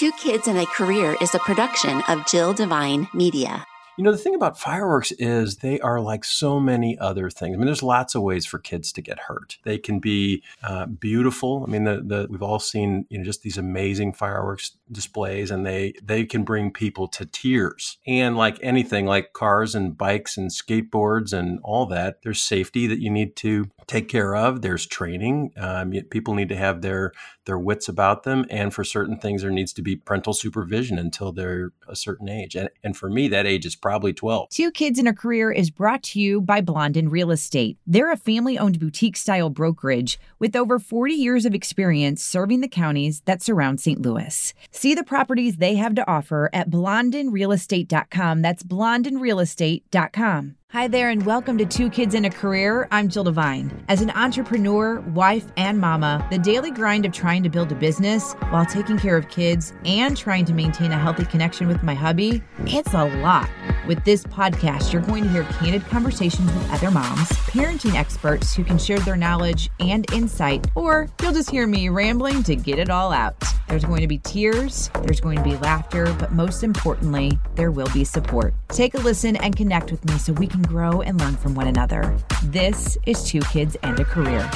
Two 0.00 0.12
Kids 0.12 0.48
and 0.48 0.58
a 0.58 0.64
Career 0.64 1.14
is 1.20 1.34
a 1.34 1.38
production 1.40 2.02
of 2.08 2.26
Jill 2.26 2.54
Devine 2.54 3.06
Media. 3.12 3.66
You 3.98 4.04
know, 4.04 4.12
the 4.12 4.16
thing 4.16 4.34
about 4.34 4.58
fireworks 4.58 5.12
is 5.12 5.56
they 5.56 5.78
are 5.80 6.00
like 6.00 6.24
so 6.24 6.58
many 6.58 6.98
other 6.98 7.28
things. 7.28 7.52
I 7.52 7.58
mean, 7.58 7.66
there's 7.66 7.82
lots 7.82 8.14
of 8.14 8.22
ways 8.22 8.46
for 8.46 8.58
kids 8.58 8.92
to 8.92 9.02
get 9.02 9.18
hurt. 9.18 9.58
They 9.64 9.76
can 9.76 9.98
be 9.98 10.42
uh, 10.62 10.86
beautiful. 10.86 11.64
I 11.68 11.70
mean, 11.70 11.84
the, 11.84 11.96
the, 12.02 12.28
we've 12.30 12.42
all 12.42 12.58
seen, 12.58 13.04
you 13.10 13.18
know, 13.18 13.24
just 13.24 13.42
these 13.42 13.58
amazing 13.58 14.14
fireworks 14.14 14.70
displays 14.90 15.50
and 15.50 15.64
they, 15.64 15.94
they 16.02 16.24
can 16.24 16.42
bring 16.42 16.72
people 16.72 17.08
to 17.08 17.26
tears. 17.26 17.98
And 18.06 18.36
like 18.36 18.58
anything, 18.62 19.06
like 19.06 19.32
cars 19.32 19.74
and 19.74 19.96
bikes 19.96 20.36
and 20.36 20.50
skateboards 20.50 21.32
and 21.32 21.60
all 21.62 21.86
that, 21.86 22.22
there's 22.22 22.40
safety 22.40 22.86
that 22.86 23.00
you 23.00 23.10
need 23.10 23.36
to 23.36 23.68
take 23.86 24.08
care 24.08 24.34
of. 24.34 24.62
There's 24.62 24.86
training. 24.86 25.52
Um, 25.56 25.92
people 26.10 26.34
need 26.34 26.48
to 26.48 26.56
have 26.56 26.82
their, 26.82 27.12
their 27.44 27.58
wits 27.58 27.88
about 27.88 28.24
them. 28.24 28.44
And 28.50 28.72
for 28.74 28.84
certain 28.84 29.18
things, 29.18 29.42
there 29.42 29.50
needs 29.50 29.72
to 29.74 29.82
be 29.82 29.96
parental 29.96 30.32
supervision 30.32 30.98
until 30.98 31.32
they're 31.32 31.72
a 31.88 31.96
certain 31.96 32.28
age. 32.28 32.54
And, 32.54 32.70
and 32.82 32.96
for 32.96 33.08
me, 33.08 33.28
that 33.28 33.46
age 33.46 33.66
is 33.66 33.76
probably 33.76 33.90
probably 33.90 34.12
12. 34.12 34.48
Two 34.50 34.70
Kids 34.70 34.98
and 34.98 35.08
a 35.08 35.12
Career 35.12 35.50
is 35.50 35.70
brought 35.70 36.02
to 36.04 36.20
you 36.20 36.40
by 36.40 36.60
Blondin 36.60 37.08
Real 37.08 37.30
Estate. 37.30 37.76
They're 37.86 38.12
a 38.12 38.16
family 38.16 38.58
owned 38.58 38.78
boutique 38.78 39.16
style 39.16 39.50
brokerage 39.50 40.18
with 40.38 40.56
over 40.56 40.78
40 40.78 41.12
years 41.12 41.44
of 41.44 41.54
experience 41.54 42.22
serving 42.22 42.60
the 42.60 42.68
counties 42.68 43.20
that 43.26 43.42
surround 43.42 43.80
St. 43.80 44.00
Louis. 44.00 44.54
See 44.80 44.94
the 44.94 45.04
properties 45.04 45.58
they 45.58 45.74
have 45.74 45.94
to 45.96 46.10
offer 46.10 46.48
at 46.54 46.70
blondinrealestate.com. 46.70 48.40
That's 48.40 48.62
blondinrealestate.com. 48.62 50.56
Hi 50.72 50.86
there, 50.86 51.08
and 51.08 51.26
welcome 51.26 51.58
to 51.58 51.64
Two 51.64 51.90
Kids 51.90 52.14
and 52.14 52.24
a 52.24 52.30
Career. 52.30 52.86
I'm 52.92 53.08
Jill 53.08 53.24
Devine. 53.24 53.84
As 53.88 54.02
an 54.02 54.10
entrepreneur, 54.10 55.00
wife, 55.00 55.46
and 55.56 55.80
mama, 55.80 56.24
the 56.30 56.38
daily 56.38 56.70
grind 56.70 57.04
of 57.04 57.10
trying 57.12 57.42
to 57.42 57.48
build 57.48 57.72
a 57.72 57.74
business 57.74 58.34
while 58.50 58.64
taking 58.64 58.96
care 58.96 59.16
of 59.16 59.28
kids 59.28 59.72
and 59.84 60.16
trying 60.16 60.44
to 60.44 60.54
maintain 60.54 60.92
a 60.92 60.98
healthy 60.98 61.24
connection 61.24 61.66
with 61.66 61.82
my 61.82 61.94
hubby, 61.94 62.40
it's 62.66 62.94
a 62.94 63.06
lot. 63.20 63.50
With 63.88 64.04
this 64.04 64.22
podcast, 64.22 64.92
you're 64.92 65.02
going 65.02 65.24
to 65.24 65.30
hear 65.30 65.42
candid 65.42 65.84
conversations 65.86 66.46
with 66.52 66.70
other 66.70 66.92
moms, 66.92 67.30
parenting 67.50 67.96
experts 67.96 68.54
who 68.54 68.62
can 68.62 68.78
share 68.78 69.00
their 69.00 69.16
knowledge 69.16 69.70
and 69.80 70.08
insight, 70.12 70.68
or 70.76 71.08
you'll 71.20 71.32
just 71.32 71.50
hear 71.50 71.66
me 71.66 71.88
rambling 71.88 72.44
to 72.44 72.54
get 72.54 72.78
it 72.78 72.90
all 72.90 73.10
out. 73.10 73.34
There's 73.66 73.84
going 73.84 74.00
to 74.00 74.08
be 74.08 74.18
tears, 74.18 74.90
there's 75.02 75.20
going 75.20 75.38
to 75.38 75.44
be 75.44 75.56
laughter, 75.56 76.12
but 76.18 76.32
most 76.32 76.62
importantly, 76.62 77.38
there 77.54 77.70
will 77.70 77.88
be 77.92 78.04
support. 78.04 78.52
Take 78.68 78.94
a 78.94 78.98
listen 78.98 79.36
and 79.36 79.56
connect 79.56 79.90
with 79.90 80.04
me 80.04 80.18
so 80.18 80.32
we 80.32 80.46
can 80.46 80.59
can 80.60 80.70
grow 80.70 81.00
and 81.00 81.18
learn 81.20 81.36
from 81.36 81.54
one 81.54 81.66
another. 81.66 82.16
This 82.44 82.98
is 83.06 83.22
Two 83.24 83.40
Kids 83.40 83.76
and 83.82 83.98
a 83.98 84.04
Career. 84.04 84.48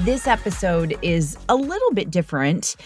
This 0.00 0.26
episode 0.26 0.96
is 1.00 1.38
a 1.48 1.56
little 1.56 1.92
bit 1.92 2.10
different 2.10 2.76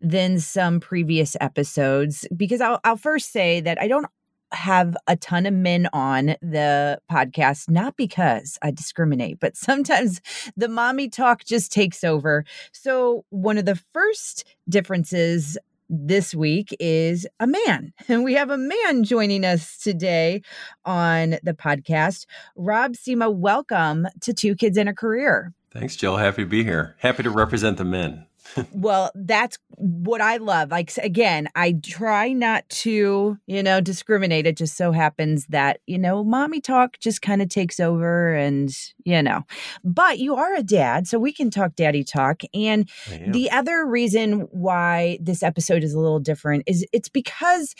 than 0.00 0.40
some 0.40 0.80
previous 0.80 1.36
episodes 1.40 2.26
because 2.34 2.60
I'll, 2.60 2.80
I'll 2.84 2.96
first 2.96 3.32
say 3.32 3.60
that 3.60 3.80
I 3.80 3.88
don't 3.88 4.06
have 4.52 4.96
a 5.06 5.16
ton 5.16 5.44
of 5.44 5.52
men 5.52 5.88
on 5.92 6.36
the 6.40 6.98
podcast, 7.10 7.68
not 7.68 7.96
because 7.96 8.58
I 8.62 8.70
discriminate, 8.70 9.38
but 9.40 9.56
sometimes 9.56 10.20
the 10.56 10.68
mommy 10.68 11.08
talk 11.08 11.44
just 11.44 11.72
takes 11.72 12.02
over. 12.02 12.44
So, 12.72 13.24
one 13.30 13.58
of 13.58 13.64
the 13.66 13.76
first 13.92 14.44
differences 14.68 15.58
this 15.88 16.34
week 16.34 16.74
is 16.80 17.26
a 17.40 17.46
man. 17.46 17.92
And 18.08 18.22
we 18.24 18.34
have 18.34 18.50
a 18.50 18.58
man 18.58 19.02
joining 19.02 19.44
us 19.44 19.76
today 19.78 20.42
on 20.84 21.38
the 21.42 21.52
podcast. 21.52 22.26
Rob 22.54 22.92
Sima, 22.92 23.34
welcome 23.34 24.06
to 24.20 24.32
Two 24.32 24.54
Kids 24.54 24.78
and 24.78 24.88
a 24.88 24.94
Career. 24.94 25.52
Thanks, 25.72 25.96
Jill. 25.96 26.16
Happy 26.16 26.44
to 26.44 26.48
be 26.48 26.62
here. 26.62 26.94
Happy 26.98 27.22
to 27.24 27.30
represent 27.30 27.76
the 27.78 27.84
men 27.84 28.26
well, 28.72 29.10
that's 29.14 29.58
what 29.76 30.20
I 30.20 30.38
love. 30.38 30.70
Like 30.70 30.96
again, 30.98 31.48
I 31.54 31.74
try 31.82 32.32
not 32.32 32.68
to, 32.68 33.38
you 33.46 33.62
know, 33.62 33.80
discriminate. 33.80 34.46
It 34.46 34.56
just 34.56 34.76
so 34.76 34.92
happens 34.92 35.46
that, 35.46 35.80
you 35.86 35.98
know, 35.98 36.24
mommy 36.24 36.60
talk 36.60 36.98
just 36.98 37.22
kind 37.22 37.42
of 37.42 37.48
takes 37.48 37.80
over 37.80 38.34
and, 38.34 38.70
you 39.04 39.22
know. 39.22 39.42
But 39.84 40.18
you 40.18 40.36
are 40.36 40.54
a 40.54 40.62
dad, 40.62 41.06
so 41.06 41.18
we 41.18 41.32
can 41.32 41.50
talk 41.50 41.76
daddy 41.76 42.04
talk. 42.04 42.42
And 42.54 42.88
the 43.26 43.50
other 43.50 43.86
reason 43.86 44.40
why 44.50 45.18
this 45.20 45.42
episode 45.42 45.84
is 45.84 45.94
a 45.94 46.00
little 46.00 46.20
different 46.20 46.64
is 46.66 46.86
it's 46.92 47.08
because 47.08 47.74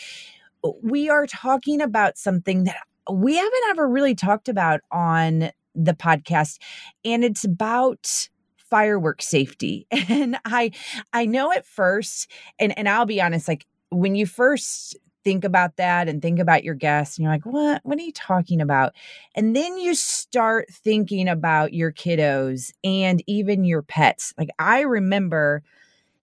we 0.81 1.09
are 1.09 1.25
talking 1.27 1.81
about 1.81 2.17
something 2.17 2.63
that 2.65 2.77
we 3.11 3.35
haven't 3.35 3.63
ever 3.69 3.87
really 3.87 4.15
talked 4.15 4.49
about 4.49 4.81
on 4.91 5.51
the 5.75 5.93
podcast 5.93 6.57
and 7.05 7.23
it's 7.23 7.43
about 7.43 8.27
firework 8.69 9.21
safety. 9.21 9.87
And 10.09 10.37
I 10.45 10.71
I 11.13 11.25
know 11.25 11.51
at 11.51 11.65
first, 11.65 12.31
and, 12.59 12.77
and 12.77 12.87
I'll 12.87 13.05
be 13.05 13.21
honest, 13.21 13.47
like 13.47 13.65
when 13.89 14.15
you 14.15 14.25
first 14.25 14.97
think 15.23 15.43
about 15.43 15.75
that 15.75 16.07
and 16.07 16.21
think 16.21 16.39
about 16.39 16.63
your 16.63 16.73
guests 16.73 17.17
and 17.17 17.23
you're 17.23 17.33
like 17.33 17.45
what 17.45 17.81
what 17.83 17.97
are 17.97 18.01
you 18.01 18.13
talking 18.13 18.61
about 18.61 18.93
and 19.35 19.53
then 19.53 19.77
you 19.77 19.93
start 19.93 20.69
thinking 20.71 21.27
about 21.27 21.73
your 21.73 21.91
kiddos 21.91 22.71
and 22.81 23.21
even 23.27 23.65
your 23.65 23.81
pets 23.81 24.33
like 24.37 24.47
i 24.57 24.79
remember 24.79 25.61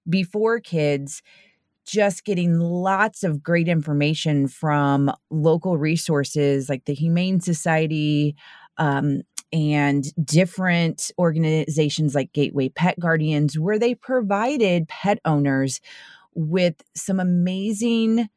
before 0.09 0.59
kids 0.59 1.23
just 1.85 2.25
getting 2.25 2.59
lots 2.59 3.23
of 3.23 3.43
great 3.43 3.69
information 3.69 4.49
from 4.49 5.13
local 5.31 5.77
resources 5.77 6.71
like 6.71 6.87
the 6.87 6.95
humane 6.95 7.41
society 7.41 8.35
um, 8.79 9.21
and 9.55 10.05
different 10.27 11.13
organizations 11.17 12.13
like 12.15 12.33
Gateway 12.33 12.69
Pet 12.71 12.99
Guardians, 12.99 13.57
where 13.57 13.79
they 13.79 13.95
provided 13.95 14.89
pet 14.89 15.21
owners 15.25 15.81
with 16.35 16.83
some 16.97 17.21
amazing 17.21 18.29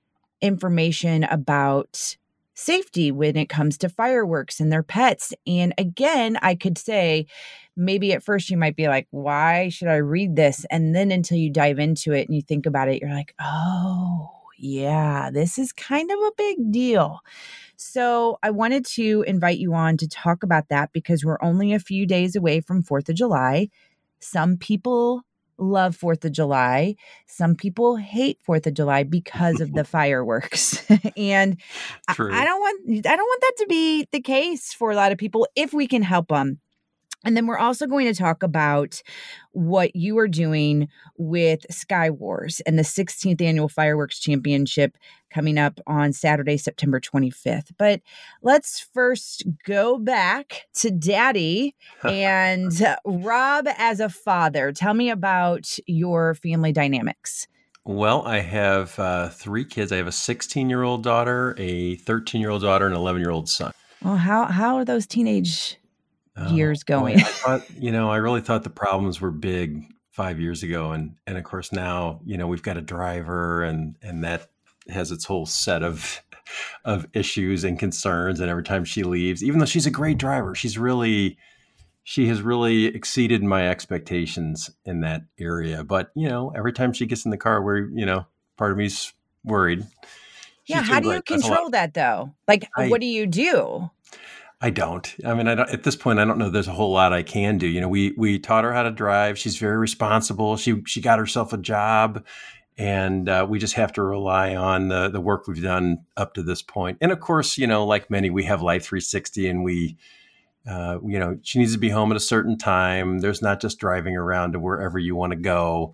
information 0.42 1.24
about 1.24 2.16
safety 2.54 3.12
when 3.12 3.36
it 3.36 3.50
comes 3.50 3.80
to 3.80 3.90
fireworks 3.90 4.60
and 4.60 4.72
their 4.72 4.84
pets. 4.84 5.34
And 5.48 5.74
again, 5.80 6.38
I 6.44 6.54
could 6.54 6.78
say, 6.78 7.26
maybe 7.76 8.14
at 8.14 8.24
first 8.24 8.52
you 8.52 8.58
might 8.58 8.76
be 8.76 8.88
like, 8.88 9.08
why 9.10 9.70
should 9.70 9.88
I 9.88 9.98
read 9.98 10.36
this? 10.36 10.66
And 10.70 10.96
then 10.96 11.10
until 11.10 11.38
you 11.40 11.52
dive 11.52 11.80
into 11.80 12.14
it 12.14 12.28
and 12.28 12.36
you 12.36 12.44
think 12.44 12.68
about 12.68 12.90
it, 12.90 13.02
you're 13.02 13.14
like, 13.14 13.34
oh, 13.42 14.37
yeah, 14.58 15.30
this 15.32 15.58
is 15.58 15.72
kind 15.72 16.12
of 16.12 16.20
a 16.20 16.32
big 16.38 16.72
deal. 16.72 17.20
So 17.76 18.40
I 18.42 18.50
wanted 18.50 18.86
to 18.88 19.24
invite 19.28 19.60
you 19.60 19.74
on 19.74 19.98
to 19.98 20.08
talk 20.08 20.44
about 20.44 20.70
that 20.70 20.92
because 20.94 21.24
we're 21.24 21.42
only 21.42 21.74
a 21.74 21.80
few 21.80 22.06
days 22.06 22.36
away 22.36 22.60
from 22.60 22.84
4th 22.84 23.10
of 23.10 23.16
July. 23.16 23.70
Some 24.20 24.58
people 24.58 25.24
love 25.60 25.98
4th 25.98 26.26
of 26.26 26.32
July. 26.32 26.96
Some 27.28 27.56
people 27.56 27.98
hate 27.98 28.40
4th 28.48 28.68
of 28.68 28.74
July 28.74 29.04
because 29.04 29.62
of 29.62 29.74
the 29.74 29.84
fireworks. 29.86 30.84
and 31.18 31.58
I, 32.08 32.14
I, 32.14 32.46
don't 32.46 32.60
want 32.60 33.06
I 33.06 33.16
don't 33.16 33.20
want 33.20 33.42
that 33.42 33.54
to 33.60 33.68
be 33.68 34.08
the 34.12 34.22
case 34.22 34.74
for 34.74 34.92
a 34.92 34.96
lot 34.96 35.12
of 35.12 35.18
people 35.18 35.48
if 35.56 35.74
we 35.74 35.88
can 35.88 36.02
help 36.02 36.30
them. 36.30 36.60
And 37.28 37.36
then 37.36 37.46
we're 37.46 37.58
also 37.58 37.88
going 37.88 38.06
to 38.08 38.14
talk 38.14 38.42
about 38.42 39.02
what 39.52 39.94
you 39.98 40.18
are 40.18 40.30
doing 40.30 40.88
with 41.18 41.66
Sky 41.70 42.10
Wars 42.10 42.62
and 42.62 42.80
the 42.80 42.84
16th 42.84 43.42
annual 43.42 43.68
Fireworks 43.68 44.18
Championship 44.18 44.98
coming 45.30 45.58
up 45.58 45.82
on 45.86 46.14
Saturday, 46.14 46.56
September 46.56 47.02
25th. 47.02 47.72
But 47.78 48.00
let's 48.42 48.80
first 48.80 49.44
go 49.66 49.98
back 49.98 50.68
to 50.76 50.90
Daddy 50.90 51.76
and 52.06 52.72
Rob 53.04 53.68
as 53.78 54.00
a 54.00 54.08
father. 54.08 54.72
Tell 54.72 54.94
me 54.94 55.10
about 55.10 55.78
your 55.86 56.34
family 56.34 56.72
dynamics. 56.72 57.46
Well, 57.84 58.22
I 58.26 58.40
have 58.40 58.98
uh, 58.98 59.28
three 59.28 59.66
kids. 59.66 59.92
I 59.92 59.98
have 59.98 60.08
a 60.08 60.14
16 60.14 60.70
year 60.70 60.84
old 60.84 61.04
daughter, 61.04 61.56
a 61.58 61.98
13 61.98 62.40
year 62.40 62.52
old 62.52 62.62
daughter, 62.62 62.86
and 62.86 62.96
an 62.96 63.02
11 63.02 63.22
year 63.22 63.32
old 63.32 63.50
son. 63.50 63.74
Well, 64.02 64.16
how, 64.16 64.46
how 64.46 64.78
are 64.78 64.86
those 64.86 65.06
teenage 65.06 65.78
oh, 66.38 66.54
years 66.54 66.84
going. 66.84 67.20
Thought, 67.20 67.70
you 67.80 67.92
know, 67.92 68.10
I 68.10 68.18
really 68.18 68.42
thought 68.42 68.64
the 68.64 68.70
problems 68.70 69.20
were 69.20 69.32
big 69.32 69.86
five 70.12 70.40
years 70.40 70.64
ago, 70.64 70.92
and 70.92 71.16
and 71.26 71.38
of 71.38 71.44
course 71.44 71.72
now, 71.72 72.22
you 72.26 72.38
know, 72.38 72.48
we've 72.48 72.64
got 72.64 72.78
a 72.78 72.82
driver, 72.82 73.64
and 73.64 73.96
and 74.02 74.24
that 74.24 74.50
has 74.90 75.12
its 75.12 75.26
whole 75.26 75.46
set 75.46 75.84
of 75.84 76.22
of 76.86 77.08
issues 77.14 77.64
and 77.64 77.80
concerns. 77.80 78.40
And 78.40 78.50
every 78.50 78.64
time 78.64 78.86
she 78.86 79.04
leaves, 79.04 79.44
even 79.44 79.60
though 79.60 79.66
she's 79.66 79.86
a 79.86 79.92
great 79.92 80.18
driver, 80.18 80.56
she's 80.56 80.78
really 80.78 81.38
she 82.04 82.28
has 82.28 82.42
really 82.42 82.86
exceeded 82.86 83.44
my 83.44 83.68
expectations 83.68 84.70
in 84.86 85.02
that 85.02 85.24
area. 85.38 85.84
But 85.84 86.12
you 86.16 86.30
know, 86.30 86.54
every 86.56 86.72
time 86.72 86.94
she 86.94 87.06
gets 87.06 87.26
in 87.26 87.32
the 87.32 87.38
car, 87.38 87.62
where 87.62 87.78
you 87.78 88.06
know, 88.06 88.26
part 88.58 88.72
of 88.72 88.78
me's 88.78 89.14
worried. 89.44 89.86
She's 90.64 90.76
yeah, 90.76 90.82
how 90.84 91.00
do 91.00 91.10
you 91.10 91.22
control 91.22 91.70
that 91.72 91.94
though? 91.94 92.34
Like, 92.48 92.70
I, 92.78 92.90
what 92.90 93.02
do 93.02 93.08
you 93.08 93.26
do? 93.26 93.90
I 94.60 94.72
don't. 94.72 95.16
I 95.24 95.36
mean, 95.36 95.48
I 95.48 95.54
don't, 95.56 95.70
at 95.70 95.84
this 95.84 95.96
point, 95.96 96.20
I 96.20 96.26
don't 96.26 96.40
know. 96.40 96.50
There's 96.50 96.68
a 96.68 96.74
whole 96.74 96.92
lot 96.92 97.14
I 97.14 97.22
can 97.22 97.60
do. 97.60 97.68
You 97.68 97.80
know, 97.80 97.88
we 97.88 98.14
we 98.18 98.40
taught 98.40 98.64
her 98.64 98.74
how 98.74 98.84
to 98.84 98.92
drive. 98.92 99.38
She's 99.38 99.58
very 99.58 99.78
responsible. 99.78 100.58
She 100.58 100.82
she 100.88 101.00
got 101.00 101.20
herself 101.20 101.54
a 101.54 101.58
job, 101.58 102.26
and 102.76 103.30
uh, 103.30 103.46
we 103.48 103.60
just 103.60 103.76
have 103.76 103.94
to 103.94 104.02
rely 104.02 104.56
on 104.56 104.88
the 104.88 105.10
the 105.10 105.22
work 105.22 105.48
we've 105.48 105.62
done 105.62 106.00
up 106.16 106.34
to 106.34 106.44
this 106.44 106.64
point. 106.64 106.98
And 107.02 107.12
of 107.12 107.20
course, 107.20 107.60
you 107.60 107.68
know, 107.68 107.86
like 107.86 108.10
many, 108.10 108.32
we 108.32 108.46
have 108.46 108.64
Life 108.64 108.86
360, 108.86 109.48
and 109.48 109.64
we, 109.64 109.98
uh, 110.68 110.98
you 111.06 111.20
know, 111.20 111.38
she 111.44 111.60
needs 111.60 111.74
to 111.74 111.80
be 111.80 111.90
home 111.90 112.10
at 112.10 112.18
a 112.18 112.22
certain 112.22 112.58
time. 112.58 113.20
There's 113.20 113.44
not 113.44 113.62
just 113.62 113.78
driving 113.78 114.18
around 114.18 114.54
to 114.54 114.60
wherever 114.60 114.98
you 114.98 115.16
want 115.16 115.34
to 115.34 115.40
go. 115.40 115.94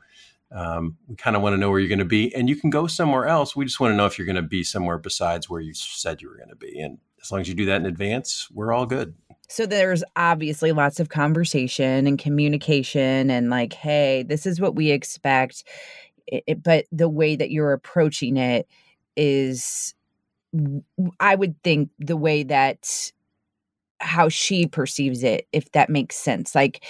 Um, 0.54 0.98
we 1.08 1.18
kind 1.18 1.36
of 1.36 1.42
want 1.42 1.54
to 1.54 1.58
know 1.58 1.70
where 1.70 1.80
you're 1.80 1.90
going 1.90 2.00
to 2.00 2.06
be, 2.06 2.34
and 2.34 2.48
you 2.48 2.56
can 2.56 2.70
go 2.70 2.88
somewhere 2.88 3.26
else. 3.26 3.58
We 3.58 3.66
just 3.66 3.82
want 3.82 3.92
to 3.92 3.98
know 3.98 4.06
if 4.06 4.18
you're 4.18 4.28
going 4.28 4.38
to 4.38 4.42
be 4.42 4.64
somewhere 4.64 5.00
besides 5.00 5.50
where 5.50 5.60
you 5.60 5.74
said 5.74 6.22
you 6.22 6.30
were 6.30 6.38
going 6.38 6.50
to 6.50 6.56
be. 6.56 6.80
And 6.80 7.00
as 7.24 7.32
long 7.32 7.42
as 7.42 7.48
you 7.48 7.56
do 7.56 7.66
that 7.66 7.82
in 7.82 7.86
advance, 7.86 8.48
we're 8.52 8.74
all 8.74 8.86
good. 8.86 9.14
So 9.50 9.66
there's 9.66 10.04
obviously 10.16 10.72
lots 10.72 11.00
of 11.00 11.10
conversation 11.10 12.08
and 12.08 12.18
communication, 12.20 13.30
and 13.30 13.50
like, 13.50 13.74
hey, 13.74 14.24
this 14.24 14.46
is 14.46 14.60
what 14.60 14.76
we 14.76 14.92
expect. 14.92 15.64
It, 16.28 16.64
but 16.64 16.86
the 16.92 17.10
way 17.10 17.36
that 17.36 17.52
you're 17.52 17.74
approaching 17.74 18.38
it 18.38 18.68
is, 19.16 19.94
I 21.20 21.36
would 21.36 21.62
think, 21.64 21.90
the 22.00 22.18
way 22.18 22.44
that 22.44 23.12
how 24.00 24.30
she 24.30 24.66
perceives 24.66 25.24
it, 25.24 25.48
if 25.54 25.72
that 25.74 25.90
makes 25.90 26.16
sense. 26.16 26.56
Like, 26.56 26.84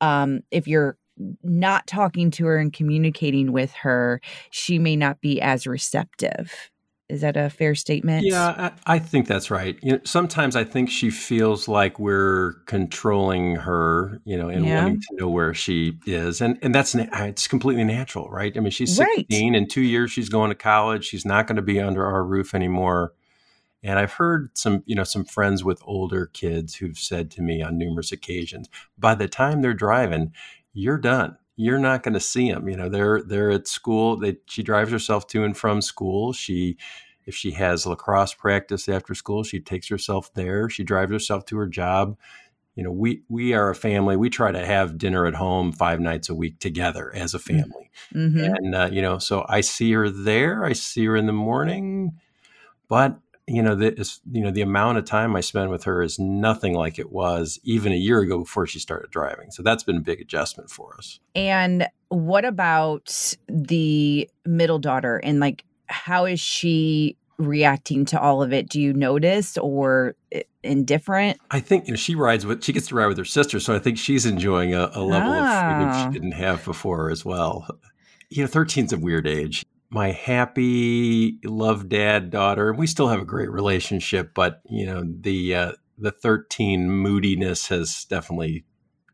um, 0.00 0.40
if 0.50 0.66
you're 0.66 0.96
not 1.42 1.86
talking 1.86 2.30
to 2.32 2.46
her 2.46 2.58
and 2.58 2.72
communicating 2.72 3.52
with 3.52 3.72
her, 3.72 4.20
she 4.50 4.78
may 4.78 4.96
not 4.96 5.20
be 5.20 5.40
as 5.40 5.66
receptive. 5.66 6.70
Is 7.08 7.22
that 7.22 7.38
a 7.38 7.48
fair 7.48 7.74
statement? 7.74 8.26
Yeah, 8.26 8.70
I, 8.86 8.96
I 8.96 8.98
think 8.98 9.26
that's 9.26 9.50
right. 9.50 9.78
You 9.82 9.92
know, 9.92 10.00
sometimes 10.04 10.56
I 10.56 10.64
think 10.64 10.90
she 10.90 11.08
feels 11.08 11.66
like 11.66 11.98
we're 11.98 12.54
controlling 12.66 13.56
her, 13.56 14.20
you 14.24 14.36
know, 14.36 14.50
and 14.50 14.66
yeah. 14.66 14.82
wanting 14.82 15.00
to 15.00 15.16
know 15.16 15.28
where 15.28 15.54
she 15.54 15.98
is, 16.06 16.42
and 16.42 16.58
and 16.60 16.74
that's 16.74 16.94
it's 16.94 17.48
completely 17.48 17.84
natural, 17.84 18.28
right? 18.28 18.54
I 18.54 18.60
mean, 18.60 18.70
she's 18.70 18.94
sixteen. 18.94 19.54
Right. 19.54 19.62
In 19.62 19.68
two 19.68 19.80
years, 19.80 20.10
she's 20.10 20.28
going 20.28 20.50
to 20.50 20.54
college. 20.54 21.06
She's 21.06 21.24
not 21.24 21.46
going 21.46 21.56
to 21.56 21.62
be 21.62 21.80
under 21.80 22.04
our 22.04 22.22
roof 22.22 22.54
anymore. 22.54 23.14
And 23.82 23.98
I've 23.98 24.14
heard 24.14 24.50
some, 24.58 24.82
you 24.86 24.94
know, 24.96 25.04
some 25.04 25.24
friends 25.24 25.62
with 25.62 25.80
older 25.84 26.26
kids 26.26 26.74
who've 26.74 26.98
said 26.98 27.30
to 27.32 27.42
me 27.42 27.62
on 27.62 27.78
numerous 27.78 28.10
occasions, 28.12 28.68
by 28.98 29.14
the 29.14 29.28
time 29.28 29.62
they're 29.62 29.72
driving, 29.72 30.32
you're 30.72 30.98
done. 30.98 31.38
You're 31.60 31.80
not 31.80 32.04
going 32.04 32.14
to 32.14 32.20
see 32.20 32.52
them. 32.52 32.68
You 32.68 32.76
know, 32.76 32.88
they're 32.88 33.20
they're 33.20 33.50
at 33.50 33.66
school. 33.66 34.16
They, 34.16 34.36
she 34.46 34.62
drives 34.62 34.92
herself 34.92 35.26
to 35.28 35.42
and 35.42 35.56
from 35.56 35.82
school. 35.82 36.32
She, 36.32 36.76
if 37.26 37.34
she 37.34 37.50
has 37.50 37.84
lacrosse 37.84 38.32
practice 38.32 38.88
after 38.88 39.12
school, 39.12 39.42
she 39.42 39.58
takes 39.58 39.88
herself 39.88 40.32
there. 40.34 40.70
She 40.70 40.84
drives 40.84 41.10
herself 41.10 41.46
to 41.46 41.56
her 41.56 41.66
job. 41.66 42.16
You 42.76 42.84
know, 42.84 42.92
we 42.92 43.22
we 43.28 43.54
are 43.54 43.70
a 43.70 43.74
family. 43.74 44.16
We 44.16 44.30
try 44.30 44.52
to 44.52 44.64
have 44.64 44.98
dinner 44.98 45.26
at 45.26 45.34
home 45.34 45.72
five 45.72 45.98
nights 45.98 46.28
a 46.28 46.34
week 46.36 46.60
together 46.60 47.12
as 47.12 47.34
a 47.34 47.38
mm, 47.38 47.42
family. 47.42 47.90
Mm-hmm. 48.14 48.54
And 48.54 48.74
uh, 48.76 48.88
you 48.92 49.02
know, 49.02 49.18
so 49.18 49.44
I 49.48 49.62
see 49.62 49.90
her 49.94 50.08
there. 50.08 50.64
I 50.64 50.74
see 50.74 51.06
her 51.06 51.16
in 51.16 51.26
the 51.26 51.32
morning, 51.32 52.20
but 52.86 53.18
you 53.48 53.62
know 53.62 53.74
the 53.74 54.18
you 54.30 54.42
know 54.42 54.50
the 54.50 54.60
amount 54.60 54.98
of 54.98 55.04
time 55.04 55.34
I 55.34 55.40
spend 55.40 55.70
with 55.70 55.84
her 55.84 56.02
is 56.02 56.18
nothing 56.18 56.74
like 56.74 56.98
it 56.98 57.10
was 57.10 57.58
even 57.64 57.92
a 57.92 57.96
year 57.96 58.20
ago 58.20 58.38
before 58.38 58.66
she 58.66 58.78
started 58.78 59.10
driving. 59.10 59.50
So 59.50 59.62
that's 59.62 59.82
been 59.82 59.96
a 59.96 60.00
big 60.00 60.20
adjustment 60.20 60.70
for 60.70 60.94
us. 60.98 61.18
And 61.34 61.88
what 62.08 62.44
about 62.44 63.34
the 63.48 64.28
middle 64.44 64.78
daughter 64.78 65.16
and 65.16 65.40
like 65.40 65.64
how 65.86 66.26
is 66.26 66.40
she 66.40 67.16
reacting 67.38 68.04
to 68.06 68.20
all 68.20 68.42
of 68.42 68.52
it? 68.52 68.68
Do 68.68 68.80
you 68.80 68.92
notice 68.92 69.56
or 69.56 70.14
indifferent? 70.62 71.40
I 71.50 71.60
think 71.60 71.86
you 71.86 71.92
know 71.92 71.96
she 71.96 72.14
rides 72.14 72.44
with 72.44 72.62
she 72.62 72.72
gets 72.72 72.88
to 72.88 72.94
ride 72.94 73.06
with 73.06 73.18
her 73.18 73.24
sister, 73.24 73.60
so 73.60 73.74
I 73.74 73.78
think 73.78 73.98
she's 73.98 74.26
enjoying 74.26 74.74
a, 74.74 74.90
a 74.92 75.02
level 75.02 75.32
of 75.32 75.48
freedom 75.48 75.92
she 75.94 76.06
ah. 76.06 76.10
didn't 76.10 76.32
have 76.32 76.64
before 76.64 77.10
as 77.10 77.24
well. 77.24 77.66
You 78.30 78.42
know, 78.42 78.48
13's 78.48 78.92
a 78.92 78.98
weird 78.98 79.26
age 79.26 79.64
my 79.90 80.12
happy 80.12 81.38
love 81.44 81.88
dad 81.88 82.30
daughter 82.30 82.70
and 82.70 82.78
we 82.78 82.86
still 82.86 83.08
have 83.08 83.20
a 83.20 83.24
great 83.24 83.50
relationship 83.50 84.32
but 84.34 84.60
you 84.68 84.86
know 84.86 85.02
the 85.20 85.54
uh, 85.54 85.72
the 85.96 86.10
13 86.10 86.90
moodiness 86.90 87.68
has 87.68 88.04
definitely 88.04 88.64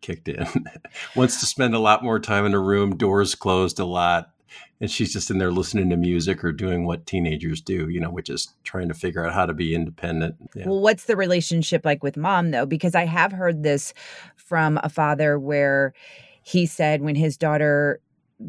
kicked 0.00 0.28
in. 0.28 0.46
Wants 1.16 1.40
to 1.40 1.46
spend 1.46 1.74
a 1.74 1.78
lot 1.78 2.04
more 2.04 2.20
time 2.20 2.44
in 2.44 2.52
a 2.52 2.60
room 2.60 2.96
doors 2.96 3.34
closed 3.34 3.80
a 3.80 3.86
lot 3.86 4.30
and 4.80 4.90
she's 4.90 5.12
just 5.12 5.30
in 5.30 5.38
there 5.38 5.50
listening 5.50 5.88
to 5.90 5.96
music 5.96 6.44
or 6.44 6.52
doing 6.52 6.86
what 6.86 7.06
teenagers 7.06 7.60
do 7.60 7.88
you 7.88 7.98
know 7.98 8.10
which 8.10 8.28
is 8.28 8.54
trying 8.64 8.88
to 8.88 8.94
figure 8.94 9.24
out 9.24 9.32
how 9.32 9.46
to 9.46 9.54
be 9.54 9.74
independent. 9.74 10.36
Yeah. 10.54 10.66
well 10.66 10.80
what's 10.80 11.04
the 11.04 11.16
relationship 11.16 11.84
like 11.84 12.02
with 12.02 12.16
mom 12.16 12.50
though? 12.50 12.66
Because 12.66 12.94
i 12.94 13.04
have 13.04 13.32
heard 13.32 13.62
this 13.62 13.94
from 14.36 14.78
a 14.82 14.88
father 14.88 15.38
where 15.38 15.94
he 16.42 16.66
said 16.66 17.00
when 17.00 17.14
his 17.14 17.36
daughter 17.36 18.00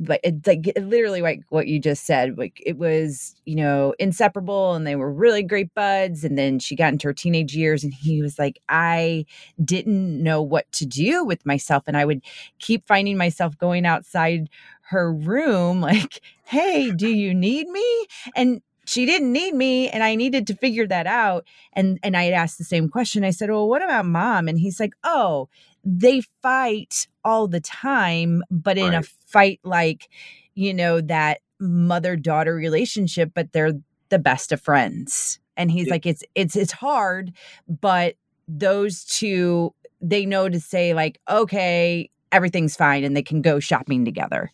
like 0.08 0.20
it's 0.24 0.48
like 0.48 0.72
literally 0.78 1.22
like 1.22 1.42
what 1.50 1.68
you 1.68 1.80
just 1.80 2.06
said 2.06 2.38
like 2.38 2.62
it 2.66 2.78
was 2.78 3.36
you 3.46 3.56
know 3.56 3.94
inseparable 4.00 4.74
and 4.74 4.86
they 4.86 4.96
were 4.96 5.12
really 5.12 5.44
great 5.44 5.74
buds 5.74 6.24
and 6.24 6.38
then 6.38 6.60
she 6.60 6.76
got 6.76 6.92
into 6.92 7.08
her 7.08 7.14
teenage 7.14 7.56
years 7.56 7.84
and 7.84 7.94
he 7.94 8.22
was 8.22 8.38
like 8.40 8.60
i 8.70 9.26
didn't 9.64 10.22
know 10.22 10.42
what 10.42 10.70
to 10.72 10.86
do 10.86 11.24
with 11.24 11.46
myself 11.46 11.84
and 11.88 11.96
i 11.98 12.06
would 12.06 12.22
keep 12.60 12.88
finding 12.88 13.18
myself 13.18 13.58
going 13.58 13.86
outside 13.86 14.50
her 14.82 15.12
room 15.14 15.82
like 15.82 16.22
hey 16.46 16.92
do 16.92 17.08
you 17.10 17.34
need 17.34 17.68
me? 17.70 18.06
And 18.36 18.62
she 18.86 19.06
didn't 19.06 19.32
need 19.32 19.54
me 19.54 19.90
and 19.90 20.04
i 20.04 20.16
needed 20.16 20.48
to 20.48 20.56
figure 20.56 20.88
that 20.88 21.08
out 21.08 21.46
and 21.74 22.00
and 22.04 22.16
i 22.16 22.24
had 22.24 22.34
asked 22.34 22.58
the 22.58 22.64
same 22.64 22.90
question 22.90 23.24
i 23.24 23.32
said 23.32 23.50
well 23.50 23.68
what 23.68 23.84
about 23.84 24.06
mom 24.06 24.48
and 24.48 24.60
he's 24.60 24.80
like 24.80 24.94
oh 25.04 25.48
they 25.84 26.22
fight 26.42 27.08
all 27.24 27.48
the 27.48 27.62
time 27.62 28.44
but 28.50 28.78
in 28.78 28.92
right. 28.92 29.04
a 29.04 29.10
fight 29.28 29.60
like 29.64 30.10
you 30.56 30.74
know 30.74 31.02
that 31.02 31.40
mother 31.60 32.16
daughter 32.16 32.56
relationship 32.56 33.32
but 33.34 33.52
they're 33.54 33.74
the 34.10 34.20
best 34.20 34.52
of 34.52 34.62
friends 34.62 35.40
and 35.58 35.72
he's 35.72 35.88
yeah. 35.88 35.94
like 35.94 36.06
it's 36.06 36.24
it's 36.36 36.56
it's 36.56 36.72
hard 36.72 37.32
but 37.68 38.16
those 38.48 39.04
two 39.06 39.74
they 40.02 40.26
know 40.26 40.50
to 40.50 40.60
say 40.60 40.94
like 40.94 41.20
okay 41.30 42.10
everything's 42.32 42.76
fine 42.76 43.04
and 43.04 43.16
they 43.16 43.24
can 43.24 43.42
go 43.42 43.60
shopping 43.60 44.06
together 44.06 44.52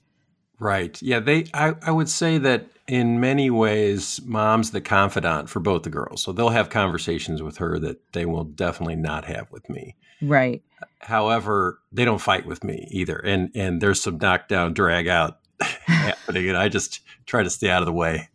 right. 0.61 1.01
Yeah 1.01 1.19
they 1.19 1.47
i, 1.53 1.75
I 1.81 1.91
would 1.91 2.09
say 2.09 2.37
that 2.37 2.67
in 2.87 3.19
many 3.21 3.49
ways 3.49 4.19
mom's 4.25 4.71
the 4.71 4.81
confidant 4.81 5.49
for 5.49 5.59
both 5.59 5.83
the 5.83 5.89
girls. 5.89 6.21
So 6.21 6.31
they'll 6.31 6.49
have 6.49 6.69
conversations 6.69 7.41
with 7.41 7.57
her 7.57 7.79
that 7.79 8.13
they 8.13 8.25
will 8.25 8.43
definitely 8.43 8.97
not 8.97 9.25
have 9.25 9.49
with 9.51 9.69
me. 9.69 9.95
Right. 10.21 10.61
However, 10.99 11.79
they 11.91 12.05
don't 12.05 12.21
fight 12.21 12.45
with 12.45 12.63
me 12.63 12.87
either, 12.91 13.17
and 13.17 13.49
and 13.55 13.81
there's 13.81 14.01
some 14.01 14.17
knockdown, 14.17 14.73
drag 14.73 15.07
out 15.07 15.39
happening, 15.61 16.49
and 16.49 16.57
I 16.57 16.69
just 16.69 16.99
try 17.25 17.43
to 17.43 17.49
stay 17.49 17.69
out 17.69 17.81
of 17.81 17.85
the 17.85 17.93
way. 17.93 18.29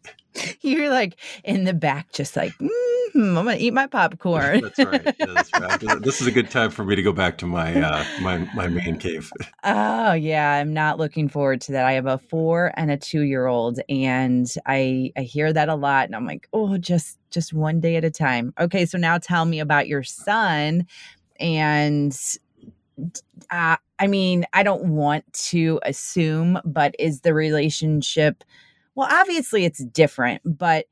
You're 0.61 0.91
like 0.91 1.17
in 1.45 1.65
the 1.65 1.75
back, 1.75 2.13
just 2.13 2.37
like 2.37 2.53
mm-hmm, 2.53 3.39
I'm 3.39 3.45
gonna 3.45 3.57
eat 3.57 3.73
my 3.73 3.87
popcorn. 3.87 4.61
that's 4.61 4.79
right. 4.79 5.15
Yeah, 5.19 5.27
that's 5.35 5.55
right. 5.55 6.03
This 6.03 6.21
is 6.21 6.27
a 6.27 6.31
good 6.31 6.51
time 6.51 6.71
for 6.71 6.85
me 6.85 6.97
to 6.97 7.03
go 7.03 7.13
back 7.13 7.39
to 7.39 7.47
my 7.47 7.75
uh, 7.83 8.05
my 8.21 8.39
my 8.55 8.69
man 8.69 8.99
cave. 8.99 9.31
Oh 9.65 10.13
yeah, 10.13 10.53
I'm 10.53 10.73
not 10.73 10.99
looking 10.99 11.29
forward 11.29 11.61
to 11.63 11.73
that. 11.73 11.87
I 11.87 11.93
have 11.93 12.07
a 12.07 12.19
four 12.19 12.73
and 12.77 12.91
a 12.91 12.97
two 12.97 13.23
year 13.23 13.47
old, 13.47 13.81
and 13.89 14.53
I 14.67 15.13
I 15.17 15.23
hear 15.23 15.53
that 15.53 15.69
a 15.69 15.75
lot, 15.75 16.07
and 16.07 16.17
I'm 16.17 16.27
like, 16.27 16.49
oh, 16.53 16.79
just 16.79 17.19
just 17.31 17.53
one 17.53 17.81
day 17.81 17.97
at 17.97 18.05
a 18.05 18.11
time. 18.11 18.53
Okay, 18.59 18.87
so 18.87 18.99
now 18.99 19.19
tell 19.19 19.45
me 19.45 19.61
about 19.61 19.89
your 19.89 20.03
son 20.03 20.87
and 21.39 22.19
uh, 23.51 23.77
I 23.99 24.07
mean, 24.07 24.47
I 24.53 24.63
don't 24.63 24.85
want 24.85 25.31
to 25.51 25.81
assume, 25.85 26.59
but 26.65 26.95
is 26.99 27.21
the 27.21 27.35
relationship, 27.35 28.45
well, 28.97 29.09
obviously 29.11 29.65
it's 29.65 29.85
different, 29.85 30.43
but 30.45 30.87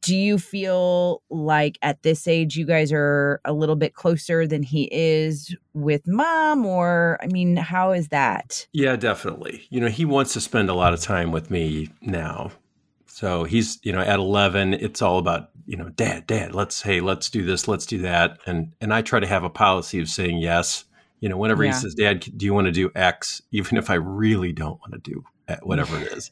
do 0.00 0.14
you 0.14 0.36
feel 0.36 1.22
like 1.30 1.78
at 1.80 2.02
this 2.02 2.28
age 2.28 2.56
you 2.56 2.66
guys 2.66 2.92
are 2.92 3.40
a 3.46 3.54
little 3.54 3.74
bit 3.74 3.94
closer 3.94 4.46
than 4.46 4.62
he 4.62 4.86
is 4.92 5.56
with 5.72 6.02
mom 6.06 6.66
or 6.66 7.18
i 7.22 7.26
mean 7.26 7.56
how 7.56 7.92
is 7.92 8.08
that? 8.08 8.66
Yeah 8.72 8.96
definitely. 8.96 9.66
You 9.70 9.80
know 9.80 9.88
he 9.88 10.04
wants 10.04 10.34
to 10.34 10.40
spend 10.40 10.68
a 10.68 10.74
lot 10.74 10.92
of 10.92 11.00
time 11.00 11.32
with 11.32 11.50
me 11.50 11.88
now. 12.02 12.52
So 13.06 13.44
he's 13.44 13.78
you 13.82 13.92
know 13.92 14.00
at 14.00 14.18
11 14.18 14.74
it's 14.74 15.00
all 15.00 15.18
about 15.18 15.48
you 15.66 15.78
know 15.78 15.88
dad 15.88 16.26
dad 16.26 16.54
let's 16.54 16.82
hey 16.82 17.00
let's 17.00 17.30
do 17.30 17.44
this 17.44 17.66
let's 17.66 17.86
do 17.86 17.98
that. 18.02 18.38
And 18.46 18.74
and 18.82 18.92
i 18.92 19.00
try 19.00 19.20
to 19.20 19.26
have 19.26 19.42
a 19.42 19.50
policy 19.50 20.00
of 20.00 20.08
saying 20.08 20.38
yes. 20.38 20.84
You 21.20 21.30
know 21.30 21.38
whenever 21.38 21.64
yeah. 21.64 21.72
he 21.72 21.78
says 21.78 21.94
dad 21.94 22.20
do 22.36 22.44
you 22.44 22.52
want 22.52 22.66
to 22.66 22.72
do 22.72 22.90
x? 22.94 23.40
Even 23.52 23.78
if 23.78 23.88
i 23.88 23.94
really 23.94 24.52
don't 24.52 24.78
want 24.80 24.92
to 24.92 24.98
do 24.98 25.24
eh, 25.48 25.56
whatever 25.62 25.96
it 25.98 26.12
is 26.12 26.30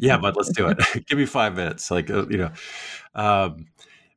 yeah 0.00 0.16
but 0.16 0.36
let's 0.36 0.50
do 0.50 0.68
it 0.68 0.78
give 1.06 1.18
me 1.18 1.26
five 1.26 1.56
minutes 1.56 1.90
like 1.90 2.10
uh, 2.10 2.26
you 2.28 2.36
know 2.36 2.50
um, 3.14 3.66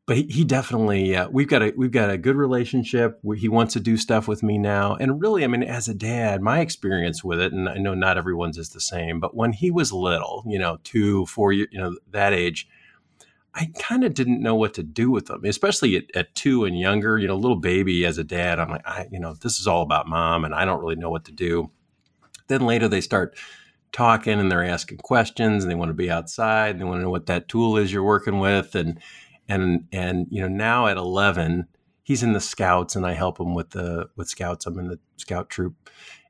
but 0.06 0.18
he, 0.18 0.24
he 0.24 0.44
definitely 0.44 1.16
uh, 1.16 1.28
we've 1.30 1.48
got 1.48 1.62
a 1.62 1.74
we've 1.76 1.92
got 1.92 2.10
a 2.10 2.18
good 2.18 2.36
relationship 2.36 3.20
he 3.36 3.50
wants 3.50 3.74
to 3.74 3.80
do 3.80 3.98
stuff 3.98 4.28
with 4.28 4.44
me 4.44 4.58
now 4.58 4.96
and 4.96 5.22
really 5.22 5.44
i 5.44 5.48
mean 5.48 5.64
as 5.64 5.88
a 5.88 5.94
dad 5.94 6.42
my 6.42 6.60
experience 6.60 7.24
with 7.24 7.40
it 7.40 7.52
and 7.52 7.70
i 7.70 7.78
know 7.78 7.94
not 7.94 8.18
everyone's 8.18 8.58
is 8.58 8.70
the 8.70 8.82
same 8.82 9.20
but 9.20 9.36
when 9.36 9.54
he 9.54 9.72
was 9.72 9.92
little 9.92 10.44
you 10.48 10.60
know 10.60 10.78
two 10.84 11.26
four 11.26 11.52
you 11.52 11.68
know 11.74 11.96
that 12.12 12.34
age 12.34 12.68
I 13.58 13.72
kind 13.80 14.04
of 14.04 14.14
didn't 14.14 14.44
know 14.44 14.54
what 14.54 14.76
to 14.76 14.84
do 14.84 15.10
with 15.10 15.26
them, 15.26 15.44
especially 15.44 15.96
at, 15.96 16.04
at, 16.14 16.36
two 16.36 16.66
and 16.66 16.80
younger. 16.80 17.18
You 17.18 17.28
know, 17.28 17.36
little 17.36 17.58
baby 17.58 18.06
as 18.06 18.20
a 18.20 18.24
dad, 18.24 18.60
I'm 18.60 18.70
like, 18.70 18.86
I, 18.88 19.08
you 19.12 19.20
know, 19.20 19.34
this 19.34 19.60
is 19.60 19.66
all 19.66 19.82
about 19.82 20.08
mom, 20.08 20.46
and 20.46 20.54
I 20.54 20.64
don't 20.64 20.80
really 20.80 20.96
know 20.96 21.10
what 21.10 21.26
to 21.26 21.32
do. 21.32 21.72
Then 22.50 22.68
later 22.68 22.88
they 22.88 23.02
start 23.02 23.36
talking 23.92 24.40
and 24.40 24.52
they're 24.52 24.64
asking 24.64 25.00
questions, 25.00 25.64
and 25.64 25.72
they 25.72 25.76
want 25.76 25.90
to 25.90 25.94
be 25.94 26.12
outside. 26.12 26.72
And 26.72 26.82
they 26.82 26.86
want 26.86 27.00
to 27.00 27.04
know 27.04 27.10
what 27.10 27.28
that 27.28 27.48
tool 27.48 27.78
is 27.78 27.92
you're 27.92 28.04
working 28.04 28.40
with, 28.40 28.76
and 28.76 29.00
and 29.48 29.88
and 29.92 30.28
you 30.30 30.42
know, 30.42 30.48
now 30.48 30.88
at 30.88 30.98
11, 30.98 31.68
he's 32.04 32.24
in 32.24 32.34
the 32.34 32.40
scouts, 32.40 32.96
and 32.96 33.06
I 33.06 33.14
help 33.14 33.40
him 33.40 33.54
with 33.54 33.72
the 33.72 34.10
with 34.16 34.30
scouts. 34.30 34.66
I'm 34.66 34.80
in 34.80 34.88
the 34.88 35.00
scout 35.18 35.50
troop, 35.50 35.76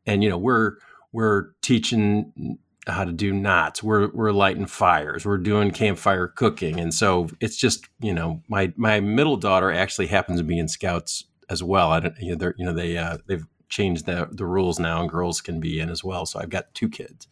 and 0.06 0.24
you 0.24 0.30
know, 0.30 0.38
we're 0.38 0.78
we're 1.12 1.52
teaching 1.62 2.58
how 2.88 3.04
to 3.04 3.12
do 3.12 3.34
knots. 3.34 3.84
We're 3.84 4.10
we're 4.12 4.32
lighting 4.32 4.66
fires. 4.66 5.26
We're 5.26 5.38
doing 5.38 5.72
campfire 5.72 6.28
cooking, 6.28 6.80
and 6.80 6.94
so 6.94 7.30
it's 7.40 7.58
just 7.58 7.88
you 8.00 8.14
know 8.14 8.42
my 8.48 8.74
my 8.76 9.00
middle 9.00 9.38
daughter 9.38 9.72
actually 9.72 10.08
happens 10.08 10.40
to 10.40 10.44
be 10.44 10.60
in 10.60 10.68
scouts 10.68 11.26
as 11.50 11.64
well. 11.64 11.92
I 11.92 12.00
don't 12.00 12.16
you 12.20 12.36
know, 12.36 12.54
you 12.58 12.66
know 12.66 12.74
they 12.74 12.98
uh, 12.98 13.18
they've 13.28 13.46
changed 13.70 14.06
the 14.06 14.28
the 14.32 14.46
rules 14.46 14.80
now, 14.80 15.02
and 15.02 15.10
girls 15.10 15.42
can 15.42 15.60
be 15.60 15.80
in 15.80 15.90
as 15.90 16.04
well. 16.04 16.26
So 16.26 16.40
I've 16.40 16.50
got 16.50 16.74
two 16.74 16.90
kids. 16.90 17.28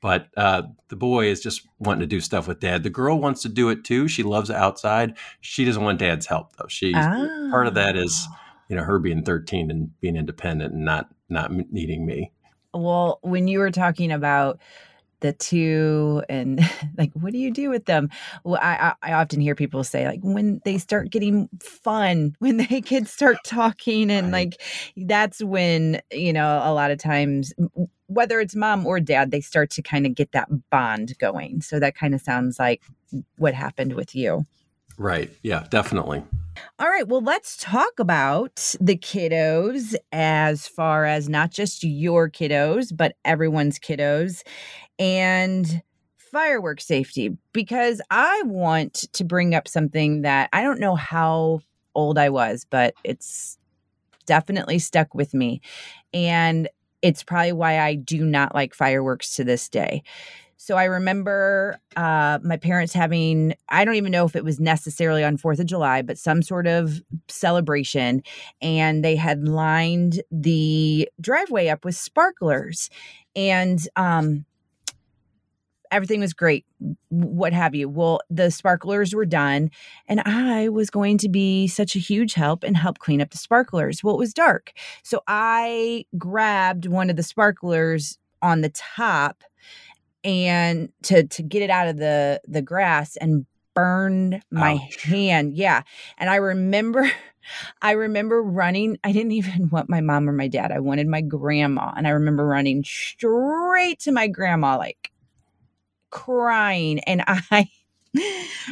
But 0.00 0.28
uh, 0.34 0.62
the 0.88 0.96
boy 0.96 1.26
is 1.26 1.42
just 1.42 1.66
wanting 1.78 2.00
to 2.00 2.06
do 2.06 2.20
stuff 2.20 2.48
with 2.48 2.60
dad. 2.60 2.82
The 2.82 2.90
girl 2.90 3.20
wants 3.20 3.42
to 3.42 3.50
do 3.50 3.68
it 3.68 3.84
too. 3.84 4.08
She 4.08 4.22
loves 4.22 4.50
outside. 4.50 5.14
She 5.42 5.66
doesn't 5.66 5.82
want 5.82 5.98
dad's 5.98 6.26
help 6.26 6.56
though. 6.56 6.68
She 6.68 6.94
oh. 6.94 7.48
part 7.50 7.66
of 7.66 7.74
that 7.74 7.96
is 7.96 8.26
you 8.68 8.76
know 8.76 8.82
her 8.82 8.98
being 8.98 9.24
13 9.24 9.70
and 9.70 10.00
being 10.00 10.16
independent 10.16 10.72
and 10.72 10.84
not 10.84 11.08
not 11.28 11.52
needing 11.52 12.06
me 12.06 12.32
well, 12.72 13.18
when 13.22 13.48
you 13.48 13.58
were 13.58 13.70
talking 13.70 14.12
about 14.12 14.60
the 15.20 15.32
two 15.32 16.22
and 16.28 16.60
like 16.98 17.12
what 17.14 17.32
do 17.32 17.38
you 17.38 17.50
do 17.50 17.70
with 17.70 17.86
them? 17.86 18.08
Well 18.44 18.60
I, 18.62 18.94
I 19.02 19.12
often 19.12 19.40
hear 19.40 19.54
people 19.54 19.84
say 19.84 20.06
like 20.06 20.20
when 20.22 20.60
they 20.64 20.78
start 20.78 21.10
getting 21.10 21.48
fun 21.62 22.34
when 22.38 22.58
they 22.58 22.80
kids 22.80 23.10
start 23.10 23.38
talking 23.44 24.10
and 24.10 24.32
right. 24.32 24.50
like 24.50 24.62
that's 24.96 25.42
when 25.42 26.00
you 26.12 26.32
know 26.32 26.60
a 26.64 26.72
lot 26.72 26.90
of 26.90 26.98
times 26.98 27.52
whether 28.06 28.40
it's 28.40 28.56
mom 28.56 28.86
or 28.86 28.98
dad 29.00 29.30
they 29.30 29.40
start 29.40 29.70
to 29.70 29.82
kind 29.82 30.06
of 30.06 30.14
get 30.14 30.32
that 30.32 30.48
bond 30.70 31.16
going. 31.18 31.60
So 31.60 31.78
that 31.78 31.94
kind 31.94 32.14
of 32.14 32.20
sounds 32.20 32.58
like 32.58 32.82
what 33.38 33.54
happened 33.54 33.94
with 33.94 34.14
you. 34.14 34.46
Right. 34.98 35.30
Yeah 35.42 35.66
definitely. 35.70 36.22
All 36.78 36.88
right, 36.88 37.06
well, 37.06 37.22
let's 37.22 37.56
talk 37.56 37.98
about 37.98 38.74
the 38.80 38.96
kiddos 38.96 39.94
as 40.12 40.66
far 40.66 41.04
as 41.04 41.28
not 41.28 41.50
just 41.50 41.84
your 41.84 42.30
kiddos, 42.30 42.94
but 42.94 43.14
everyone's 43.24 43.78
kiddos 43.78 44.42
and 45.00 45.82
firework 46.18 46.80
safety 46.80 47.36
because 47.52 48.00
I 48.10 48.42
want 48.44 49.06
to 49.14 49.24
bring 49.24 49.54
up 49.54 49.66
something 49.66 50.22
that 50.22 50.48
I 50.52 50.62
don't 50.62 50.78
know 50.78 50.94
how 50.94 51.60
old 51.94 52.18
I 52.18 52.28
was, 52.28 52.66
but 52.68 52.94
it's 53.02 53.58
definitely 54.26 54.78
stuck 54.78 55.14
with 55.14 55.34
me. 55.34 55.60
And 56.14 56.68
it's 57.02 57.24
probably 57.24 57.52
why 57.52 57.80
I 57.80 57.94
do 57.94 58.24
not 58.24 58.54
like 58.54 58.74
fireworks 58.74 59.34
to 59.36 59.44
this 59.44 59.68
day. 59.68 60.04
So 60.58 60.76
I 60.76 60.84
remember 60.84 61.80
uh, 61.96 62.38
my 62.42 62.58
parents 62.58 62.92
having, 62.92 63.54
I 63.70 63.86
don't 63.86 63.94
even 63.94 64.12
know 64.12 64.26
if 64.26 64.36
it 64.36 64.44
was 64.44 64.60
necessarily 64.60 65.24
on 65.24 65.38
4th 65.38 65.58
of 65.58 65.64
July, 65.64 66.02
but 66.02 66.18
some 66.18 66.42
sort 66.42 66.66
of 66.66 67.00
celebration. 67.28 68.22
And 68.60 69.02
they 69.02 69.16
had 69.16 69.48
lined 69.48 70.22
the 70.30 71.08
driveway 71.18 71.68
up 71.68 71.86
with 71.86 71.96
sparklers. 71.96 72.90
And 73.34 73.80
um, 73.96 74.44
everything 75.90 76.20
was 76.20 76.32
great, 76.32 76.64
what 77.08 77.52
have 77.52 77.74
you. 77.74 77.88
Well, 77.88 78.20
the 78.30 78.50
sparklers 78.50 79.14
were 79.14 79.26
done, 79.26 79.70
and 80.06 80.20
I 80.20 80.68
was 80.68 80.90
going 80.90 81.18
to 81.18 81.28
be 81.28 81.66
such 81.66 81.96
a 81.96 81.98
huge 81.98 82.34
help 82.34 82.64
and 82.64 82.76
help 82.76 82.98
clean 82.98 83.20
up 83.20 83.30
the 83.30 83.38
sparklers. 83.38 84.02
Well, 84.02 84.14
it 84.14 84.18
was 84.18 84.34
dark. 84.34 84.72
So 85.02 85.22
I 85.26 86.04
grabbed 86.18 86.86
one 86.86 87.10
of 87.10 87.16
the 87.16 87.22
sparklers 87.22 88.18
on 88.42 88.60
the 88.60 88.70
top 88.70 89.44
and 90.24 90.90
to 91.02 91.26
to 91.26 91.42
get 91.42 91.62
it 91.62 91.70
out 91.70 91.88
of 91.88 91.96
the 91.96 92.40
the 92.46 92.62
grass 92.62 93.16
and 93.16 93.46
burned 93.74 94.42
my 94.50 94.78
Ouch. 94.82 95.02
hand. 95.04 95.54
Yeah. 95.54 95.82
And 96.18 96.28
I 96.28 96.36
remember 96.36 97.10
I 97.82 97.92
remember 97.92 98.42
running. 98.42 98.98
I 99.02 99.12
didn't 99.12 99.32
even 99.32 99.70
want 99.70 99.88
my 99.88 100.00
mom 100.00 100.28
or 100.28 100.32
my 100.32 100.48
dad. 100.48 100.72
I 100.72 100.80
wanted 100.80 101.06
my 101.06 101.20
grandma. 101.20 101.92
And 101.96 102.06
I 102.06 102.10
remember 102.10 102.46
running 102.46 102.84
straight 102.84 103.98
to 104.00 104.12
my 104.12 104.28
grandma 104.28 104.76
like 104.76 105.10
crying 106.10 107.00
and 107.00 107.22
I 107.26 107.68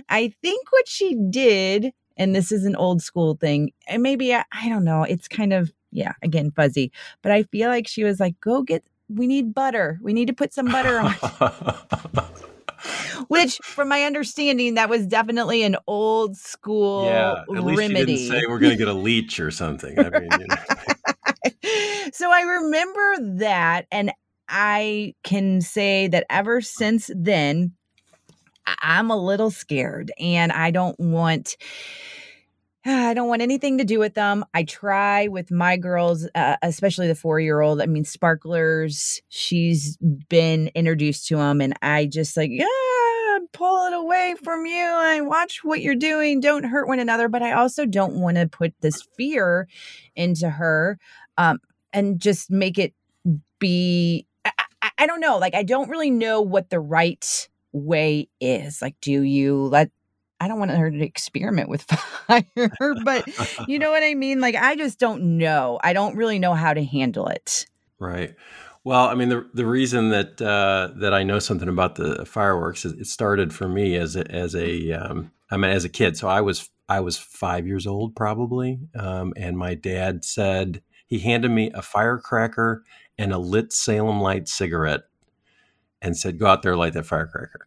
I 0.09 0.33
think 0.43 0.73
what 0.73 0.89
she 0.89 1.17
did 1.31 1.93
and 2.17 2.35
this 2.35 2.51
is 2.51 2.65
an 2.65 2.75
old 2.75 3.01
school 3.01 3.37
thing. 3.37 3.71
And 3.87 4.03
maybe 4.03 4.35
I, 4.35 4.45
I 4.53 4.69
don't 4.69 4.85
know, 4.85 5.05
it's 5.05 5.29
kind 5.29 5.53
of 5.53 5.73
yeah, 5.91 6.13
again 6.23 6.51
fuzzy, 6.51 6.93
but 7.23 7.33
I 7.33 7.45
feel 7.45 7.69
like 7.69 7.89
she 7.89 8.05
was 8.05 8.21
like 8.21 8.39
go 8.41 8.63
get 8.63 8.85
we 9.09 9.27
need 9.27 9.55
butter. 9.55 9.99
We 10.03 10.13
need 10.13 10.27
to 10.27 10.35
put 10.35 10.53
some 10.53 10.67
butter 10.67 10.99
on. 10.99 11.15
Which, 13.29 13.59
from 13.59 13.89
my 13.89 14.05
understanding, 14.05 14.75
that 14.75 14.89
was 14.89 15.07
definitely 15.07 15.63
an 15.63 15.77
old 15.87 16.37
school 16.37 17.07
yeah, 17.07 17.43
at 17.43 17.65
least 17.65 17.79
remedy. 17.79 18.13
You 18.13 18.19
didn't 18.19 18.41
say 18.41 18.47
we're 18.49 18.61
going 18.61 18.71
to 18.71 18.77
get 18.77 18.89
a 18.89 18.93
leech 18.93 19.41
or 19.41 19.51
something. 19.51 19.99
I 19.99 20.11
mean, 20.11 20.29
you 20.39 20.47
know. 20.47 22.11
so 22.13 22.31
I 22.31 22.43
remember 22.43 23.17
that, 23.39 23.87
and 23.91 24.13
I 24.49 25.15
can 25.25 25.61
say 25.61 26.09
that 26.09 26.27
ever 26.31 26.61
since 26.61 27.11
then, 27.15 27.73
I'm 28.83 29.11
a 29.11 29.17
little 29.17 29.51
scared, 29.51 30.13
and 30.19 30.53
I 30.53 30.71
don't 30.71 30.99
want 30.99 31.57
I 32.85 33.13
don't 33.15 33.29
want 33.29 33.43
anything 33.43 33.79
to 33.79 33.85
do 33.85 33.99
with 33.99 34.15
them. 34.15 34.45
I 34.55 34.63
try 34.63 35.29
with 35.29 35.51
my 35.51 35.77
girls, 35.77 36.29
uh, 36.35 36.57
especially 36.63 37.09
the 37.09 37.15
four 37.15 37.41
year 37.41 37.61
old. 37.61 37.83
I 37.83 37.87
mean, 37.87 38.05
sparklers, 38.05 39.21
she's 39.29 39.99
been 40.29 40.71
introduced 40.75 41.27
to 41.29 41.37
them, 41.37 41.61
and 41.61 41.75
I 41.83 42.07
just 42.07 42.37
like, 42.37 42.51
yeah, 42.53 42.67
pull 43.53 43.87
it 43.87 43.95
away 43.95 44.37
from 44.43 44.67
you. 44.67 44.85
I 44.85 45.21
watch 45.21 45.65
what 45.65 45.81
you're 45.81 45.95
doing. 45.95 46.41
Don't 46.41 46.65
hurt 46.65 46.89
one 46.89 46.99
another. 46.99 47.29
But 47.29 47.43
I 47.43 47.53
also 47.53 47.85
don't 47.85 48.21
want 48.21 48.37
to 48.37 48.47
put 48.47 48.75
this 48.81 49.03
fear 49.17 49.69
into 50.17 50.49
her 50.49 50.99
um, 51.37 51.59
and 51.93 52.21
just 52.21 52.51
make 52.51 52.79
it 52.79 52.95
be. 53.59 54.27
I, 54.99 55.07
don't 55.07 55.21
know. 55.21 55.39
Like, 55.39 55.55
I 55.55 55.63
don't 55.63 55.89
really 55.89 56.11
know 56.11 56.41
what 56.41 56.71
the 56.71 56.81
right 56.81 57.49
way 57.73 58.29
is. 58.41 58.83
Like, 58.83 58.97
do 59.01 59.23
you 59.23 59.67
let 59.67 59.91
I 60.41 60.47
don't 60.47 60.59
want 60.59 60.71
her 60.71 60.91
to 60.91 61.05
experiment 61.05 61.69
with 61.69 61.83
fire, 62.27 62.95
but 63.05 63.29
you 63.69 63.79
know 63.79 63.91
what 63.91 64.03
I 64.03 64.15
mean? 64.15 64.41
Like, 64.41 64.55
I 64.55 64.77
just 64.77 64.99
don't 64.99 65.39
know. 65.39 65.81
I 65.83 65.93
don't 65.93 66.17
really 66.17 66.39
know 66.39 66.55
how 66.55 66.75
to 66.75 66.85
handle 66.85 67.27
it. 67.27 67.67
Right. 67.99 68.35
Well, 68.85 69.09
I 69.09 69.15
mean, 69.15 69.29
the 69.29 69.49
the 69.53 69.67
reason 69.67 70.11
that 70.11 70.41
uh, 70.41 70.93
that 71.01 71.13
I 71.13 71.23
know 71.23 71.41
something 71.41 71.69
about 71.69 71.97
the 71.97 72.25
fireworks 72.25 72.85
is 72.85 72.93
it 72.93 73.07
started 73.07 73.53
for 73.53 73.69
me 73.69 73.97
as 73.97 74.17
a, 74.17 74.31
as 74.31 74.55
a 74.55 74.93
um, 74.93 75.33
I 75.51 75.57
mean 75.57 75.71
as 75.71 75.85
a 75.85 75.89
kid. 75.89 76.17
So 76.17 76.29
I 76.29 76.41
was 76.41 76.71
I 76.89 77.01
was 77.01 77.19
five 77.19 77.67
years 77.67 77.87
old 77.87 78.15
probably, 78.15 78.79
um, 78.95 79.35
and 79.37 79.59
my 79.59 79.75
dad 79.75 80.25
said 80.25 80.81
he 81.07 81.19
handed 81.19 81.51
me 81.51 81.71
a 81.75 81.83
firecracker 81.83 82.85
and 83.19 83.33
a 83.33 83.39
lit 83.39 83.73
Salem 83.73 84.21
Light 84.21 84.49
cigarette, 84.49 85.03
and 86.01 86.17
said, 86.17 86.39
"Go 86.39 86.47
out 86.47 86.63
there, 86.63 86.77
light 86.77 86.93
that 86.95 87.07
firecracker." 87.07 87.67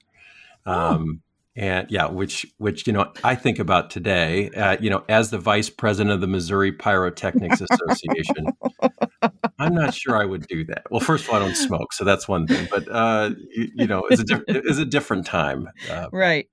Oh. 0.65 0.71
Um, 0.71 1.21
and 1.55 1.91
yeah, 1.91 2.07
which 2.07 2.45
which 2.57 2.87
you 2.87 2.93
know 2.93 3.11
I 3.23 3.35
think 3.35 3.59
about 3.59 3.89
today. 3.89 4.49
Uh, 4.51 4.77
you 4.79 4.89
know, 4.89 5.03
as 5.09 5.31
the 5.31 5.37
vice 5.37 5.69
president 5.69 6.13
of 6.13 6.21
the 6.21 6.27
Missouri 6.27 6.71
Pyrotechnics 6.71 7.61
Association, 7.69 8.47
I'm 9.59 9.75
not 9.75 9.93
sure 9.93 10.15
I 10.15 10.25
would 10.25 10.47
do 10.47 10.63
that. 10.65 10.83
Well, 10.89 11.01
first 11.01 11.25
of 11.25 11.29
all, 11.31 11.35
I 11.35 11.39
don't 11.39 11.55
smoke, 11.55 11.91
so 11.93 12.05
that's 12.05 12.27
one 12.27 12.47
thing. 12.47 12.67
But 12.71 12.89
uh, 12.89 13.31
you, 13.53 13.69
you, 13.75 13.87
know, 13.87 14.03
it's 14.09 14.21
a 14.21 14.23
di- 14.23 14.43
it's 14.47 14.79
a 14.79 14.85
different 14.85 15.25
time, 15.25 15.69
uh, 15.89 16.07
right? 16.13 16.47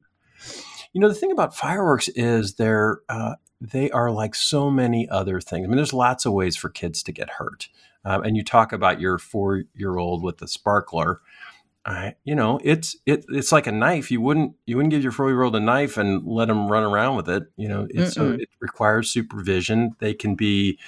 You 0.92 1.00
know, 1.00 1.08
the 1.08 1.14
thing 1.14 1.30
about 1.30 1.54
fireworks 1.54 2.08
is 2.08 2.54
they're 2.54 2.98
uh, 3.08 3.36
they 3.60 3.90
are 3.90 4.10
like 4.10 4.34
so 4.34 4.68
many 4.68 5.08
other 5.08 5.40
things. 5.40 5.64
I 5.64 5.68
mean, 5.68 5.76
there's 5.76 5.92
lots 5.92 6.26
of 6.26 6.32
ways 6.32 6.56
for 6.56 6.70
kids 6.70 7.04
to 7.04 7.12
get 7.12 7.30
hurt, 7.30 7.68
um, 8.04 8.22
and 8.22 8.36
you 8.36 8.44
talk 8.44 8.72
about 8.72 9.00
your 9.00 9.18
four 9.18 9.64
year 9.74 9.96
old 9.96 10.22
with 10.22 10.38
the 10.38 10.48
sparkler. 10.48 11.20
I, 11.84 12.14
you 12.24 12.34
know, 12.34 12.60
it's 12.62 12.96
it, 13.06 13.24
it's 13.28 13.52
like 13.52 13.66
a 13.66 13.72
knife. 13.72 14.10
You 14.10 14.20
wouldn't 14.20 14.54
you 14.66 14.76
wouldn't 14.76 14.90
give 14.90 15.02
your 15.02 15.12
four 15.12 15.30
year 15.30 15.42
old 15.42 15.56
a 15.56 15.60
knife 15.60 15.96
and 15.96 16.26
let 16.26 16.48
them 16.48 16.70
run 16.70 16.82
around 16.82 17.16
with 17.16 17.28
it. 17.28 17.44
You 17.56 17.68
know, 17.68 17.86
it's, 17.90 18.14
so 18.14 18.32
it 18.32 18.48
requires 18.60 19.10
supervision. 19.10 19.96
They 19.98 20.12
can 20.12 20.34
be 20.34 20.78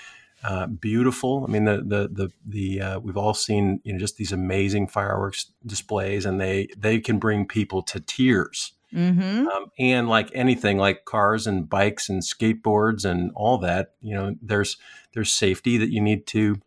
uh, 0.45 0.67
beautiful. 0.67 1.45
I 1.47 1.51
mean, 1.51 1.65
the 1.65 1.79
the 1.79 2.09
the 2.13 2.31
the 2.47 2.81
uh, 2.81 3.01
we've 3.01 3.17
all 3.17 3.35
seen 3.35 3.81
you 3.85 3.95
know 3.95 3.99
just 3.99 4.17
these 4.17 4.33
amazing 4.33 4.89
fireworks 4.89 5.53
displays, 5.65 6.27
and 6.27 6.41
they 6.41 6.69
they 6.77 6.99
can 7.01 7.19
bring 7.19 7.47
people 7.47 7.83
to 7.85 8.01
tears. 8.01 8.73
Mm-hmm. 8.95 9.47
Um, 9.47 9.67
and 9.79 10.09
like 10.09 10.31
anything, 10.35 10.77
like 10.77 11.05
cars 11.05 11.47
and 11.47 11.69
bikes 11.69 12.09
and 12.09 12.23
skateboards 12.23 13.05
and 13.05 13.31
all 13.35 13.59
that, 13.59 13.93
you 14.01 14.15
know, 14.15 14.35
there's 14.43 14.79
there's 15.15 15.33
safety 15.33 15.79
that 15.79 15.91
you 15.91 16.01
need 16.01 16.27
to 16.29 16.61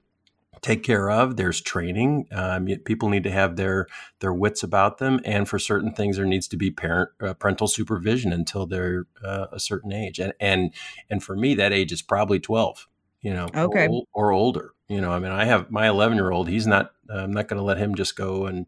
take 0.63 0.82
care 0.82 1.12
of. 1.12 1.36
There's 1.36 1.62
training. 1.62 2.27
Um, 2.32 2.67
people 2.86 3.10
need 3.10 3.24
to 3.25 3.32
have 3.32 3.55
their 3.55 3.88
their 4.20 4.34
wits 4.34 4.63
about 4.63 4.98
them, 4.98 5.20
and 5.25 5.48
for 5.48 5.60
certain 5.60 5.93
things, 5.93 6.17
there 6.17 6.25
needs 6.25 6.48
to 6.48 6.58
be 6.58 6.72
parent 6.72 7.10
uh, 7.22 7.34
parental 7.36 7.67
supervision 7.67 8.34
until 8.34 8.65
they're 8.65 9.05
uh, 9.24 9.48
a 9.51 9.60
certain 9.60 9.91
age. 9.91 10.20
And 10.20 10.34
and 10.39 10.74
and 11.10 11.22
for 11.24 11.36
me, 11.36 11.53
that 11.55 11.74
age 11.74 11.91
is 11.91 12.01
probably 12.01 12.39
twelve. 12.39 12.88
You 13.22 13.34
know, 13.34 13.48
okay, 13.55 13.88
or, 13.88 14.03
or 14.13 14.32
older. 14.32 14.72
You 14.88 15.00
know, 15.00 15.12
I 15.12 15.20
mean, 15.20 15.32
I 15.32 15.46
have 15.46 15.70
my 15.70 15.88
eleven 15.88 16.17
year 16.17 16.32
old. 16.32 16.48
He's 16.48 16.65
not. 16.65 16.93
I'm 17.10 17.32
not 17.32 17.48
going 17.48 17.60
to 17.60 17.63
let 17.63 17.77
him 17.77 17.96
just 17.96 18.15
go 18.15 18.46
and 18.48 18.65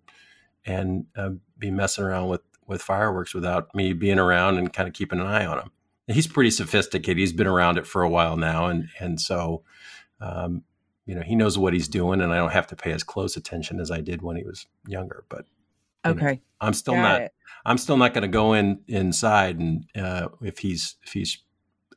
and 0.66 1.06
uh, 1.16 1.32
be 1.58 1.72
messing 1.72 2.04
around 2.04 2.30
with 2.30 2.42
with 2.68 2.82
fireworks 2.82 3.34
without 3.34 3.74
me 3.74 3.94
being 3.94 4.20
around 4.20 4.58
and 4.58 4.74
kind 4.74 4.88
of 4.88 4.94
keeping 4.94 5.20
an 5.20 5.28
eye 5.28 5.46
on 5.46 5.60
him. 5.60 5.72
He's 6.08 6.28
pretty 6.28 6.52
sophisticated. 6.52 7.18
He's 7.18 7.34
been 7.34 7.48
around 7.48 7.78
it 7.78 7.88
for 7.88 8.04
a 8.04 8.10
while 8.10 8.38
now, 8.38 8.68
and 8.68 8.90
and 9.00 9.20
so 9.20 9.64
um, 10.22 10.64
you 11.06 11.16
know 11.16 11.22
he 11.22 11.36
knows 11.36 11.58
what 11.58 11.74
he's 11.74 11.88
doing 11.88 12.22
and 12.22 12.34
i 12.34 12.38
don't 12.38 12.52
have 12.52 12.68
to 12.68 12.76
pay 12.76 12.92
as 12.92 13.04
close 13.04 13.38
attention 13.38 13.80
as 13.80 13.92
i 13.92 14.02
did 14.02 14.22
when 14.22 14.36
he 14.36 14.44
was 14.44 14.68
younger 14.88 15.24
but 15.30 15.46
Okay. 16.06 16.34
Know, 16.34 16.40
I'm 16.62 16.74
still 16.74 16.94
Got 16.96 17.02
not. 17.02 17.22
It. 17.22 17.34
I'm 17.66 17.78
still 17.78 17.98
not 17.98 18.14
going 18.14 18.22
to 18.22 18.28
go 18.28 18.54
in 18.54 18.80
inside 18.88 19.60
and 19.60 19.86
uh, 19.96 20.30
if 20.42 20.60
he's 20.60 20.98
if 21.04 21.14
he's 21.14 21.40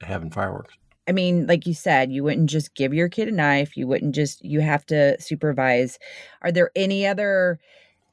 having 0.00 0.30
fireworks. 0.30 0.74
I 1.06 1.12
mean, 1.12 1.46
like 1.46 1.66
you 1.66 1.74
said, 1.74 2.12
you 2.12 2.22
wouldn't 2.22 2.50
just 2.50 2.74
give 2.74 2.92
your 2.92 3.08
kid 3.08 3.28
a 3.28 3.32
knife. 3.32 3.76
You 3.76 3.86
wouldn't 3.86 4.14
just. 4.14 4.44
You 4.44 4.60
have 4.60 4.84
to 4.86 5.20
supervise. 5.20 5.98
Are 6.42 6.52
there 6.52 6.70
any 6.74 7.06
other 7.06 7.58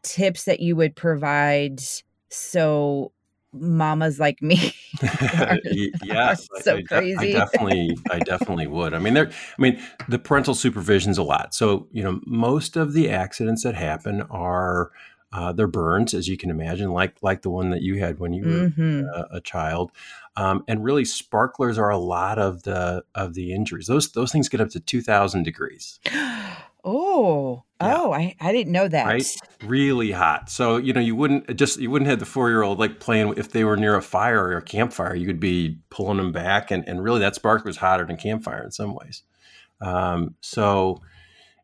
tips 0.01 0.45
that 0.45 0.59
you 0.59 0.75
would 0.75 0.95
provide 0.95 1.81
so 2.29 3.11
mamas 3.53 4.19
like 4.19 4.41
me 4.41 4.73
yeah 6.03 6.33
so 6.33 6.77
I, 6.77 6.81
crazy 6.83 7.35
I, 7.35 7.41
I, 7.41 7.45
definitely 7.45 7.97
i 8.11 8.19
definitely 8.19 8.67
would. 8.67 8.93
I 8.93 8.99
mean 8.99 9.13
there 9.13 9.27
i 9.27 9.61
mean 9.61 9.81
the 10.07 10.19
parental 10.19 10.55
supervision's 10.55 11.17
a 11.17 11.23
lot. 11.23 11.53
So 11.53 11.87
you 11.91 12.03
know 12.03 12.19
most 12.25 12.75
of 12.75 12.93
the 12.93 13.09
accidents 13.09 13.63
that 13.63 13.75
happen 13.75 14.21
are 14.23 14.91
uh, 15.35 15.51
they're 15.51 15.67
burns 15.67 16.13
as 16.13 16.29
you 16.29 16.37
can 16.37 16.49
imagine 16.49 16.91
like 16.91 17.15
like 17.21 17.41
the 17.41 17.49
one 17.49 17.69
that 17.69 17.81
you 17.81 17.99
had 17.99 18.19
when 18.19 18.31
you 18.31 18.45
were 18.45 18.69
mm-hmm. 18.69 19.01
a, 19.13 19.37
a, 19.37 19.41
child. 19.41 19.91
Um, 20.37 20.63
and 20.67 20.83
really 20.83 21.03
sparklers 21.03 21.77
are 21.77 21.89
a 21.89 21.97
lot 21.97 22.39
of 22.39 22.63
the 22.63 23.03
of 23.13 23.33
the 23.33 23.53
injuries. 23.53 23.87
Those 23.87 24.11
those 24.13 24.31
things 24.31 24.47
get 24.47 24.61
up 24.61 24.69
to 24.69 24.79
2000 24.79 25.43
degrees. 25.43 25.99
Oh, 26.87 27.63
yeah. 27.87 27.97
oh, 27.97 28.13
I, 28.13 28.35
I 28.39 28.51
didn't 28.51 28.71
know 28.71 28.87
that. 28.87 29.05
Right, 29.05 29.35
really 29.63 30.11
hot. 30.11 30.49
So 30.49 30.77
you 30.77 30.93
know, 30.93 31.01
you 31.01 31.15
wouldn't 31.15 31.55
just 31.55 31.79
you 31.79 31.89
wouldn't 31.89 32.09
have 32.09 32.19
the 32.19 32.25
four 32.25 32.49
year 32.49 32.61
old 32.61 32.79
like 32.79 32.99
playing 32.99 33.33
if 33.37 33.51
they 33.51 33.63
were 33.63 33.77
near 33.77 33.95
a 33.95 34.01
fire 34.01 34.43
or 34.43 34.57
a 34.57 34.61
campfire. 34.61 35.15
You 35.15 35.27
would 35.27 35.39
be 35.39 35.79
pulling 35.89 36.17
them 36.17 36.31
back, 36.31 36.71
and 36.71 36.87
and 36.87 37.03
really 37.03 37.19
that 37.19 37.35
spark 37.35 37.65
was 37.65 37.77
hotter 37.77 38.05
than 38.05 38.17
campfire 38.17 38.63
in 38.63 38.71
some 38.71 38.93
ways. 38.93 39.23
Um, 39.81 40.35
so 40.41 41.01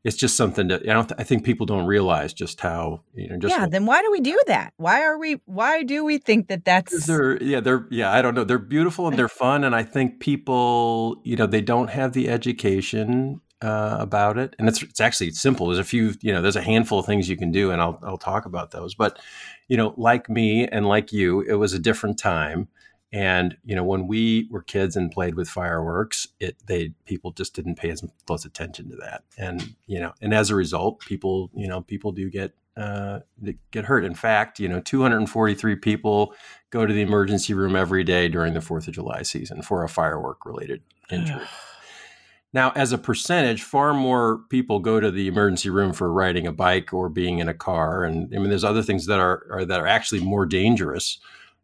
it's 0.03 0.17
just 0.17 0.35
something 0.35 0.67
that 0.69 0.81
I 0.81 0.93
don't. 0.93 1.07
Th- 1.07 1.19
I 1.19 1.23
think 1.23 1.43
people 1.43 1.65
don't 1.65 1.85
realize 1.85 2.33
just 2.33 2.59
how 2.59 3.03
you 3.13 3.29
know. 3.29 3.37
Just 3.37 3.55
yeah. 3.55 3.67
Then 3.67 3.85
why 3.85 4.01
do 4.01 4.11
we 4.11 4.19
do 4.19 4.39
that? 4.47 4.73
Why 4.77 5.03
are 5.03 5.17
we? 5.17 5.41
Why 5.45 5.83
do 5.83 6.03
we 6.03 6.17
think 6.17 6.47
that 6.47 6.65
that's? 6.65 7.05
They're 7.05 7.41
yeah. 7.41 7.59
They're 7.59 7.87
yeah. 7.91 8.11
I 8.11 8.21
don't 8.21 8.33
know. 8.33 8.43
They're 8.43 8.57
beautiful 8.57 9.07
and 9.07 9.17
they're 9.17 9.29
fun, 9.29 9.63
and 9.63 9.75
I 9.75 9.83
think 9.83 10.19
people 10.19 11.21
you 11.23 11.35
know 11.35 11.45
they 11.45 11.61
don't 11.61 11.89
have 11.91 12.13
the 12.13 12.29
education 12.29 13.41
uh, 13.61 13.97
about 13.99 14.37
it, 14.37 14.55
and 14.57 14.67
it's 14.67 14.81
it's 14.81 14.99
actually 14.99 15.31
simple. 15.31 15.67
There's 15.67 15.79
a 15.79 15.83
few, 15.83 16.13
you 16.21 16.33
know, 16.33 16.41
there's 16.41 16.55
a 16.55 16.61
handful 16.61 16.99
of 16.99 17.05
things 17.05 17.29
you 17.29 17.37
can 17.37 17.51
do, 17.51 17.71
and 17.71 17.81
I'll 17.81 17.99
I'll 18.03 18.17
talk 18.17 18.45
about 18.45 18.71
those. 18.71 18.95
But 18.95 19.19
you 19.67 19.77
know, 19.77 19.93
like 19.97 20.29
me 20.29 20.67
and 20.67 20.87
like 20.87 21.11
you, 21.13 21.41
it 21.41 21.55
was 21.55 21.73
a 21.73 21.79
different 21.79 22.17
time, 22.17 22.67
and 23.13 23.57
you 23.63 23.75
know, 23.75 23.83
when 23.83 24.07
we 24.07 24.47
were 24.49 24.63
kids 24.63 24.95
and 24.95 25.11
played 25.11 25.35
with 25.35 25.47
fireworks, 25.47 26.27
it 26.39 26.57
they 26.65 26.93
people 27.05 27.31
just 27.31 27.53
didn't 27.53 27.75
pay 27.75 27.89
as 27.89 28.03
close 28.25 28.45
attention 28.45 28.89
to 28.89 28.95
that, 28.97 29.23
and 29.37 29.75
you 29.85 29.99
know, 29.99 30.13
and 30.21 30.33
as 30.33 30.49
a 30.49 30.55
result, 30.55 30.99
people 30.99 31.51
you 31.53 31.67
know 31.67 31.81
people 31.81 32.11
do 32.11 32.29
get 32.29 32.53
uh, 32.77 33.19
get 33.71 33.85
hurt. 33.85 34.05
In 34.05 34.15
fact, 34.15 34.59
you 34.59 34.67
know, 34.67 34.79
243 34.79 35.75
people 35.75 36.33
go 36.71 36.85
to 36.85 36.93
the 36.93 37.01
emergency 37.01 37.53
room 37.53 37.75
every 37.75 38.03
day 38.03 38.27
during 38.27 38.53
the 38.53 38.61
Fourth 38.61 38.87
of 38.87 38.93
July 38.93 39.21
season 39.21 39.61
for 39.61 39.83
a 39.83 39.89
firework 39.89 40.45
related 40.45 40.81
injury. 41.11 41.41
Now, 42.53 42.71
as 42.75 42.91
a 42.91 42.97
percentage, 42.97 43.63
far 43.63 43.93
more 43.93 44.39
people 44.49 44.79
go 44.79 44.99
to 44.99 45.09
the 45.09 45.27
emergency 45.27 45.69
room 45.69 45.93
for 45.93 46.11
riding 46.11 46.45
a 46.45 46.51
bike 46.51 46.93
or 46.93 47.07
being 47.07 47.39
in 47.39 47.47
a 47.47 47.53
car, 47.53 48.03
and 48.03 48.33
I 48.35 48.39
mean, 48.39 48.49
there's 48.49 48.65
other 48.65 48.83
things 48.83 49.05
that 49.05 49.19
are, 49.19 49.45
are 49.51 49.65
that 49.65 49.79
are 49.79 49.87
actually 49.87 50.21
more 50.21 50.45
dangerous. 50.45 51.19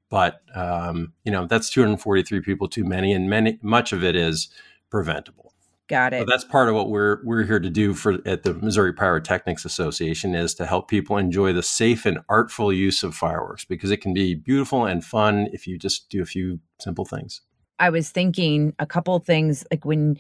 But 0.10 0.41
um, 0.56 1.13
you 1.25 1.32
know, 1.32 1.46
that's 1.46 1.70
243 1.70 2.39
people 2.41 2.70
too 2.70 2.86
many, 2.86 3.12
and 3.12 3.29
many 3.29 3.60
much 3.62 3.91
of 3.91 4.03
it 4.03 4.15
is 4.15 4.48
preventable. 4.89 5.53
Got 5.89 6.13
it. 6.13 6.20
So 6.20 6.25
that's 6.27 6.44
part 6.44 6.67
of 6.67 6.75
what 6.75 6.89
we're 6.89 7.20
we're 7.24 7.44
here 7.44 7.60
to 7.60 7.70
do 7.70 7.94
for 7.94 8.17
at 8.25 8.44
the 8.44 8.53
Missouri 8.53 8.94
Pyrotechnics 8.94 9.63
Association 9.63 10.36
is 10.36 10.53
to 10.56 10.65
help 10.65 10.89
people 10.89 11.17
enjoy 11.17 11.53
the 11.53 11.63
safe 11.63 12.06
and 12.06 12.20
artful 12.27 12.74
use 12.74 13.03
of 13.03 13.15
fireworks 13.15 13.63
because 13.63 13.91
it 13.91 13.98
can 13.98 14.13
be 14.13 14.36
beautiful 14.36 14.86
and 14.86 15.03
fun 15.03 15.48
if 15.53 15.65
you 15.65 15.77
just 15.77 16.10
do 16.10 16.22
a 16.22 16.25
few 16.25 16.60
simple 16.79 17.06
things. 17.06 17.41
I 17.79 17.89
was 17.89 18.10
thinking 18.10 18.73
a 18.80 18.86
couple 18.86 19.17
things 19.19 19.63
like 19.71 19.86
when 19.86 20.17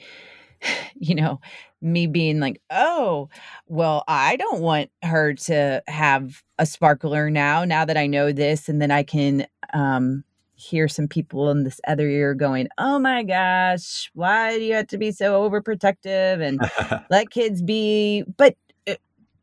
you 0.99 1.15
know, 1.15 1.39
me 1.81 2.07
being 2.07 2.39
like, 2.39 2.61
oh, 2.69 3.29
well, 3.67 4.03
I 4.07 4.35
don't 4.35 4.61
want 4.61 4.89
her 5.03 5.33
to 5.33 5.83
have 5.87 6.43
a 6.57 6.65
sparkler 6.65 7.29
now, 7.29 7.63
now 7.65 7.85
that 7.85 7.97
I 7.97 8.07
know 8.07 8.31
this. 8.31 8.67
And 8.67 8.81
then 8.81 8.91
I 8.91 9.03
can 9.03 9.47
um, 9.73 10.23
hear 10.55 10.87
some 10.87 11.07
people 11.07 11.49
in 11.51 11.63
this 11.63 11.79
other 11.87 12.07
ear 12.07 12.33
going, 12.33 12.67
oh 12.77 12.97
my 12.99 13.23
gosh, 13.23 14.09
why 14.13 14.57
do 14.57 14.63
you 14.63 14.73
have 14.73 14.87
to 14.87 14.97
be 14.97 15.11
so 15.11 15.47
overprotective 15.47 16.41
and 16.41 16.59
let 17.09 17.29
kids 17.29 17.61
be? 17.61 18.23
But 18.37 18.55
uh, 18.87 18.95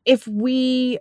if 0.05 0.27
we, 0.27 0.99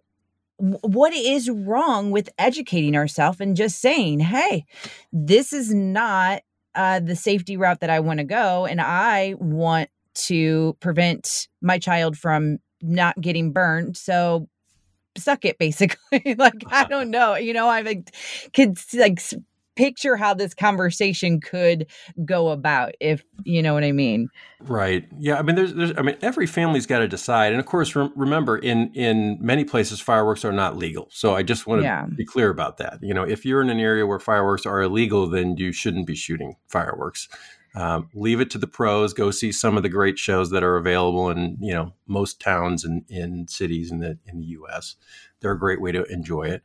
what 0.58 1.14
is 1.14 1.50
wrong 1.50 2.12
with 2.12 2.30
educating 2.38 2.96
ourselves 2.96 3.42
and 3.42 3.56
just 3.56 3.82
saying, 3.82 4.20
hey, 4.20 4.66
this 5.12 5.52
is 5.52 5.74
not 5.74 6.44
uh, 6.76 7.00
the 7.00 7.16
safety 7.16 7.58
route 7.58 7.80
that 7.82 7.90
I 7.90 8.00
want 8.00 8.20
to 8.20 8.24
go. 8.24 8.66
And 8.66 8.80
I 8.80 9.36
want 9.40 9.90
to 10.16 10.76
prevent 10.80 11.48
my 11.62 11.80
child 11.80 12.18
from 12.18 12.58
not 12.82 13.20
getting 13.20 13.52
burned. 13.52 13.98
So 13.98 14.48
suck 15.18 15.46
it 15.46 15.58
basically. 15.58 16.36
like 16.38 16.64
I 16.68 16.82
uh-huh. 16.82 16.86
don't 16.90 17.12
know, 17.12 17.36
you 17.36 17.54
know, 17.54 17.68
I 17.68 17.82
like 17.82 18.16
could 18.54 18.78
like 18.94 19.20
picture 19.76 20.16
how 20.16 20.34
this 20.34 20.54
conversation 20.54 21.42
could 21.42 21.88
go 22.26 22.50
about 22.50 22.94
if 23.00 23.24
you 23.44 23.62
know 23.62 23.74
what 23.74 23.84
I 23.84 23.92
mean. 23.92 24.30
Right. 24.62 25.08
Yeah. 25.18 25.40
I 25.40 25.42
mean, 25.42 25.56
there's, 25.56 25.74
there's 25.74 25.94
I 25.98 26.02
mean, 26.02 26.18
every 26.22 26.46
family's 26.46 26.86
got 26.86 27.00
to 27.00 27.08
decide. 27.08 27.52
And 27.52 27.60
of 27.60 27.66
course, 27.66 27.96
re- 27.96 28.12
remember, 28.16 28.58
in 28.58 28.92
in 28.94 29.38
many 29.42 29.64
places, 29.64 30.00
fireworks 30.00 30.46
are 30.46 30.52
not 30.52 30.78
legal. 30.78 31.08
So 31.12 31.36
I 31.36 31.44
just 31.44 31.68
want 31.68 31.82
to 31.82 31.86
yeah. 31.86 32.06
be 32.06 32.26
clear 32.26 32.50
about 32.50 32.78
that. 32.78 33.00
You 33.02 33.14
know, 33.14 33.24
if 33.24 33.46
you're 33.46 33.62
in 33.62 33.70
an 33.70 33.80
area 33.80 34.06
where 34.06 34.20
fireworks 34.20 34.66
are 34.66 34.82
illegal, 34.82 35.28
then 35.28 35.58
you 35.58 35.72
shouldn't 35.72 36.08
be 36.08 36.16
shooting 36.16 36.56
fireworks. 36.68 37.28
Um, 37.76 38.10
leave 38.14 38.40
it 38.40 38.52
to 38.52 38.58
the 38.58 38.68
pros. 38.68 39.14
Go 39.14 39.32
see 39.32 39.52
some 39.52 39.78
of 39.78 39.84
the 39.84 39.90
great 39.90 40.20
shows 40.20 40.52
that 40.52 40.64
are 40.64 40.78
available 40.78 41.30
in 41.30 41.58
you 41.60 41.74
know 41.74 41.94
most 42.08 42.40
towns 42.40 42.84
and 42.84 43.04
in 43.10 43.48
cities 43.48 43.92
in 43.92 44.00
the 44.00 44.18
in 44.26 44.40
the 44.40 44.46
U.S. 44.48 44.96
They're 45.40 45.52
a 45.52 45.60
great 45.60 45.82
way 45.82 45.92
to 45.92 46.04
enjoy 46.06 46.44
it. 46.44 46.64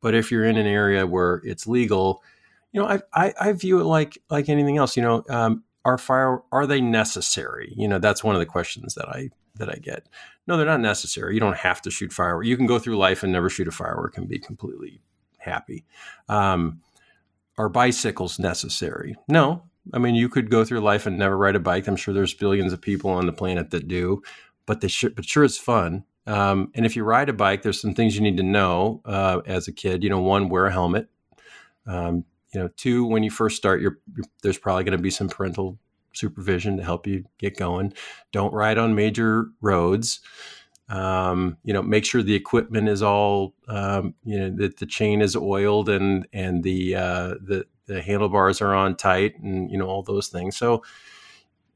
But 0.00 0.14
if 0.14 0.30
you're 0.30 0.44
in 0.44 0.56
an 0.56 0.66
area 0.66 1.06
where 1.06 1.42
it's 1.44 1.66
legal, 1.66 2.22
you 2.72 2.80
know 2.80 2.86
I 2.86 3.00
I, 3.12 3.34
I 3.40 3.52
view 3.52 3.80
it 3.80 3.84
like 3.84 4.18
like 4.30 4.48
anything 4.48 4.76
else. 4.76 4.96
You 4.96 5.02
know, 5.02 5.24
um, 5.28 5.64
are 5.84 5.98
fire 5.98 6.42
are 6.52 6.66
they 6.66 6.80
necessary? 6.80 7.72
You 7.76 7.88
know, 7.88 7.98
that's 7.98 8.22
one 8.22 8.36
of 8.36 8.40
the 8.40 8.46
questions 8.46 8.94
that 8.94 9.08
I 9.08 9.30
that 9.56 9.68
I 9.68 9.76
get. 9.76 10.08
No, 10.46 10.56
they're 10.56 10.66
not 10.66 10.80
necessary. 10.80 11.34
You 11.34 11.40
don't 11.40 11.56
have 11.56 11.82
to 11.82 11.90
shoot 11.90 12.12
fireworks. 12.12 12.46
You 12.46 12.56
can 12.56 12.66
go 12.66 12.78
through 12.78 12.98
life 12.98 13.22
and 13.22 13.32
never 13.32 13.50
shoot 13.50 13.68
a 13.68 13.72
firework 13.72 14.16
and 14.16 14.28
be 14.28 14.38
completely 14.38 15.00
happy. 15.38 15.84
Um, 16.28 16.82
are 17.58 17.68
bicycles 17.68 18.38
necessary? 18.38 19.16
No, 19.28 19.62
I 19.92 19.98
mean, 19.98 20.14
you 20.14 20.28
could 20.28 20.50
go 20.50 20.64
through 20.64 20.80
life 20.80 21.06
and 21.06 21.18
never 21.18 21.36
ride 21.36 21.56
a 21.56 21.60
bike. 21.60 21.86
I'm 21.86 21.96
sure 21.96 22.12
there's 22.12 22.34
billions 22.34 22.72
of 22.72 22.80
people 22.80 23.10
on 23.10 23.26
the 23.26 23.32
planet 23.32 23.70
that 23.70 23.88
do, 23.88 24.22
but 24.66 24.80
they 24.80 24.88
sure, 24.88 25.10
but 25.10 25.24
sure, 25.24 25.44
it's 25.44 25.58
fun. 25.58 26.04
Um, 26.26 26.72
and 26.74 26.84
if 26.84 26.96
you 26.96 27.04
ride 27.04 27.28
a 27.28 27.32
bike, 27.32 27.62
there's 27.62 27.80
some 27.80 27.94
things 27.94 28.16
you 28.16 28.22
need 28.22 28.36
to 28.36 28.42
know 28.42 29.00
uh, 29.04 29.42
as 29.46 29.68
a 29.68 29.72
kid. 29.72 30.02
You 30.02 30.10
know, 30.10 30.20
one, 30.20 30.48
wear 30.48 30.66
a 30.66 30.72
helmet. 30.72 31.08
Um, 31.86 32.24
you 32.52 32.60
know, 32.60 32.68
two, 32.76 33.06
when 33.06 33.22
you 33.22 33.30
first 33.30 33.56
start, 33.56 33.80
you're, 33.80 33.98
you're 34.14 34.26
there's 34.42 34.58
probably 34.58 34.84
going 34.84 34.96
to 34.96 35.02
be 35.02 35.10
some 35.10 35.28
parental 35.28 35.78
supervision 36.12 36.76
to 36.78 36.82
help 36.84 37.06
you 37.06 37.24
get 37.38 37.56
going. 37.56 37.92
Don't 38.32 38.52
ride 38.52 38.78
on 38.78 38.94
major 38.94 39.46
roads. 39.60 40.20
Um, 40.88 41.58
you 41.64 41.72
know, 41.72 41.82
make 41.82 42.04
sure 42.04 42.22
the 42.22 42.34
equipment 42.34 42.88
is 42.88 43.02
all, 43.02 43.54
um, 43.68 44.14
you 44.24 44.38
know, 44.38 44.50
that 44.56 44.78
the 44.78 44.86
chain 44.86 45.20
is 45.20 45.36
oiled 45.36 45.88
and 45.88 46.26
and 46.32 46.62
the 46.62 46.94
uh, 46.94 47.34
the 47.40 47.66
the 47.86 48.02
handlebars 48.02 48.60
are 48.60 48.74
on 48.74 48.96
tight 48.96 49.38
and 49.40 49.70
you 49.70 49.78
know 49.78 49.86
all 49.86 50.02
those 50.02 50.28
things 50.28 50.56
so 50.56 50.82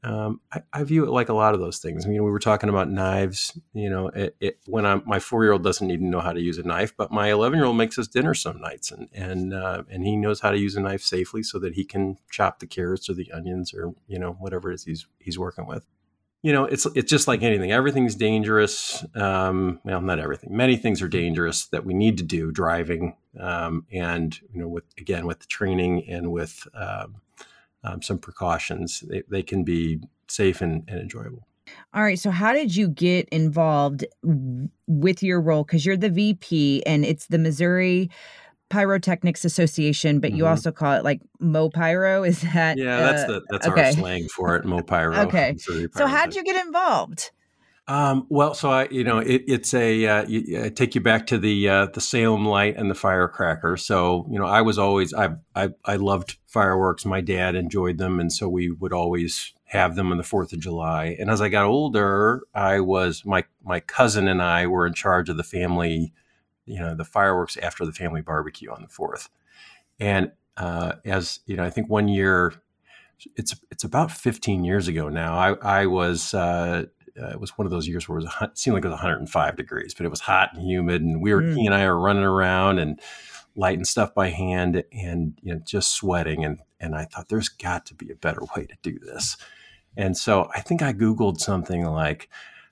um, 0.03 0.41
I, 0.51 0.61
I, 0.73 0.83
view 0.83 1.03
it 1.05 1.11
like 1.11 1.29
a 1.29 1.33
lot 1.33 1.53
of 1.53 1.59
those 1.59 1.77
things. 1.77 2.05
I 2.05 2.09
mean, 2.09 2.23
we 2.23 2.31
were 2.31 2.39
talking 2.39 2.69
about 2.69 2.89
knives. 2.89 3.57
You 3.73 3.89
know, 3.89 4.07
it, 4.07 4.35
it, 4.39 4.59
when 4.65 4.83
I'm 4.83 5.03
my 5.05 5.19
four 5.19 5.43
year 5.43 5.53
old 5.53 5.63
doesn't 5.63 5.91
even 5.91 6.09
know 6.09 6.21
how 6.21 6.33
to 6.33 6.41
use 6.41 6.57
a 6.57 6.63
knife, 6.63 6.95
but 6.97 7.11
my 7.11 7.31
eleven 7.31 7.59
year 7.59 7.67
old 7.67 7.77
makes 7.77 7.99
us 7.99 8.07
dinner 8.07 8.33
some 8.33 8.59
nights, 8.59 8.89
and 8.91 9.09
and 9.13 9.53
uh, 9.53 9.83
and 9.91 10.03
he 10.03 10.15
knows 10.15 10.39
how 10.39 10.49
to 10.49 10.57
use 10.57 10.75
a 10.75 10.81
knife 10.81 11.03
safely 11.03 11.43
so 11.43 11.59
that 11.59 11.75
he 11.75 11.85
can 11.85 12.17
chop 12.31 12.59
the 12.59 12.65
carrots 12.65 13.09
or 13.09 13.13
the 13.13 13.31
onions 13.31 13.75
or 13.75 13.93
you 14.07 14.17
know 14.17 14.31
whatever 14.33 14.71
it 14.71 14.75
is 14.75 14.85
he's 14.85 15.05
he's 15.19 15.37
working 15.37 15.67
with. 15.67 15.85
You 16.41 16.51
know, 16.51 16.65
it's 16.65 16.87
it's 16.95 17.09
just 17.09 17.27
like 17.27 17.43
anything. 17.43 17.71
Everything's 17.71 18.15
dangerous. 18.15 19.05
Um, 19.13 19.81
well, 19.83 20.01
not 20.01 20.17
everything. 20.17 20.57
Many 20.57 20.77
things 20.77 21.03
are 21.03 21.07
dangerous 21.07 21.67
that 21.67 21.85
we 21.85 21.93
need 21.93 22.17
to 22.17 22.23
do 22.23 22.51
driving, 22.51 23.17
um, 23.39 23.85
and 23.91 24.39
you 24.53 24.61
know, 24.61 24.67
with 24.67 24.85
again 24.97 25.25
with 25.25 25.39
the 25.39 25.47
training 25.47 26.07
and 26.09 26.31
with 26.31 26.67
um, 26.73 27.21
um, 27.83 28.01
some 28.01 28.17
precautions, 28.17 29.03
they, 29.07 29.23
they 29.29 29.43
can 29.43 29.63
be 29.63 29.99
safe 30.27 30.61
and, 30.61 30.83
and 30.87 30.99
enjoyable. 30.99 31.47
All 31.93 32.03
right. 32.03 32.19
So, 32.19 32.31
how 32.31 32.53
did 32.53 32.75
you 32.75 32.89
get 32.89 33.29
involved 33.29 34.05
with 34.87 35.23
your 35.23 35.41
role? 35.41 35.63
Because 35.63 35.85
you're 35.85 35.97
the 35.97 36.09
VP, 36.09 36.83
and 36.85 37.05
it's 37.05 37.27
the 37.27 37.37
Missouri 37.37 38.09
Pyrotechnics 38.69 39.45
Association, 39.45 40.19
but 40.19 40.31
you 40.31 40.43
mm-hmm. 40.43 40.51
also 40.51 40.71
call 40.71 40.93
it 40.93 41.03
like 41.03 41.21
MoPyro. 41.41 42.27
Is 42.27 42.41
that? 42.41 42.77
Yeah, 42.77 42.97
that's 42.97 43.23
uh, 43.23 43.27
the 43.27 43.41
that's 43.49 43.67
okay. 43.67 43.85
our 43.85 43.91
slang 43.93 44.27
for 44.27 44.55
it, 44.55 44.65
MoPyro. 44.65 45.17
okay. 45.27 45.55
So, 45.57 46.07
how 46.07 46.25
did 46.25 46.35
you 46.35 46.43
get 46.43 46.65
involved? 46.65 47.31
Um, 47.87 48.27
well, 48.29 48.53
so 48.53 48.69
I, 48.69 48.87
you 48.89 49.03
know, 49.03 49.17
it, 49.17 49.43
it's 49.47 49.73
a 49.73 50.05
uh, 50.05 50.25
I 50.63 50.69
take 50.69 50.95
you 50.95 51.01
back 51.01 51.27
to 51.27 51.37
the 51.37 51.67
uh, 51.67 51.85
the 51.87 51.99
Salem 51.99 52.45
light 52.45 52.77
and 52.77 52.89
the 52.89 52.95
firecracker. 52.95 53.75
So 53.75 54.25
you 54.29 54.39
know, 54.39 54.45
I 54.45 54.61
was 54.61 54.77
always 54.77 55.13
I 55.13 55.31
I 55.55 55.69
I 55.83 55.95
loved 55.95 56.37
fireworks. 56.47 57.05
My 57.05 57.21
dad 57.21 57.55
enjoyed 57.55 57.97
them, 57.97 58.19
and 58.19 58.31
so 58.31 58.47
we 58.47 58.71
would 58.71 58.93
always 58.93 59.53
have 59.65 59.95
them 59.95 60.11
on 60.11 60.17
the 60.17 60.23
Fourth 60.23 60.53
of 60.53 60.59
July. 60.59 61.15
And 61.19 61.29
as 61.29 61.41
I 61.41 61.49
got 61.49 61.65
older, 61.65 62.43
I 62.53 62.79
was 62.81 63.25
my 63.25 63.45
my 63.63 63.79
cousin 63.79 64.27
and 64.27 64.41
I 64.41 64.67
were 64.67 64.85
in 64.85 64.93
charge 64.93 65.27
of 65.29 65.37
the 65.37 65.43
family, 65.43 66.13
you 66.65 66.79
know, 66.79 66.95
the 66.95 67.03
fireworks 67.05 67.57
after 67.57 67.85
the 67.85 67.93
family 67.93 68.21
barbecue 68.21 68.71
on 68.71 68.83
the 68.83 68.89
Fourth. 68.89 69.29
And 69.99 70.31
uh, 70.55 70.93
as 71.03 71.39
you 71.45 71.57
know, 71.57 71.63
I 71.63 71.71
think 71.71 71.89
one 71.89 72.07
year, 72.07 72.53
it's 73.35 73.55
it's 73.71 73.83
about 73.83 74.11
15 74.11 74.63
years 74.63 74.87
ago 74.87 75.09
now. 75.09 75.33
I 75.33 75.81
I 75.81 75.85
was. 75.87 76.33
Uh, 76.33 76.85
uh, 77.21 77.27
it 77.27 77.39
was 77.39 77.57
one 77.57 77.65
of 77.65 77.71
those 77.71 77.87
years 77.87 78.07
where 78.07 78.19
it, 78.19 78.23
was, 78.23 78.33
it 78.41 78.57
seemed 78.57 78.73
like 78.73 78.83
it 78.83 78.87
was 78.87 78.93
105 78.93 79.55
degrees, 79.55 79.93
but 79.93 80.05
it 80.05 80.09
was 80.09 80.21
hot 80.21 80.49
and 80.53 80.63
humid, 80.63 81.01
and 81.01 81.21
we 81.21 81.33
were 81.33 81.41
mm. 81.41 81.55
he 81.55 81.65
and 81.65 81.75
I 81.75 81.83
are 81.83 81.97
running 81.97 82.23
around 82.23 82.79
and 82.79 82.99
lighting 83.55 83.83
stuff 83.83 84.13
by 84.13 84.29
hand 84.29 84.83
and 84.93 85.37
you 85.41 85.53
know 85.53 85.59
just 85.65 85.93
sweating 85.93 86.45
and 86.45 86.59
and 86.79 86.95
I 86.95 87.05
thought 87.05 87.27
there's 87.27 87.49
got 87.49 87.85
to 87.87 87.93
be 87.93 88.09
a 88.09 88.15
better 88.15 88.41
way 88.55 88.65
to 88.65 88.75
do 88.81 88.97
this. 88.97 89.37
And 89.97 90.17
so 90.17 90.49
I 90.55 90.61
think 90.61 90.81
I 90.81 90.93
googled 90.93 91.39
something 91.39 91.85
like 91.85 92.29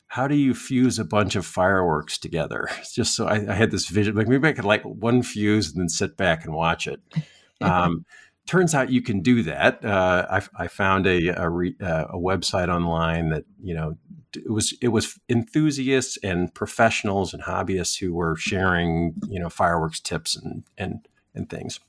how 0.07 0.27
do 0.27 0.35
you 0.35 0.55
fuse 0.55 0.97
a 0.97 1.05
bunch 1.05 1.35
of 1.35 1.45
fireworks 1.45 2.17
together? 2.17 2.67
Just 2.93 3.15
so 3.15 3.27
I, 3.27 3.51
I 3.51 3.53
had 3.53 3.71
this 3.71 3.87
vision, 3.87 4.15
like 4.15 4.27
maybe 4.27 4.47
I 4.47 4.53
could 4.53 4.65
light 4.65 4.85
one 4.85 5.21
fuse 5.21 5.69
and 5.71 5.79
then 5.79 5.89
sit 5.89 6.17
back 6.17 6.45
and 6.45 6.53
watch 6.53 6.87
it. 6.87 7.01
Um, 7.61 8.05
turns 8.49 8.73
out 8.73 8.89
you 8.89 9.01
can 9.01 9.21
do 9.21 9.43
that. 9.43 9.85
Uh, 9.85 10.25
I, 10.27 10.63
I, 10.63 10.67
found 10.67 11.05
a 11.05 11.27
a, 11.27 11.47
re, 11.47 11.75
uh, 11.79 12.05
a, 12.09 12.17
website 12.17 12.67
online 12.67 13.29
that 13.29 13.45
you 13.61 13.75
know 13.75 13.95
it 14.35 14.49
was 14.49 14.73
it 14.81 14.87
was 14.87 15.19
enthusiasts 15.29 16.17
and 16.23 16.51
professionals 16.55 17.31
and 17.31 17.43
hobbyists 17.43 17.99
who 17.99 18.11
were 18.11 18.35
sharing 18.35 19.13
you 19.27 19.39
know 19.39 19.49
fireworks 19.49 19.99
tips 19.99 20.35
and 20.35 20.63
and 20.79 21.07
and 21.35 21.47
things. 21.47 21.79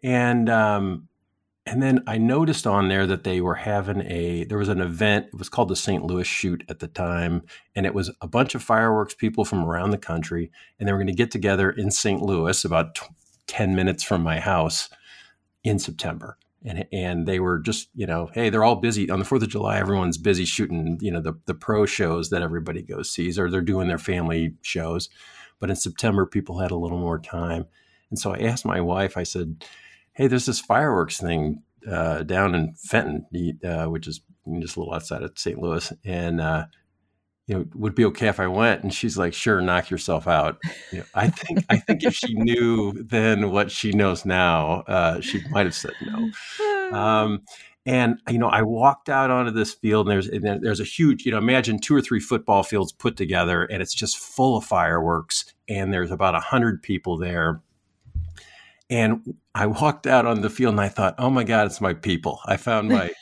And 0.00 0.48
um, 0.48 1.08
and 1.66 1.82
then 1.82 2.04
I 2.06 2.18
noticed 2.18 2.64
on 2.64 2.86
there 2.86 3.08
that 3.08 3.24
they 3.24 3.40
were 3.40 3.56
having 3.56 4.02
a 4.02 4.44
there 4.44 4.58
was 4.58 4.68
an 4.68 4.80
event. 4.80 5.26
It 5.32 5.38
was 5.38 5.48
called 5.48 5.70
the 5.70 5.74
St. 5.74 6.04
Louis 6.04 6.26
Shoot 6.26 6.62
at 6.68 6.78
the 6.78 6.86
time, 6.86 7.42
and 7.74 7.84
it 7.84 7.94
was 7.94 8.12
a 8.20 8.28
bunch 8.28 8.54
of 8.54 8.62
fireworks 8.62 9.14
people 9.14 9.44
from 9.44 9.64
around 9.64 9.90
the 9.90 9.98
country, 9.98 10.52
and 10.78 10.86
they 10.86 10.92
were 10.92 10.98
going 10.98 11.08
to 11.08 11.12
get 11.12 11.32
together 11.32 11.68
in 11.68 11.90
St. 11.90 12.22
Louis, 12.22 12.64
about 12.64 12.94
t- 12.94 13.06
ten 13.48 13.74
minutes 13.74 14.04
from 14.04 14.22
my 14.22 14.38
house, 14.38 14.88
in 15.66 15.78
September. 15.78 16.38
And 16.64 16.86
and 16.92 17.28
they 17.28 17.38
were 17.38 17.58
just 17.58 17.90
you 17.94 18.06
know 18.06 18.30
hey 18.32 18.48
they're 18.48 18.64
all 18.64 18.76
busy. 18.76 19.10
On 19.10 19.18
the 19.18 19.24
Fourth 19.24 19.42
of 19.42 19.48
July 19.48 19.78
everyone's 19.78 20.18
busy 20.18 20.44
shooting 20.44 20.98
you 21.00 21.10
know 21.10 21.20
the 21.20 21.34
the 21.44 21.54
pro 21.54 21.86
shows 21.86 22.30
that 22.30 22.42
everybody 22.42 22.82
goes 22.82 23.10
sees 23.10 23.38
or 23.38 23.50
they're 23.50 23.60
doing 23.60 23.88
their 23.88 23.98
family 23.98 24.54
shows, 24.62 25.08
but 25.60 25.70
in 25.70 25.76
September 25.76 26.26
people 26.26 26.58
had 26.58 26.70
a 26.70 26.76
little 26.76 26.98
more 26.98 27.18
time, 27.18 27.66
and 28.10 28.18
so 28.18 28.34
I 28.34 28.38
asked 28.38 28.64
my 28.64 28.80
wife 28.80 29.16
I 29.16 29.22
said, 29.22 29.64
hey 30.14 30.26
there's 30.26 30.46
this 30.46 30.58
fireworks 30.58 31.20
thing 31.20 31.62
uh, 31.88 32.22
down 32.22 32.54
in 32.54 32.74
Fenton 32.74 33.26
uh, 33.64 33.84
which 33.84 34.08
is 34.08 34.22
just 34.60 34.76
a 34.76 34.80
little 34.80 34.94
outside 34.94 35.22
of 35.22 35.38
St. 35.38 35.58
Louis. 35.58 35.92
And 36.04 36.40
uh, 36.40 36.66
you 37.46 37.54
know, 37.54 37.64
would 37.74 37.94
be 37.94 38.04
okay 38.06 38.28
if 38.28 38.40
I 38.40 38.48
went? 38.48 38.82
And 38.82 38.92
she's 38.92 39.16
like, 39.16 39.32
sure, 39.32 39.60
knock 39.60 39.88
yourself 39.88 40.26
out. 40.26 40.58
You 40.90 40.98
know, 40.98 41.04
I 41.14 41.28
think, 41.28 41.64
I 41.68 41.76
think 41.76 42.02
if 42.02 42.14
she 42.14 42.34
knew 42.34 42.92
then 42.92 43.50
what 43.52 43.70
she 43.70 43.92
knows 43.92 44.24
now, 44.24 44.80
uh, 44.88 45.20
she 45.20 45.40
might 45.50 45.66
have 45.66 45.74
said 45.74 45.94
no. 46.02 46.96
Um, 46.96 47.42
and 47.86 48.20
you 48.28 48.38
know, 48.38 48.48
I 48.48 48.62
walked 48.62 49.08
out 49.08 49.30
onto 49.30 49.52
this 49.52 49.72
field, 49.72 50.08
and 50.08 50.12
there's 50.12 50.28
and 50.28 50.60
there's 50.62 50.80
a 50.80 50.84
huge, 50.84 51.24
you 51.24 51.30
know, 51.30 51.38
imagine 51.38 51.78
two 51.78 51.94
or 51.94 52.02
three 52.02 52.18
football 52.18 52.64
fields 52.64 52.90
put 52.90 53.16
together, 53.16 53.62
and 53.62 53.80
it's 53.80 53.94
just 53.94 54.18
full 54.18 54.56
of 54.56 54.64
fireworks, 54.64 55.54
and 55.68 55.92
there's 55.92 56.10
about 56.10 56.34
a 56.34 56.40
hundred 56.40 56.82
people 56.82 57.16
there. 57.16 57.62
And 58.90 59.34
I 59.54 59.66
walked 59.66 60.08
out 60.08 60.26
on 60.26 60.40
the 60.40 60.50
field, 60.50 60.74
and 60.74 60.80
I 60.80 60.88
thought, 60.88 61.14
oh 61.18 61.30
my 61.30 61.44
God, 61.44 61.66
it's 61.66 61.80
my 61.80 61.94
people. 61.94 62.40
I 62.46 62.56
found 62.56 62.88
my, 62.88 63.12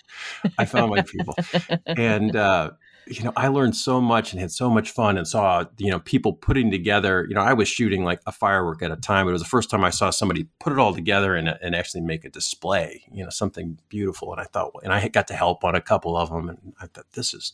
I 0.58 0.64
found 0.64 0.90
my 0.90 1.02
people, 1.02 1.36
and. 1.86 2.34
Uh, 2.34 2.70
you 3.06 3.22
know, 3.22 3.32
I 3.36 3.48
learned 3.48 3.76
so 3.76 4.00
much 4.00 4.32
and 4.32 4.40
had 4.40 4.50
so 4.50 4.70
much 4.70 4.90
fun 4.90 5.18
and 5.18 5.26
saw, 5.26 5.64
you 5.76 5.90
know, 5.90 6.00
people 6.00 6.32
putting 6.32 6.70
together, 6.70 7.26
you 7.28 7.34
know, 7.34 7.42
I 7.42 7.52
was 7.52 7.68
shooting 7.68 8.04
like 8.04 8.20
a 8.26 8.32
firework 8.32 8.82
at 8.82 8.90
a 8.90 8.96
time. 8.96 9.28
It 9.28 9.32
was 9.32 9.42
the 9.42 9.48
first 9.48 9.68
time 9.68 9.84
I 9.84 9.90
saw 9.90 10.10
somebody 10.10 10.46
put 10.58 10.72
it 10.72 10.78
all 10.78 10.94
together 10.94 11.34
and, 11.34 11.48
uh, 11.48 11.56
and 11.60 11.74
actually 11.74 12.00
make 12.00 12.24
a 12.24 12.30
display, 12.30 13.04
you 13.12 13.22
know, 13.22 13.30
something 13.30 13.78
beautiful. 13.88 14.32
And 14.32 14.40
I 14.40 14.44
thought, 14.44 14.72
and 14.82 14.92
I 14.92 15.08
got 15.08 15.28
to 15.28 15.34
help 15.34 15.64
on 15.64 15.74
a 15.74 15.80
couple 15.80 16.16
of 16.16 16.30
them. 16.30 16.48
And 16.48 16.72
I 16.80 16.86
thought, 16.86 17.06
this 17.12 17.34
is, 17.34 17.52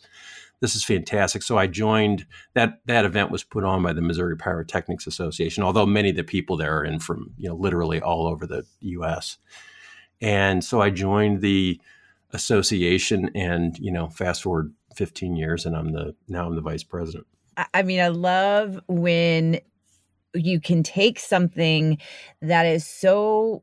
this 0.60 0.76
is 0.76 0.84
fantastic. 0.84 1.42
So 1.42 1.58
I 1.58 1.66
joined 1.66 2.26
that, 2.54 2.80
that 2.86 3.04
event 3.04 3.30
was 3.30 3.42
put 3.42 3.64
on 3.64 3.82
by 3.82 3.92
the 3.92 4.02
Missouri 4.02 4.36
Pyrotechnics 4.36 5.06
Association, 5.06 5.64
although 5.64 5.86
many 5.86 6.10
of 6.10 6.16
the 6.16 6.24
people 6.24 6.56
there 6.56 6.78
are 6.78 6.84
in 6.84 7.00
from, 7.00 7.32
you 7.38 7.48
know, 7.48 7.56
literally 7.56 8.00
all 8.00 8.26
over 8.26 8.46
the 8.46 8.64
U.S. 8.80 9.38
And 10.20 10.62
so 10.62 10.80
I 10.80 10.90
joined 10.90 11.40
the 11.40 11.80
association 12.32 13.30
and, 13.34 13.76
you 13.78 13.90
know, 13.90 14.08
fast 14.08 14.42
forward 14.42 14.72
15 14.96 15.37
years 15.37 15.66
and 15.66 15.76
I'm 15.76 15.92
the 15.92 16.14
now 16.29 16.46
I'm 16.46 16.55
the 16.55 16.61
vice 16.61 16.83
president. 16.83 17.26
I 17.74 17.83
mean, 17.83 18.00
I 18.00 18.09
love 18.09 18.81
when 18.88 19.61
you 20.35 20.61
can 20.61 20.83
take 20.83 21.18
something 21.18 21.98
that 22.40 22.64
is 22.64 22.87
so 22.87 23.62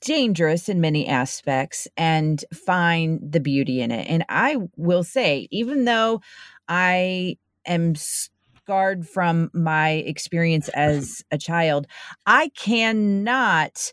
dangerous 0.00 0.68
in 0.68 0.80
many 0.80 1.06
aspects 1.06 1.86
and 1.96 2.44
find 2.52 3.20
the 3.22 3.40
beauty 3.40 3.80
in 3.80 3.90
it. 3.90 4.06
And 4.08 4.24
I 4.28 4.56
will 4.76 5.04
say, 5.04 5.48
even 5.50 5.84
though 5.84 6.20
I 6.68 7.36
am 7.64 7.94
scarred 7.94 9.08
from 9.08 9.50
my 9.54 9.90
experience 9.90 10.68
as 10.70 11.24
a 11.30 11.38
child, 11.38 11.86
I 12.26 12.48
cannot 12.48 13.92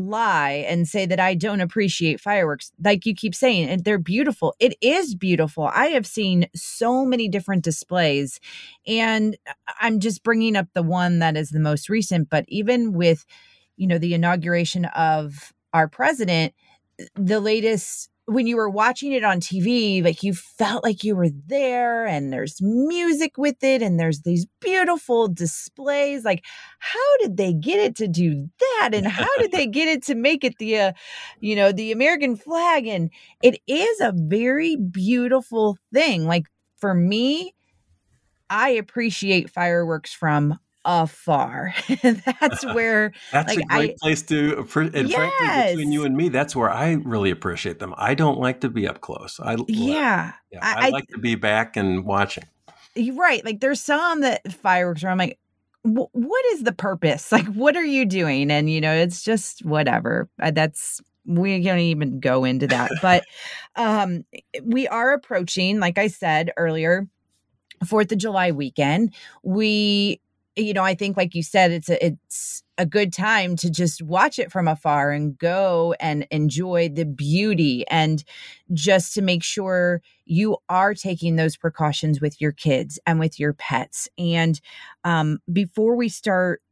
lie 0.00 0.64
and 0.68 0.88
say 0.88 1.06
that 1.06 1.20
I 1.20 1.34
don't 1.34 1.60
appreciate 1.60 2.20
fireworks. 2.20 2.72
Like 2.82 3.06
you 3.06 3.14
keep 3.14 3.34
saying, 3.34 3.68
and 3.68 3.84
they're 3.84 3.98
beautiful. 3.98 4.54
It 4.58 4.76
is 4.80 5.14
beautiful. 5.14 5.70
I 5.72 5.86
have 5.88 6.06
seen 6.06 6.48
so 6.54 7.04
many 7.04 7.28
different 7.28 7.62
displays, 7.62 8.40
and 8.86 9.36
I'm 9.80 10.00
just 10.00 10.22
bringing 10.22 10.56
up 10.56 10.66
the 10.74 10.82
one 10.82 11.20
that 11.20 11.36
is 11.36 11.50
the 11.50 11.60
most 11.60 11.88
recent. 11.88 12.30
But 12.30 12.44
even 12.48 12.92
with, 12.92 13.24
you 13.76 13.86
know, 13.86 13.98
the 13.98 14.14
inauguration 14.14 14.86
of 14.86 15.52
our 15.72 15.88
president, 15.88 16.54
the 17.14 17.40
latest 17.40 18.10
when 18.30 18.46
you 18.46 18.56
were 18.56 18.70
watching 18.70 19.10
it 19.10 19.24
on 19.24 19.40
TV, 19.40 20.04
like 20.04 20.22
you 20.22 20.34
felt 20.34 20.84
like 20.84 21.02
you 21.02 21.16
were 21.16 21.30
there 21.46 22.06
and 22.06 22.32
there's 22.32 22.62
music 22.62 23.36
with 23.36 23.56
it 23.64 23.82
and 23.82 23.98
there's 23.98 24.20
these 24.20 24.46
beautiful 24.60 25.26
displays. 25.26 26.24
Like, 26.24 26.44
how 26.78 27.16
did 27.18 27.36
they 27.36 27.52
get 27.52 27.80
it 27.80 27.96
to 27.96 28.06
do 28.06 28.48
that? 28.60 28.90
And 28.92 29.08
how 29.08 29.26
did 29.38 29.50
they 29.50 29.66
get 29.66 29.88
it 29.88 30.04
to 30.04 30.14
make 30.14 30.44
it 30.44 30.58
the, 30.58 30.78
uh, 30.78 30.92
you 31.40 31.56
know, 31.56 31.72
the 31.72 31.90
American 31.90 32.36
flag? 32.36 32.86
And 32.86 33.10
it 33.42 33.60
is 33.66 34.00
a 34.00 34.12
very 34.14 34.76
beautiful 34.76 35.76
thing. 35.92 36.26
Like, 36.26 36.46
for 36.76 36.94
me, 36.94 37.52
I 38.48 38.70
appreciate 38.70 39.50
fireworks 39.50 40.12
from 40.12 40.56
afar. 40.84 41.74
that's 42.02 42.64
where 42.74 43.12
that's 43.32 43.54
like, 43.54 43.64
a 43.64 43.68
great 43.68 43.90
I, 43.92 43.96
place 44.00 44.22
to 44.22 44.66
and 44.74 45.08
yes. 45.08 45.14
frankly 45.14 45.70
between 45.70 45.92
you 45.92 46.04
and 46.04 46.16
me, 46.16 46.28
that's 46.28 46.56
where 46.56 46.70
I 46.70 46.92
really 46.92 47.30
appreciate 47.30 47.78
them. 47.78 47.94
I 47.96 48.14
don't 48.14 48.38
like 48.38 48.60
to 48.60 48.68
be 48.68 48.88
up 48.88 49.00
close. 49.00 49.40
I 49.42 49.56
yeah, 49.68 50.32
yeah 50.50 50.58
I, 50.62 50.86
I, 50.86 50.90
like 50.90 51.08
to 51.08 51.18
be 51.18 51.34
back 51.34 51.76
and 51.76 52.04
watching. 52.04 52.44
You're 52.94 53.16
right. 53.16 53.44
Like 53.44 53.60
there's 53.60 53.80
some 53.80 54.20
that 54.22 54.52
fireworks 54.52 55.04
are. 55.04 55.08
I'm 55.08 55.18
like, 55.18 55.38
what 55.82 56.44
is 56.46 56.64
the 56.64 56.72
purpose? 56.72 57.32
Like, 57.32 57.46
what 57.46 57.76
are 57.76 57.84
you 57.84 58.04
doing? 58.04 58.50
And 58.50 58.70
you 58.70 58.80
know, 58.80 58.92
it's 58.92 59.22
just 59.22 59.64
whatever. 59.64 60.28
That's 60.38 61.00
we 61.26 61.62
don't 61.62 61.78
even 61.78 62.18
go 62.20 62.44
into 62.44 62.66
that. 62.68 62.90
But 63.00 63.24
um 63.76 64.24
we 64.64 64.88
are 64.88 65.12
approaching, 65.12 65.80
like 65.80 65.98
I 65.98 66.08
said 66.08 66.52
earlier, 66.56 67.06
Fourth 67.86 68.12
of 68.12 68.18
July 68.18 68.50
weekend. 68.50 69.14
We 69.42 70.20
you 70.56 70.72
know, 70.72 70.82
I 70.82 70.94
think 70.94 71.16
like 71.16 71.34
you 71.34 71.42
said, 71.42 71.70
it's 71.70 71.88
a 71.88 72.04
it's 72.04 72.62
a 72.76 72.86
good 72.86 73.12
time 73.12 73.56
to 73.56 73.70
just 73.70 74.02
watch 74.02 74.38
it 74.38 74.50
from 74.50 74.66
afar 74.66 75.10
and 75.10 75.36
go 75.38 75.94
and 76.00 76.26
enjoy 76.30 76.88
the 76.88 77.04
beauty 77.04 77.84
and 77.88 78.24
just 78.72 79.12
to 79.14 79.22
make 79.22 79.44
sure 79.44 80.00
you 80.24 80.56
are 80.68 80.94
taking 80.94 81.36
those 81.36 81.56
precautions 81.56 82.20
with 82.20 82.40
your 82.40 82.52
kids 82.52 82.98
and 83.06 83.20
with 83.20 83.38
your 83.38 83.52
pets. 83.52 84.08
And 84.18 84.58
um, 85.04 85.40
before 85.52 85.94
we 85.94 86.08
start 86.08 86.62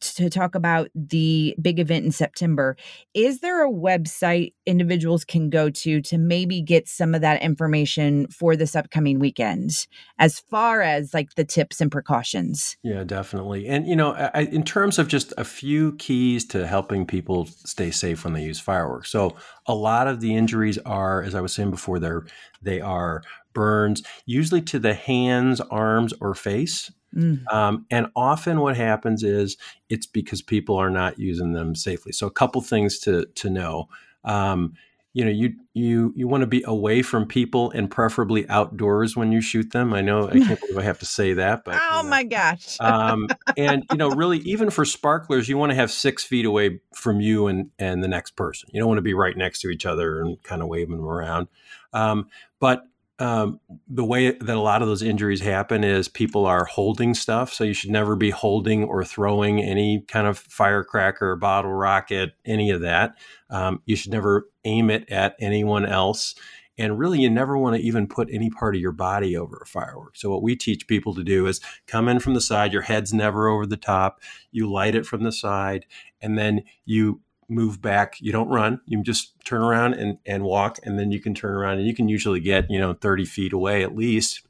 to 0.00 0.30
talk 0.30 0.54
about 0.54 0.88
the 0.94 1.54
big 1.60 1.78
event 1.78 2.04
in 2.04 2.10
September. 2.10 2.76
Is 3.14 3.40
there 3.40 3.64
a 3.64 3.70
website 3.70 4.52
individuals 4.66 5.24
can 5.24 5.50
go 5.50 5.70
to 5.70 6.00
to 6.02 6.18
maybe 6.18 6.60
get 6.60 6.88
some 6.88 7.14
of 7.14 7.20
that 7.20 7.42
information 7.42 8.26
for 8.28 8.56
this 8.56 8.74
upcoming 8.74 9.18
weekend 9.18 9.86
as 10.18 10.40
far 10.40 10.82
as 10.82 11.14
like 11.14 11.34
the 11.34 11.44
tips 11.44 11.80
and 11.80 11.90
precautions? 11.90 12.76
Yeah, 12.82 13.04
definitely. 13.04 13.68
And, 13.68 13.86
you 13.86 13.96
know, 13.96 14.12
I, 14.12 14.42
in 14.42 14.64
terms 14.64 14.98
of 14.98 15.08
just 15.08 15.32
a 15.38 15.44
few 15.44 15.92
keys 15.96 16.44
to 16.48 16.66
helping 16.66 17.06
people 17.06 17.46
stay 17.46 17.90
safe 17.90 18.24
when 18.24 18.32
they 18.32 18.44
use 18.44 18.60
fireworks. 18.60 19.10
So, 19.10 19.36
a 19.66 19.74
lot 19.74 20.08
of 20.08 20.20
the 20.20 20.34
injuries 20.34 20.78
are, 20.78 21.22
as 21.22 21.34
I 21.34 21.40
was 21.40 21.52
saying 21.52 21.70
before, 21.70 21.98
they're, 21.98 22.24
they 22.62 22.80
are 22.80 23.22
burns, 23.52 24.02
usually 24.24 24.62
to 24.62 24.78
the 24.78 24.94
hands, 24.94 25.60
arms, 25.60 26.14
or 26.20 26.34
face. 26.34 26.90
Mm. 27.18 27.52
Um, 27.52 27.86
and 27.90 28.06
often 28.14 28.60
what 28.60 28.76
happens 28.76 29.24
is 29.24 29.56
it's 29.88 30.06
because 30.06 30.40
people 30.40 30.76
are 30.76 30.90
not 30.90 31.18
using 31.18 31.52
them 31.52 31.74
safely. 31.74 32.12
So 32.12 32.26
a 32.26 32.30
couple 32.30 32.60
things 32.62 32.98
to 33.00 33.26
to 33.26 33.50
know. 33.50 33.88
Um, 34.24 34.74
you 35.14 35.24
know, 35.24 35.30
you 35.30 35.54
you 35.74 36.12
you 36.14 36.28
want 36.28 36.42
to 36.42 36.46
be 36.46 36.62
away 36.64 37.02
from 37.02 37.26
people 37.26 37.72
and 37.72 37.90
preferably 37.90 38.48
outdoors 38.48 39.16
when 39.16 39.32
you 39.32 39.40
shoot 39.40 39.72
them. 39.72 39.92
I 39.92 40.00
know 40.00 40.28
I 40.28 40.38
can't 40.38 40.60
believe 40.60 40.78
I 40.78 40.82
have 40.82 41.00
to 41.00 41.06
say 41.06 41.32
that, 41.32 41.64
but 41.64 41.74
oh 41.74 41.96
you 41.96 42.02
know. 42.04 42.08
my 42.08 42.22
gosh! 42.22 42.76
um, 42.78 43.26
and 43.56 43.84
you 43.90 43.96
know, 43.96 44.10
really, 44.10 44.38
even 44.44 44.70
for 44.70 44.84
sparklers, 44.84 45.48
you 45.48 45.58
want 45.58 45.70
to 45.70 45.76
have 45.76 45.90
six 45.90 46.22
feet 46.22 46.44
away 46.44 46.80
from 46.94 47.20
you 47.20 47.48
and 47.48 47.70
and 47.80 48.04
the 48.04 48.08
next 48.08 48.36
person. 48.36 48.68
You 48.72 48.80
don't 48.80 48.88
want 48.88 48.98
to 48.98 49.02
be 49.02 49.14
right 49.14 49.36
next 49.36 49.60
to 49.62 49.70
each 49.70 49.86
other 49.86 50.20
and 50.20 50.40
kind 50.44 50.62
of 50.62 50.68
waving 50.68 50.98
them 50.98 51.08
around. 51.08 51.48
Um, 51.92 52.28
but 52.60 52.84
um, 53.20 53.58
the 53.88 54.04
way 54.04 54.30
that 54.30 54.56
a 54.56 54.60
lot 54.60 54.80
of 54.80 54.88
those 54.88 55.02
injuries 55.02 55.40
happen 55.40 55.82
is 55.82 56.08
people 56.08 56.46
are 56.46 56.64
holding 56.64 57.14
stuff. 57.14 57.52
So 57.52 57.64
you 57.64 57.74
should 57.74 57.90
never 57.90 58.14
be 58.14 58.30
holding 58.30 58.84
or 58.84 59.04
throwing 59.04 59.60
any 59.60 60.04
kind 60.06 60.26
of 60.26 60.38
firecracker, 60.38 61.34
bottle 61.34 61.72
rocket, 61.72 62.34
any 62.44 62.70
of 62.70 62.80
that. 62.82 63.16
Um, 63.50 63.82
you 63.86 63.96
should 63.96 64.12
never 64.12 64.48
aim 64.64 64.90
it 64.90 65.10
at 65.10 65.34
anyone 65.40 65.84
else. 65.84 66.36
And 66.80 66.96
really, 66.96 67.20
you 67.20 67.28
never 67.28 67.58
want 67.58 67.74
to 67.74 67.82
even 67.82 68.06
put 68.06 68.28
any 68.30 68.50
part 68.50 68.76
of 68.76 68.80
your 68.80 68.92
body 68.92 69.36
over 69.36 69.58
a 69.60 69.66
firework. 69.66 70.16
So, 70.16 70.30
what 70.30 70.44
we 70.44 70.54
teach 70.54 70.86
people 70.86 71.12
to 71.14 71.24
do 71.24 71.48
is 71.48 71.60
come 71.88 72.08
in 72.08 72.20
from 72.20 72.34
the 72.34 72.40
side, 72.40 72.72
your 72.72 72.82
head's 72.82 73.12
never 73.12 73.48
over 73.48 73.66
the 73.66 73.76
top, 73.76 74.20
you 74.52 74.70
light 74.70 74.94
it 74.94 75.04
from 75.04 75.24
the 75.24 75.32
side, 75.32 75.86
and 76.22 76.38
then 76.38 76.62
you 76.84 77.20
move 77.48 77.80
back. 77.80 78.20
You 78.20 78.32
don't 78.32 78.48
run. 78.48 78.80
You 78.86 79.02
just 79.02 79.32
turn 79.44 79.62
around 79.62 79.94
and, 79.94 80.18
and 80.26 80.44
walk, 80.44 80.78
and 80.84 80.98
then 80.98 81.10
you 81.10 81.20
can 81.20 81.34
turn 81.34 81.54
around 81.54 81.78
and 81.78 81.86
you 81.86 81.94
can 81.94 82.08
usually 82.08 82.40
get, 82.40 82.70
you 82.70 82.78
know, 82.78 82.92
30 82.92 83.24
feet 83.24 83.52
away 83.52 83.82
at 83.82 83.96
least 83.96 84.42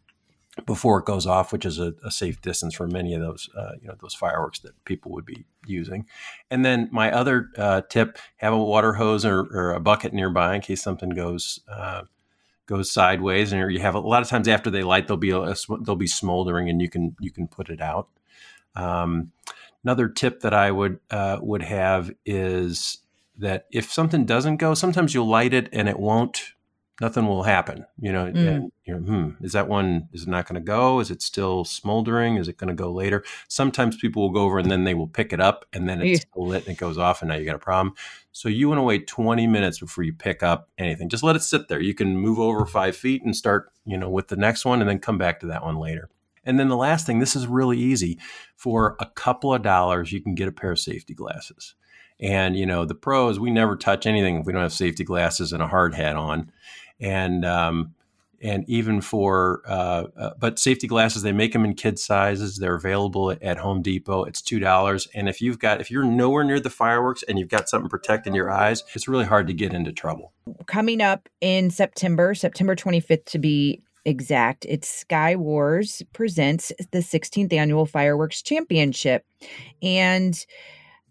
before 0.66 0.98
it 0.98 1.04
goes 1.04 1.26
off, 1.26 1.52
which 1.52 1.64
is 1.64 1.78
a, 1.78 1.94
a 2.04 2.10
safe 2.10 2.40
distance 2.40 2.74
for 2.74 2.86
many 2.86 3.14
of 3.14 3.20
those, 3.20 3.48
uh, 3.56 3.72
you 3.80 3.88
know, 3.88 3.94
those 4.00 4.14
fireworks 4.14 4.58
that 4.60 4.72
people 4.84 5.12
would 5.12 5.24
be 5.24 5.44
using. 5.66 6.06
And 6.50 6.64
then 6.64 6.88
my 6.90 7.12
other 7.12 7.50
uh, 7.56 7.82
tip: 7.88 8.18
have 8.38 8.52
a 8.52 8.58
water 8.58 8.94
hose 8.94 9.24
or, 9.24 9.40
or, 9.40 9.72
a 9.72 9.80
bucket 9.80 10.12
nearby 10.12 10.54
in 10.54 10.60
case 10.60 10.82
something 10.82 11.10
goes 11.10 11.60
uh, 11.70 12.02
goes 12.66 12.90
sideways. 12.90 13.52
And 13.52 13.72
you 13.72 13.80
have 13.80 13.94
a 13.94 14.00
lot 14.00 14.22
of 14.22 14.28
times 14.28 14.48
after 14.48 14.70
they 14.70 14.82
light, 14.82 15.06
they'll 15.06 15.16
be 15.16 15.30
a, 15.30 15.54
they'll 15.82 15.96
be 15.96 16.06
smoldering, 16.06 16.68
and 16.68 16.80
you 16.80 16.88
can 16.88 17.14
you 17.20 17.30
can 17.30 17.46
put 17.46 17.68
it 17.68 17.80
out. 17.80 18.08
Um, 18.74 19.32
Another 19.84 20.08
tip 20.08 20.40
that 20.40 20.54
I 20.54 20.70
would 20.70 20.98
uh, 21.10 21.38
would 21.40 21.62
have 21.62 22.10
is 22.26 22.98
that 23.38 23.66
if 23.70 23.92
something 23.92 24.24
doesn't 24.24 24.56
go, 24.56 24.74
sometimes 24.74 25.14
you'll 25.14 25.28
light 25.28 25.54
it 25.54 25.68
and 25.72 25.88
it 25.88 25.98
won't. 25.98 26.52
Nothing 27.00 27.28
will 27.28 27.44
happen. 27.44 27.86
You 28.00 28.10
know, 28.10 28.24
mm. 28.24 28.48
and 28.48 28.72
you 28.84 28.94
know, 28.94 29.00
hmm, 29.00 29.44
is 29.44 29.52
that 29.52 29.68
one? 29.68 30.08
Is 30.12 30.24
it 30.24 30.28
not 30.28 30.48
going 30.48 30.60
to 30.60 30.66
go? 30.66 30.98
Is 30.98 31.12
it 31.12 31.22
still 31.22 31.64
smoldering? 31.64 32.38
Is 32.38 32.48
it 32.48 32.56
going 32.56 32.68
to 32.68 32.74
go 32.74 32.90
later? 32.92 33.24
Sometimes 33.46 33.96
people 33.96 34.22
will 34.22 34.32
go 34.32 34.40
over 34.40 34.58
and 34.58 34.68
then 34.68 34.82
they 34.82 34.94
will 34.94 35.06
pick 35.06 35.32
it 35.32 35.40
up 35.40 35.64
and 35.72 35.88
then 35.88 36.02
it's 36.02 36.26
yeah. 36.36 36.42
lit 36.42 36.66
and 36.66 36.74
it 36.74 36.80
goes 36.80 36.98
off 36.98 37.22
and 37.22 37.28
now 37.28 37.36
you 37.36 37.44
got 37.44 37.54
a 37.54 37.60
problem. 37.60 37.94
So 38.32 38.48
you 38.48 38.68
want 38.68 38.78
to 38.78 38.82
wait 38.82 39.06
20 39.06 39.46
minutes 39.46 39.78
before 39.78 40.02
you 40.02 40.12
pick 40.12 40.42
up 40.42 40.70
anything. 40.76 41.08
Just 41.08 41.22
let 41.22 41.36
it 41.36 41.42
sit 41.42 41.68
there. 41.68 41.80
You 41.80 41.94
can 41.94 42.16
move 42.16 42.40
over 42.40 42.66
five 42.66 42.96
feet 42.96 43.22
and 43.22 43.34
start, 43.34 43.72
you 43.84 43.96
know, 43.96 44.10
with 44.10 44.26
the 44.26 44.36
next 44.36 44.64
one 44.64 44.80
and 44.80 44.90
then 44.90 44.98
come 44.98 45.18
back 45.18 45.38
to 45.40 45.46
that 45.46 45.62
one 45.62 45.76
later. 45.76 46.10
And 46.48 46.58
then 46.58 46.68
the 46.68 46.76
last 46.76 47.06
thing, 47.06 47.18
this 47.18 47.36
is 47.36 47.46
really 47.46 47.78
easy. 47.78 48.18
For 48.56 48.96
a 48.98 49.06
couple 49.06 49.54
of 49.54 49.62
dollars, 49.62 50.10
you 50.12 50.20
can 50.20 50.34
get 50.34 50.48
a 50.48 50.52
pair 50.52 50.72
of 50.72 50.80
safety 50.80 51.14
glasses. 51.14 51.74
And 52.18 52.56
you 52.56 52.66
know, 52.66 52.84
the 52.84 52.94
pros, 52.96 53.38
we 53.38 53.50
never 53.50 53.76
touch 53.76 54.06
anything 54.06 54.40
if 54.40 54.46
we 54.46 54.52
don't 54.52 54.62
have 54.62 54.72
safety 54.72 55.04
glasses 55.04 55.52
and 55.52 55.62
a 55.62 55.68
hard 55.68 55.94
hat 55.94 56.16
on. 56.16 56.50
And 56.98 57.44
um, 57.44 57.94
and 58.40 58.64
even 58.68 59.00
for 59.00 59.62
uh, 59.66 60.04
uh, 60.16 60.30
but 60.38 60.58
safety 60.58 60.86
glasses 60.86 61.22
they 61.22 61.32
make 61.32 61.52
them 61.52 61.64
in 61.64 61.74
kid 61.74 61.98
sizes 61.98 62.58
they're 62.58 62.74
available 62.74 63.30
at, 63.30 63.42
at 63.42 63.58
home 63.58 63.82
depot 63.82 64.24
it's 64.24 64.40
two 64.40 64.58
dollars 64.58 65.08
and 65.14 65.28
if 65.28 65.40
you've 65.40 65.58
got 65.58 65.80
if 65.80 65.90
you're 65.90 66.04
nowhere 66.04 66.44
near 66.44 66.60
the 66.60 66.70
fireworks 66.70 67.22
and 67.24 67.38
you've 67.38 67.48
got 67.48 67.68
something 67.68 67.88
protecting 67.88 68.34
your 68.34 68.50
eyes 68.50 68.84
it's 68.94 69.08
really 69.08 69.24
hard 69.24 69.46
to 69.46 69.52
get 69.52 69.72
into 69.72 69.92
trouble 69.92 70.32
coming 70.66 71.00
up 71.00 71.28
in 71.40 71.70
september 71.70 72.34
september 72.34 72.76
25th 72.76 73.24
to 73.24 73.38
be 73.38 73.82
exact. 74.04 74.66
It's 74.68 74.88
Sky 74.88 75.36
Wars 75.36 76.02
presents 76.12 76.72
the 76.92 76.98
16th 76.98 77.52
annual 77.52 77.86
fireworks 77.86 78.42
championship. 78.42 79.24
And 79.82 80.44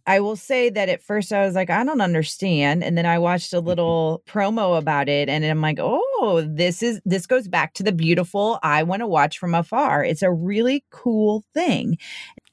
I 0.08 0.22
will 0.22 0.38
say 0.38 0.70
that 0.70 0.88
at 0.88 1.04
first 1.04 1.34
I 1.34 1.46
was 1.46 1.54
like, 1.54 1.70
I 1.70 1.84
don't 1.84 2.00
understand. 2.00 2.82
And 2.82 2.98
then 2.98 3.06
I 3.06 3.20
watched 3.20 3.52
a 3.52 3.58
mm-hmm. 3.58 3.68
little 3.68 4.24
promo 4.26 4.78
about 4.78 5.10
it 5.10 5.28
and 5.28 5.44
I'm 5.44 5.62
like, 5.62 5.80
oh, 5.80 6.48
this 6.48 6.82
is 6.82 7.02
this 7.06 7.28
goes 7.28 7.48
back 7.50 7.74
to 7.74 7.84
the 7.84 7.92
beautiful 7.92 8.58
I 8.64 8.84
want 8.84 9.02
to 9.02 9.08
watch 9.08 9.38
from 9.38 9.54
afar. 9.54 10.06
It's 10.06 10.22
a 10.24 10.32
really 10.32 10.84
cool 10.92 11.44
thing. 11.54 11.98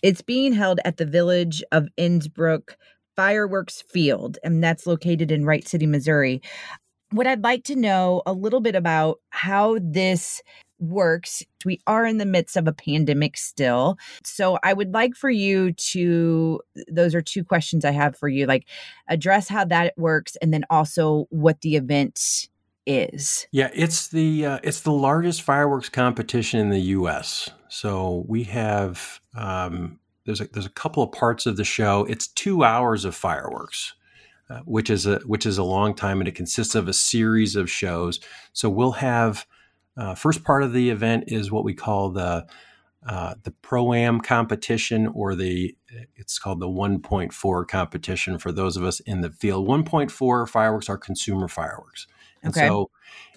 It's 0.03 0.21
being 0.21 0.53
held 0.53 0.81
at 0.85 0.97
the 0.97 1.07
village 1.07 1.63
of 1.71 1.89
Innsbrook 1.97 2.75
Fireworks 3.17 3.83
Field, 3.83 4.39
and 4.43 4.63
that's 4.63 4.87
located 4.87 5.31
in 5.31 5.47
Wright 5.47 5.67
City, 5.67 5.87
Missouri 5.87 6.43
what 7.15 7.29
I'd 7.29 7.45
like 7.45 7.63
to 7.65 7.77
know 7.77 8.23
a 8.27 8.33
little 8.33 8.61
bit 8.61 8.75
about 8.75 9.21
how 9.31 9.79
this 9.81 10.43
works. 10.81 11.45
We 11.65 11.81
are 11.87 12.05
in 12.05 12.19
the 12.19 12.27
midst 12.27 12.57
of 12.57 12.67
a 12.67 12.73
pandemic 12.73 13.37
still. 13.37 13.97
So 14.25 14.59
I 14.65 14.73
would 14.73 14.93
like 14.93 15.15
for 15.15 15.31
you 15.31 15.73
to, 15.73 16.61
those 16.89 17.15
are 17.15 17.23
two 17.23 17.45
questions 17.45 17.85
I 17.85 17.93
have 17.93 18.17
for 18.17 18.29
you, 18.29 18.47
like 18.47 18.67
address 19.09 19.49
how 19.49 19.65
that 19.67 19.95
works 19.97 20.37
and 20.43 20.53
then 20.53 20.65
also 20.71 21.27
what 21.31 21.61
the 21.61 21.77
event 21.77 22.49
is. 22.85 23.47
Yeah, 23.53 23.71
it's 23.73 24.09
the 24.09 24.45
uh, 24.45 24.59
it's 24.63 24.81
the 24.81 24.93
largest 24.93 25.41
fireworks 25.41 25.89
competition 25.89 26.61
in 26.61 26.69
the 26.69 26.81
U.S. 26.81 27.49
So 27.69 28.25
we 28.29 28.43
have 28.45 29.21
um, 29.35 30.01
there's 30.27 30.43
a, 30.43 30.49
there's 30.53 30.67
a 30.67 30.71
couple 30.71 31.03
of 31.03 31.13
parts 31.13 31.47
of 31.47 31.57
the 31.57 31.65
show. 31.65 32.05
It's 32.11 32.27
two 32.27 32.63
hours 32.63 33.07
of 33.07 33.15
fireworks. 33.15 33.95
Uh, 34.55 34.61
which 34.67 34.89
is 34.89 35.05
a 35.05 35.19
which 35.27 35.47
is 35.47 35.59
a 35.59 35.65
long 35.65 35.95
time, 35.95 36.21
and 36.21 36.29
it 36.29 36.35
consists 36.35 36.77
of 36.77 36.87
a 36.87 36.93
series 36.93 37.57
of 37.57 37.69
shows. 37.69 38.21
So 38.53 38.71
we'll 38.71 38.93
have 38.93 39.47
uh, 39.97 40.15
first 40.15 40.45
part 40.45 40.63
of 40.63 40.73
the 40.73 40.91
event 40.91 41.25
is 41.27 41.51
what 41.51 41.65
we 41.65 41.75
call 41.75 42.11
the 42.11 42.47
uh, 43.05 43.35
the 43.43 43.51
pro 43.51 43.93
am 43.93 44.21
competition, 44.21 45.09
or 45.09 45.35
the 45.35 45.77
it's 46.15 46.39
called 46.39 46.61
the 46.61 46.69
1.4 46.69 47.67
competition 47.67 48.39
for 48.39 48.53
those 48.53 48.77
of 48.77 48.85
us 48.85 49.01
in 49.01 49.23
the 49.23 49.31
field. 49.31 49.67
1.4 49.67 50.49
fireworks 50.49 50.89
are 50.89 50.99
consumer 50.99 51.49
fireworks, 51.49 52.07
and 52.43 52.57
okay. 52.57 52.69
so 52.69 52.91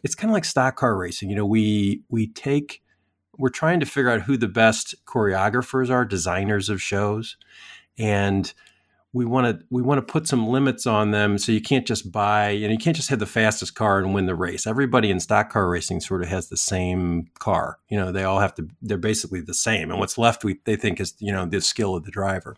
it's 0.03 0.13
kind 0.13 0.30
of 0.30 0.34
like 0.34 0.45
stock 0.45 0.75
car 0.75 0.95
racing. 0.95 1.32
You 1.32 1.38
know, 1.38 1.47
we 1.47 2.03
we 2.10 2.27
take 2.27 2.84
we're 3.39 3.49
trying 3.49 3.80
to 3.80 3.88
figure 3.88 4.12
out 4.12 4.21
who 4.21 4.38
the 4.38 4.47
best 4.47 4.93
choreographers 5.06 5.89
are, 5.89 6.06
designers 6.06 6.69
of 6.69 6.80
shows, 6.80 7.38
and 7.97 8.53
we 9.17 9.25
want 9.25 9.60
to 9.60 9.65
we 9.71 9.82
want 9.82 9.97
to 9.97 10.12
put 10.12 10.27
some 10.27 10.47
limits 10.47 10.86
on 10.86 11.10
them 11.10 11.39
so 11.39 11.51
you 11.51 11.60
can't 11.60 11.88
just 11.88 12.12
buy 12.12 12.51
you 12.51 12.67
know 12.67 12.71
you 12.71 12.77
can't 12.77 12.95
just 12.95 13.10
have 13.10 13.17
the 13.17 13.25
fastest 13.25 13.73
car 13.73 13.97
and 13.97 14.13
win 14.13 14.27
the 14.27 14.36
race. 14.36 14.67
Everybody 14.67 15.10
in 15.10 15.19
stock 15.19 15.49
car 15.49 15.67
racing 15.67 16.01
sort 16.01 16.21
of 16.21 16.27
has 16.27 16.49
the 16.49 16.58
same 16.58 17.27
car 17.39 17.80
you 17.89 17.97
know 17.97 18.12
they 18.12 18.23
all 18.23 18.39
have 18.39 18.53
to 18.56 18.67
they're 18.82 18.97
basically 18.97 19.41
the 19.41 19.56
same 19.56 19.89
and 19.89 19.99
what's 19.99 20.17
left 20.17 20.43
we 20.43 20.60
they 20.65 20.75
think 20.75 20.99
is 20.99 21.15
you 21.17 21.32
know 21.32 21.45
the 21.45 21.60
skill 21.62 21.95
of 21.95 22.06
the 22.06 22.12
driver. 22.12 22.56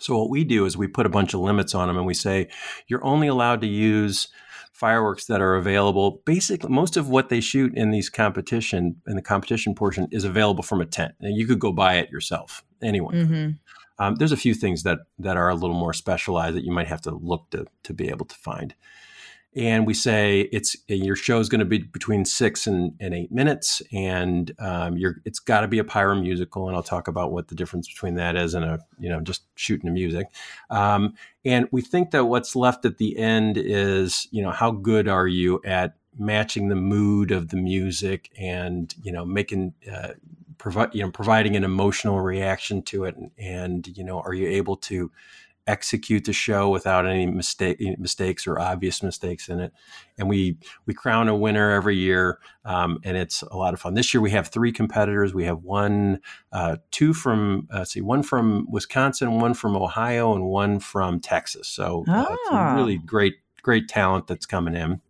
So 0.00 0.18
what 0.18 0.30
we 0.30 0.44
do 0.44 0.64
is 0.64 0.76
we 0.76 0.88
put 0.88 1.06
a 1.06 1.10
bunch 1.10 1.34
of 1.34 1.40
limits 1.40 1.74
on 1.74 1.88
them 1.88 1.98
and 1.98 2.06
we 2.06 2.14
say 2.14 2.48
you're 2.88 3.04
only 3.04 3.28
allowed 3.28 3.60
to 3.60 3.66
use 3.66 4.28
fireworks 4.72 5.26
that 5.26 5.40
are 5.40 5.54
available. 5.54 6.22
Basically 6.24 6.70
most 6.70 6.96
of 6.96 7.08
what 7.08 7.28
they 7.28 7.40
shoot 7.40 7.72
in 7.76 7.90
these 7.90 8.08
competition 8.08 8.96
in 9.06 9.14
the 9.14 9.22
competition 9.22 9.74
portion 9.74 10.08
is 10.10 10.24
available 10.24 10.62
from 10.62 10.80
a 10.80 10.86
tent. 10.86 11.14
And 11.20 11.36
you 11.36 11.46
could 11.46 11.60
go 11.60 11.70
buy 11.70 11.96
it 11.96 12.10
yourself 12.10 12.64
anyone 12.82 13.14
mm-hmm. 13.14 13.50
Um, 13.98 14.16
there's 14.16 14.32
a 14.32 14.36
few 14.36 14.54
things 14.54 14.82
that 14.82 15.00
that 15.18 15.36
are 15.36 15.48
a 15.48 15.54
little 15.54 15.76
more 15.76 15.92
specialized 15.92 16.56
that 16.56 16.64
you 16.64 16.72
might 16.72 16.88
have 16.88 17.02
to 17.02 17.10
look 17.10 17.50
to 17.50 17.66
to 17.84 17.94
be 17.94 18.08
able 18.08 18.26
to 18.26 18.36
find. 18.36 18.74
And 19.56 19.86
we 19.86 19.94
say 19.94 20.48
it's 20.52 20.76
your 20.88 21.14
show 21.14 21.38
is 21.38 21.48
going 21.48 21.60
to 21.60 21.64
be 21.64 21.78
between 21.78 22.24
six 22.24 22.66
and, 22.66 22.92
and 22.98 23.14
eight 23.14 23.30
minutes, 23.30 23.80
and 23.92 24.52
um, 24.58 24.96
it's 25.24 25.38
got 25.38 25.60
to 25.60 25.68
be 25.68 25.78
a 25.78 25.84
pyro 25.84 26.16
musical, 26.16 26.66
and 26.66 26.76
I'll 26.76 26.82
talk 26.82 27.06
about 27.06 27.30
what 27.30 27.46
the 27.46 27.54
difference 27.54 27.88
between 27.88 28.16
that 28.16 28.34
is 28.34 28.54
and 28.54 28.64
a 28.64 28.80
you 28.98 29.08
know 29.08 29.20
just 29.20 29.42
shooting 29.54 29.86
the 29.86 29.94
music. 29.94 30.26
Um, 30.70 31.14
and 31.44 31.68
we 31.70 31.82
think 31.82 32.10
that 32.10 32.24
what's 32.24 32.56
left 32.56 32.84
at 32.84 32.98
the 32.98 33.16
end 33.16 33.56
is 33.56 34.26
you 34.32 34.42
know 34.42 34.50
how 34.50 34.72
good 34.72 35.06
are 35.06 35.28
you 35.28 35.60
at 35.64 35.94
matching 36.18 36.68
the 36.68 36.76
mood 36.76 37.30
of 37.30 37.48
the 37.48 37.56
music 37.56 38.30
and 38.36 38.92
you 39.02 39.12
know 39.12 39.24
making 39.24 39.74
uh, 39.92 40.14
provide 40.64 40.94
you 40.94 41.02
know 41.02 41.10
providing 41.10 41.56
an 41.56 41.62
emotional 41.62 42.22
reaction 42.22 42.80
to 42.80 43.04
it 43.04 43.14
and, 43.16 43.30
and, 43.36 43.98
you 43.98 44.02
know 44.02 44.20
are 44.20 44.32
you 44.32 44.48
able 44.48 44.76
to 44.76 45.12
execute 45.66 46.24
the 46.24 46.32
show 46.32 46.70
without 46.70 47.06
any 47.06 47.26
mistake 47.26 47.78
mistakes 47.98 48.46
or 48.46 48.58
obvious 48.58 49.02
mistakes 49.02 49.50
in 49.50 49.60
it? 49.60 49.74
And 50.16 50.26
we 50.26 50.56
we 50.86 50.94
crown 50.94 51.28
a 51.28 51.36
winner 51.36 51.70
every 51.70 51.96
year 51.96 52.38
um, 52.64 52.98
and 53.04 53.14
it's 53.14 53.42
a 53.42 53.58
lot 53.58 53.74
of 53.74 53.80
fun. 53.80 53.92
This 53.92 54.14
year 54.14 54.22
we 54.22 54.30
have 54.30 54.48
three 54.48 54.72
competitors. 54.72 55.34
We 55.34 55.44
have 55.44 55.64
one 55.64 56.20
uh, 56.50 56.76
two 56.90 57.12
from 57.12 57.68
uh, 57.70 57.84
see 57.84 58.00
one 58.00 58.22
from 58.22 58.66
wisconsin 58.70 59.38
one 59.38 59.52
from 59.52 59.76
ohio 59.76 60.34
and 60.34 60.46
one 60.46 60.80
from 60.80 61.20
texas. 61.20 61.68
So 61.68 62.06
uh, 62.08 62.24
ah. 62.50 62.74
really 62.74 62.96
great 62.96 63.34
great 63.60 63.86
talent 63.86 64.28
that's 64.28 64.46
coming 64.46 64.74
in 64.74 65.02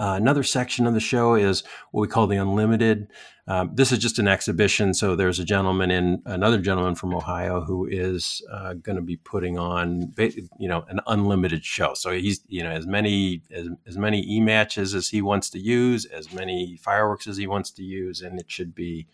Uh, 0.00 0.14
another 0.14 0.42
section 0.42 0.86
of 0.86 0.94
the 0.94 1.00
show 1.00 1.34
is 1.34 1.62
what 1.90 2.00
we 2.00 2.08
call 2.08 2.26
the 2.26 2.38
Unlimited. 2.38 3.08
Um, 3.46 3.72
this 3.74 3.92
is 3.92 3.98
just 3.98 4.18
an 4.18 4.28
exhibition. 4.28 4.94
So 4.94 5.14
there's 5.14 5.38
a 5.38 5.44
gentleman 5.44 5.90
in 5.90 6.22
another 6.24 6.56
gentleman 6.58 6.94
from 6.94 7.14
Ohio 7.14 7.60
who 7.60 7.84
is 7.84 8.40
uh, 8.50 8.72
going 8.74 8.96
to 8.96 9.02
be 9.02 9.18
putting 9.18 9.58
on, 9.58 10.14
you 10.58 10.68
know, 10.68 10.86
an 10.88 11.00
unlimited 11.06 11.66
show. 11.66 11.92
So 11.92 12.12
he's, 12.12 12.40
you 12.48 12.62
know, 12.62 12.70
as 12.70 12.86
many 12.86 13.42
as, 13.50 13.68
as 13.86 13.98
many 13.98 14.24
e 14.26 14.40
matches 14.40 14.94
as 14.94 15.10
he 15.10 15.20
wants 15.20 15.50
to 15.50 15.58
use, 15.58 16.06
as 16.06 16.32
many 16.32 16.78
fireworks 16.78 17.26
as 17.26 17.36
he 17.36 17.46
wants 17.46 17.70
to 17.72 17.82
use, 17.82 18.22
and 18.22 18.40
it 18.40 18.50
should 18.50 18.74
be 18.74 19.06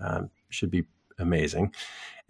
um, 0.00 0.30
should 0.48 0.70
be 0.70 0.84
amazing. 1.18 1.74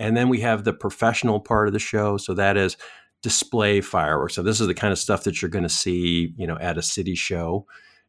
And 0.00 0.16
then 0.16 0.28
we 0.28 0.40
have 0.40 0.64
the 0.64 0.72
professional 0.72 1.38
part 1.38 1.68
of 1.68 1.72
the 1.72 1.78
show. 1.78 2.16
So 2.16 2.34
that 2.34 2.56
is 2.56 2.76
display 3.22 3.80
fireworks. 3.80 4.34
So 4.34 4.42
this 4.42 4.60
is 4.60 4.66
the 4.66 4.74
kind 4.74 4.90
of 4.90 4.98
stuff 4.98 5.22
that 5.22 5.40
you're 5.40 5.50
going 5.50 5.62
to 5.62 5.68
see, 5.68 6.34
you 6.36 6.48
know, 6.48 6.58
at 6.58 6.78
a 6.78 6.82
city 6.82 7.14
show 7.14 7.64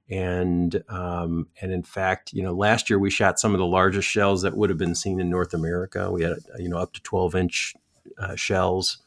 and 0.09 0.83
um, 0.89 1.47
and 1.61 1.71
in 1.71 1.83
fact, 1.83 2.33
you 2.33 2.43
know, 2.43 2.53
last 2.53 2.89
year 2.89 2.99
we 2.99 3.09
shot 3.09 3.39
some 3.39 3.53
of 3.53 3.59
the 3.59 3.65
largest 3.65 4.07
shells 4.07 4.41
that 4.41 4.55
would 4.55 4.69
have 4.69 4.77
been 4.77 4.95
seen 4.95 5.19
in 5.19 5.29
North 5.29 5.53
America. 5.53 6.11
We 6.11 6.23
had 6.23 6.39
you 6.59 6.69
know 6.69 6.77
up 6.77 6.93
to 6.93 7.01
12 7.01 7.35
inch 7.35 7.73
uh, 8.17 8.35
shells, 8.35 8.99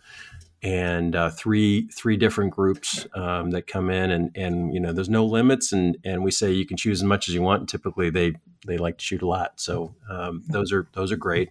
and 0.63 1.15
uh, 1.15 1.31
three 1.31 1.89
three 1.89 2.17
different 2.17 2.53
groups 2.53 3.07
um, 3.15 3.51
that 3.51 3.67
come 3.67 3.91
in, 3.91 4.11
and 4.11 4.31
and 4.37 4.73
you 4.73 4.81
know, 4.81 4.93
there's 4.93 5.09
no 5.09 5.25
limits, 5.25 5.73
and 5.73 5.97
and 6.05 6.25
we 6.25 6.31
say 6.31 6.51
you 6.51 6.67
can 6.67 6.77
choose 6.77 7.01
as 7.01 7.05
much 7.05 7.29
as 7.29 7.35
you 7.35 7.43
want. 7.43 7.61
And 7.61 7.69
typically, 7.69 8.11
they 8.11 8.35
they 8.67 8.79
like 8.79 8.99
to 8.99 9.05
shoot 9.05 9.23
a 9.23 9.29
lot, 9.29 9.61
so 9.61 9.95
um, 10.11 10.43
those 10.49 10.73
are 10.73 10.89
those 10.93 11.13
are 11.13 11.17
great. 11.17 11.51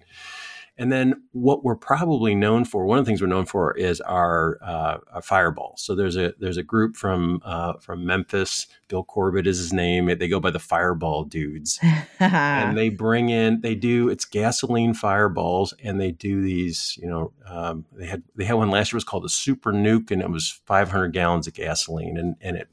And 0.78 0.92
then 0.92 1.24
what 1.32 1.64
we're 1.64 1.78
probably 1.78 2.36
known 2.36 2.66
for, 2.66 2.86
one 2.86 3.00
of 3.00 3.06
the 3.06 3.10
things 3.10 3.22
we're 3.22 3.28
known 3.28 3.46
for 3.46 3.72
is 3.78 4.02
our, 4.02 4.60
uh, 4.62 4.98
our 5.14 5.22
fireballs. 5.22 5.82
So 5.82 5.96
there's 5.96 6.18
a 6.18 6.34
there's 6.38 6.58
a 6.58 6.64
group 6.64 6.98
from 6.98 7.42
uh, 7.46 7.74
from 7.80 8.06
Memphis. 8.06 8.68
Bill 8.90 9.04
Corbett 9.04 9.48
is 9.48 9.58
his 9.58 9.72
name. 9.72 10.06
They 10.06 10.28
go 10.28 10.42
by 10.42 10.52
the 10.52 10.60
Fireball 10.60 11.24
Dudes, 11.24 11.80
and 12.20 12.78
they 12.78 12.90
bring 12.90 13.30
in 13.30 13.62
they 13.62 13.76
do 13.76 14.10
it's 14.10 14.26
gasoline 14.26 14.94
fireballs, 14.94 15.74
and 15.82 16.00
they 16.00 16.12
do 16.12 16.42
these. 16.42 16.98
You 17.02 17.08
know, 17.08 17.34
um, 17.48 17.86
they 17.94 18.08
had 18.08 18.24
they 18.36 18.44
had 18.44 18.56
one 18.56 18.70
last 18.70 18.92
year 18.92 18.98
was 18.98 19.06
called 19.06 19.24
the 19.24 19.30
Super 19.30 19.72
Nuke, 19.72 20.12
and 20.12 20.22
it 20.22 20.30
was 20.30 20.62
500 20.66 21.14
gallons 21.14 21.48
of 21.48 21.54
gasoline, 21.54 22.18
and 22.18 22.36
and 22.42 22.58
it, 22.58 22.68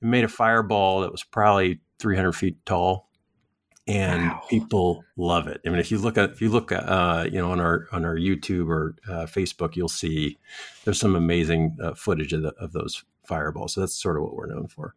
it 0.00 0.06
made 0.06 0.24
a 0.24 0.28
fireball 0.28 1.02
that 1.02 1.12
was 1.12 1.22
probably 1.22 1.80
300 2.00 2.32
feet 2.32 2.66
tall 2.66 3.07
and 3.88 4.24
wow. 4.24 4.42
people 4.50 5.04
love 5.16 5.48
it. 5.48 5.62
I 5.66 5.70
mean, 5.70 5.78
if 5.78 5.90
you 5.90 5.98
look 5.98 6.18
at 6.18 6.30
if 6.30 6.42
you 6.42 6.50
look 6.50 6.70
at 6.70 6.84
uh, 6.84 7.24
you 7.24 7.40
know 7.40 7.50
on 7.50 7.58
our 7.58 7.88
on 7.90 8.04
our 8.04 8.16
YouTube 8.16 8.68
or 8.68 8.94
uh, 9.08 9.26
Facebook, 9.26 9.74
you'll 9.74 9.88
see 9.88 10.38
there's 10.84 11.00
some 11.00 11.16
amazing 11.16 11.76
uh, 11.82 11.94
footage 11.94 12.32
of, 12.34 12.42
the, 12.42 12.52
of 12.60 12.72
those 12.72 13.02
fireballs. 13.26 13.74
So 13.74 13.80
that's 13.80 14.00
sort 14.00 14.16
of 14.16 14.22
what 14.22 14.34
we're 14.34 14.46
known 14.46 14.68
for. 14.68 14.94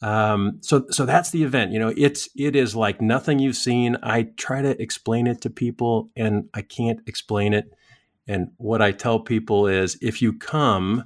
Um, 0.00 0.58
so 0.62 0.86
so 0.90 1.04
that's 1.04 1.30
the 1.30 1.44
event. 1.44 1.72
You 1.72 1.78
know, 1.78 1.92
it's 1.96 2.30
it 2.34 2.56
is 2.56 2.74
like 2.74 3.02
nothing 3.02 3.38
you've 3.38 3.56
seen. 3.56 3.98
I 4.02 4.24
try 4.36 4.62
to 4.62 4.80
explain 4.82 5.26
it 5.26 5.42
to 5.42 5.50
people, 5.50 6.10
and 6.16 6.48
I 6.54 6.62
can't 6.62 7.00
explain 7.06 7.52
it. 7.52 7.74
And 8.26 8.52
what 8.56 8.80
I 8.80 8.92
tell 8.92 9.20
people 9.20 9.66
is, 9.66 9.98
if 10.00 10.22
you 10.22 10.32
come, 10.32 11.04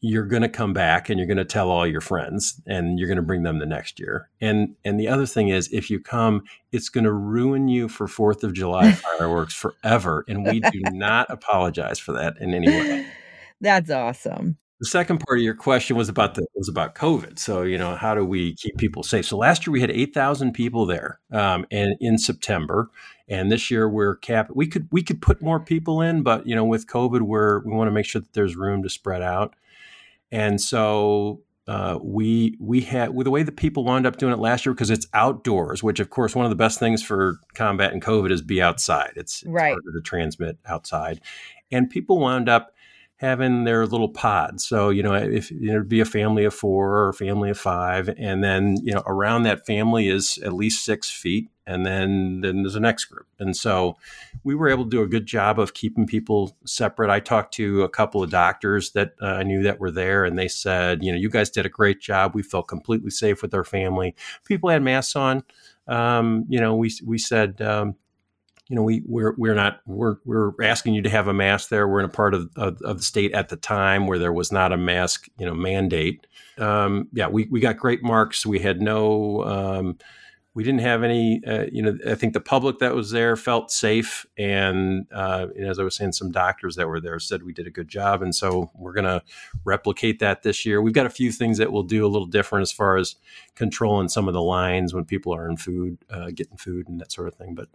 you're 0.00 0.24
going 0.24 0.42
to 0.42 0.48
come 0.48 0.72
back 0.72 1.10
and 1.10 1.18
you're 1.18 1.26
going 1.26 1.36
to 1.36 1.44
tell 1.44 1.70
all 1.70 1.86
your 1.86 2.00
friends 2.00 2.60
and 2.66 2.98
you're 2.98 3.08
going 3.08 3.16
to 3.16 3.22
bring 3.22 3.42
them 3.42 3.58
the 3.58 3.66
next 3.66 4.00
year. 4.00 4.28
And 4.40 4.74
and 4.84 4.98
the 4.98 5.08
other 5.08 5.26
thing 5.26 5.48
is 5.48 5.68
if 5.72 5.90
you 5.90 6.00
come, 6.00 6.42
it's 6.72 6.88
going 6.88 7.04
to 7.04 7.12
ruin 7.12 7.68
you 7.68 7.88
for 7.88 8.06
4th 8.06 8.42
of 8.42 8.54
July 8.54 8.92
fireworks 9.18 9.54
forever 9.54 10.24
and 10.26 10.44
we 10.46 10.60
do 10.60 10.80
not 10.92 11.28
apologize 11.30 11.98
for 11.98 12.12
that 12.12 12.38
in 12.40 12.54
any 12.54 12.68
way. 12.68 13.06
That's 13.60 13.90
awesome. 13.90 14.56
The 14.80 14.86
second 14.86 15.18
part 15.18 15.38
of 15.38 15.44
your 15.44 15.54
question 15.54 15.94
was 15.94 16.08
about 16.08 16.34
the 16.34 16.46
was 16.54 16.70
about 16.70 16.94
COVID. 16.94 17.38
So 17.38 17.60
you 17.60 17.76
know 17.76 17.96
how 17.96 18.14
do 18.14 18.24
we 18.24 18.54
keep 18.54 18.78
people 18.78 19.02
safe? 19.02 19.26
So 19.26 19.36
last 19.36 19.66
year 19.66 19.72
we 19.72 19.82
had 19.82 19.90
eight 19.90 20.14
thousand 20.14 20.52
people 20.52 20.86
there, 20.86 21.20
um, 21.30 21.66
and 21.70 21.96
in 22.00 22.16
September, 22.16 22.88
and 23.28 23.52
this 23.52 23.70
year 23.70 23.90
we're 23.90 24.16
capped. 24.16 24.56
We 24.56 24.66
could 24.66 24.88
we 24.90 25.02
could 25.02 25.20
put 25.20 25.42
more 25.42 25.60
people 25.60 26.00
in, 26.00 26.22
but 26.22 26.46
you 26.46 26.56
know 26.56 26.64
with 26.64 26.86
COVID, 26.86 27.20
we're 27.20 27.58
we 27.60 27.72
want 27.72 27.88
to 27.88 27.92
make 27.92 28.06
sure 28.06 28.22
that 28.22 28.32
there's 28.32 28.56
room 28.56 28.82
to 28.82 28.88
spread 28.88 29.20
out. 29.20 29.54
And 30.32 30.60
so 30.60 31.42
uh, 31.66 31.98
we 32.02 32.56
we 32.58 32.80
had 32.80 33.14
with 33.14 33.26
the 33.26 33.30
way 33.30 33.42
that 33.42 33.56
people 33.56 33.84
wound 33.84 34.06
up 34.06 34.16
doing 34.16 34.32
it 34.32 34.38
last 34.38 34.66
year 34.66 34.74
because 34.74 34.90
it's 34.90 35.06
outdoors, 35.14 35.82
which 35.82 36.00
of 36.00 36.10
course 36.10 36.34
one 36.34 36.44
of 36.44 36.50
the 36.50 36.56
best 36.56 36.78
things 36.78 37.02
for 37.02 37.38
combat 37.54 37.92
and 37.92 38.02
COVID 38.02 38.32
is 38.32 38.42
be 38.42 38.60
outside. 38.60 39.12
It's, 39.16 39.42
it's 39.42 39.50
right. 39.50 39.72
harder 39.72 39.92
to 39.92 40.00
transmit 40.02 40.58
outside, 40.66 41.20
and 41.70 41.88
people 41.88 42.18
wound 42.18 42.48
up 42.48 42.74
having 43.20 43.64
their 43.64 43.84
little 43.86 44.08
pods. 44.08 44.66
So, 44.66 44.88
you 44.88 45.02
know, 45.02 45.12
if 45.12 45.50
you 45.50 45.66
know, 45.66 45.74
it'd 45.74 45.90
be 45.90 46.00
a 46.00 46.06
family 46.06 46.46
of 46.46 46.54
four 46.54 46.96
or 46.96 47.10
a 47.10 47.14
family 47.14 47.50
of 47.50 47.58
five, 47.58 48.08
and 48.16 48.42
then, 48.42 48.78
you 48.82 48.94
know, 48.94 49.02
around 49.04 49.42
that 49.42 49.66
family 49.66 50.08
is 50.08 50.38
at 50.38 50.54
least 50.54 50.86
six 50.86 51.10
feet. 51.10 51.50
And 51.66 51.84
then, 51.84 52.40
then 52.40 52.62
there's 52.62 52.76
a 52.76 52.80
next 52.80 53.04
group. 53.04 53.26
And 53.38 53.54
so 53.54 53.96
we 54.42 54.54
were 54.56 54.70
able 54.70 54.84
to 54.84 54.90
do 54.90 55.02
a 55.02 55.06
good 55.06 55.26
job 55.26 55.60
of 55.60 55.74
keeping 55.74 56.06
people 56.06 56.56
separate. 56.64 57.10
I 57.10 57.20
talked 57.20 57.54
to 57.54 57.82
a 57.82 57.88
couple 57.88 58.22
of 58.22 58.30
doctors 58.30 58.92
that 58.92 59.12
uh, 59.22 59.26
I 59.26 59.42
knew 59.44 59.62
that 59.64 59.78
were 59.78 59.90
there, 59.92 60.24
and 60.24 60.38
they 60.38 60.48
said, 60.48 61.04
you 61.04 61.12
know, 61.12 61.18
you 61.18 61.28
guys 61.28 61.50
did 61.50 61.66
a 61.66 61.68
great 61.68 62.00
job. 62.00 62.34
We 62.34 62.42
felt 62.42 62.68
completely 62.68 63.10
safe 63.10 63.42
with 63.42 63.52
our 63.54 63.64
family. 63.64 64.16
People 64.46 64.70
had 64.70 64.82
masks 64.82 65.14
on. 65.14 65.44
Um, 65.86 66.46
you 66.48 66.58
know, 66.58 66.74
we, 66.74 66.90
we 67.04 67.18
said, 67.18 67.60
um, 67.60 67.96
you 68.70 68.76
know, 68.76 68.84
we 68.84 69.02
we're 69.04 69.34
we're 69.36 69.54
not 69.54 69.80
we're 69.84 70.18
we're 70.24 70.52
asking 70.62 70.94
you 70.94 71.02
to 71.02 71.10
have 71.10 71.26
a 71.26 71.34
mask 71.34 71.70
there. 71.70 71.88
We're 71.88 71.98
in 71.98 72.06
a 72.06 72.08
part 72.08 72.34
of, 72.34 72.48
of, 72.54 72.80
of 72.82 72.98
the 72.98 73.02
state 73.02 73.32
at 73.32 73.48
the 73.48 73.56
time 73.56 74.06
where 74.06 74.18
there 74.18 74.32
was 74.32 74.52
not 74.52 74.72
a 74.72 74.76
mask, 74.76 75.26
you 75.38 75.44
know, 75.44 75.54
mandate. 75.54 76.28
Um, 76.56 77.08
yeah, 77.12 77.26
we 77.26 77.48
we 77.50 77.58
got 77.58 77.76
great 77.76 78.04
marks. 78.04 78.46
We 78.46 78.60
had 78.60 78.80
no. 78.80 79.42
Um, 79.44 79.98
we 80.52 80.64
didn't 80.64 80.80
have 80.80 81.04
any, 81.04 81.40
uh, 81.46 81.66
you 81.70 81.80
know, 81.80 81.96
I 82.08 82.16
think 82.16 82.32
the 82.32 82.40
public 82.40 82.80
that 82.80 82.92
was 82.92 83.12
there 83.12 83.36
felt 83.36 83.70
safe. 83.70 84.26
And, 84.36 85.06
uh, 85.12 85.46
and, 85.54 85.64
as 85.64 85.78
I 85.78 85.84
was 85.84 85.94
saying, 85.94 86.10
some 86.12 86.32
doctors 86.32 86.74
that 86.74 86.88
were 86.88 87.00
there 87.00 87.20
said 87.20 87.44
we 87.44 87.52
did 87.52 87.68
a 87.68 87.70
good 87.70 87.86
job. 87.86 88.20
And 88.20 88.34
so 88.34 88.68
we're 88.74 88.92
to 88.94 89.22
replicate 89.64 90.18
that 90.18 90.42
this 90.42 90.66
year. 90.66 90.82
We've 90.82 90.92
got 90.92 91.06
a 91.06 91.10
few 91.10 91.30
things 91.30 91.58
that 91.58 91.72
we'll 91.72 91.84
do 91.84 92.04
a 92.04 92.08
little 92.08 92.26
different 92.26 92.62
as 92.62 92.72
far 92.72 92.96
as 92.96 93.14
controlling 93.54 94.08
some 94.08 94.26
of 94.26 94.34
the 94.34 94.42
lines 94.42 94.92
when 94.92 95.04
people 95.04 95.32
are 95.32 95.48
in 95.48 95.56
food, 95.56 95.98
uh, 96.10 96.30
getting 96.34 96.56
food 96.56 96.88
and 96.88 97.00
that 97.00 97.12
sort 97.12 97.28
of 97.28 97.36
thing. 97.36 97.54
But 97.54 97.68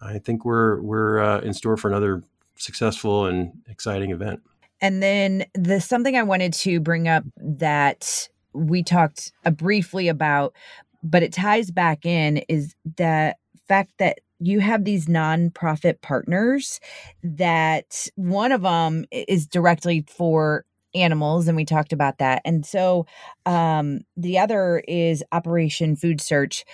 I 0.00 0.18
think 0.18 0.44
we're 0.44 0.80
we're 0.80 1.20
uh, 1.20 1.40
in 1.40 1.54
store 1.54 1.76
for 1.76 1.88
another 1.88 2.22
successful 2.56 3.26
and 3.26 3.52
exciting 3.68 4.10
event. 4.10 4.42
And 4.80 5.02
then 5.02 5.44
the 5.54 5.80
something 5.80 6.16
I 6.16 6.22
wanted 6.22 6.52
to 6.54 6.80
bring 6.80 7.08
up 7.08 7.24
that 7.36 8.28
we 8.52 8.82
talked 8.82 9.32
uh, 9.44 9.50
briefly 9.50 10.08
about, 10.08 10.54
but 11.02 11.22
it 11.22 11.32
ties 11.32 11.70
back 11.70 12.04
in 12.04 12.38
is 12.48 12.74
the 12.96 13.34
fact 13.68 13.92
that 13.98 14.18
you 14.38 14.58
have 14.58 14.84
these 14.84 15.06
nonprofit 15.06 16.00
partners 16.02 16.80
that 17.22 18.08
one 18.16 18.50
of 18.50 18.62
them 18.62 19.04
is 19.12 19.46
directly 19.46 20.04
for 20.08 20.64
animals 20.94 21.48
and 21.48 21.56
we 21.56 21.64
talked 21.64 21.92
about 21.92 22.18
that 22.18 22.42
and 22.44 22.66
so 22.66 23.06
um, 23.46 24.00
the 24.16 24.38
other 24.38 24.82
is 24.86 25.24
operation 25.32 25.96
food 25.96 26.20
search 26.20 26.64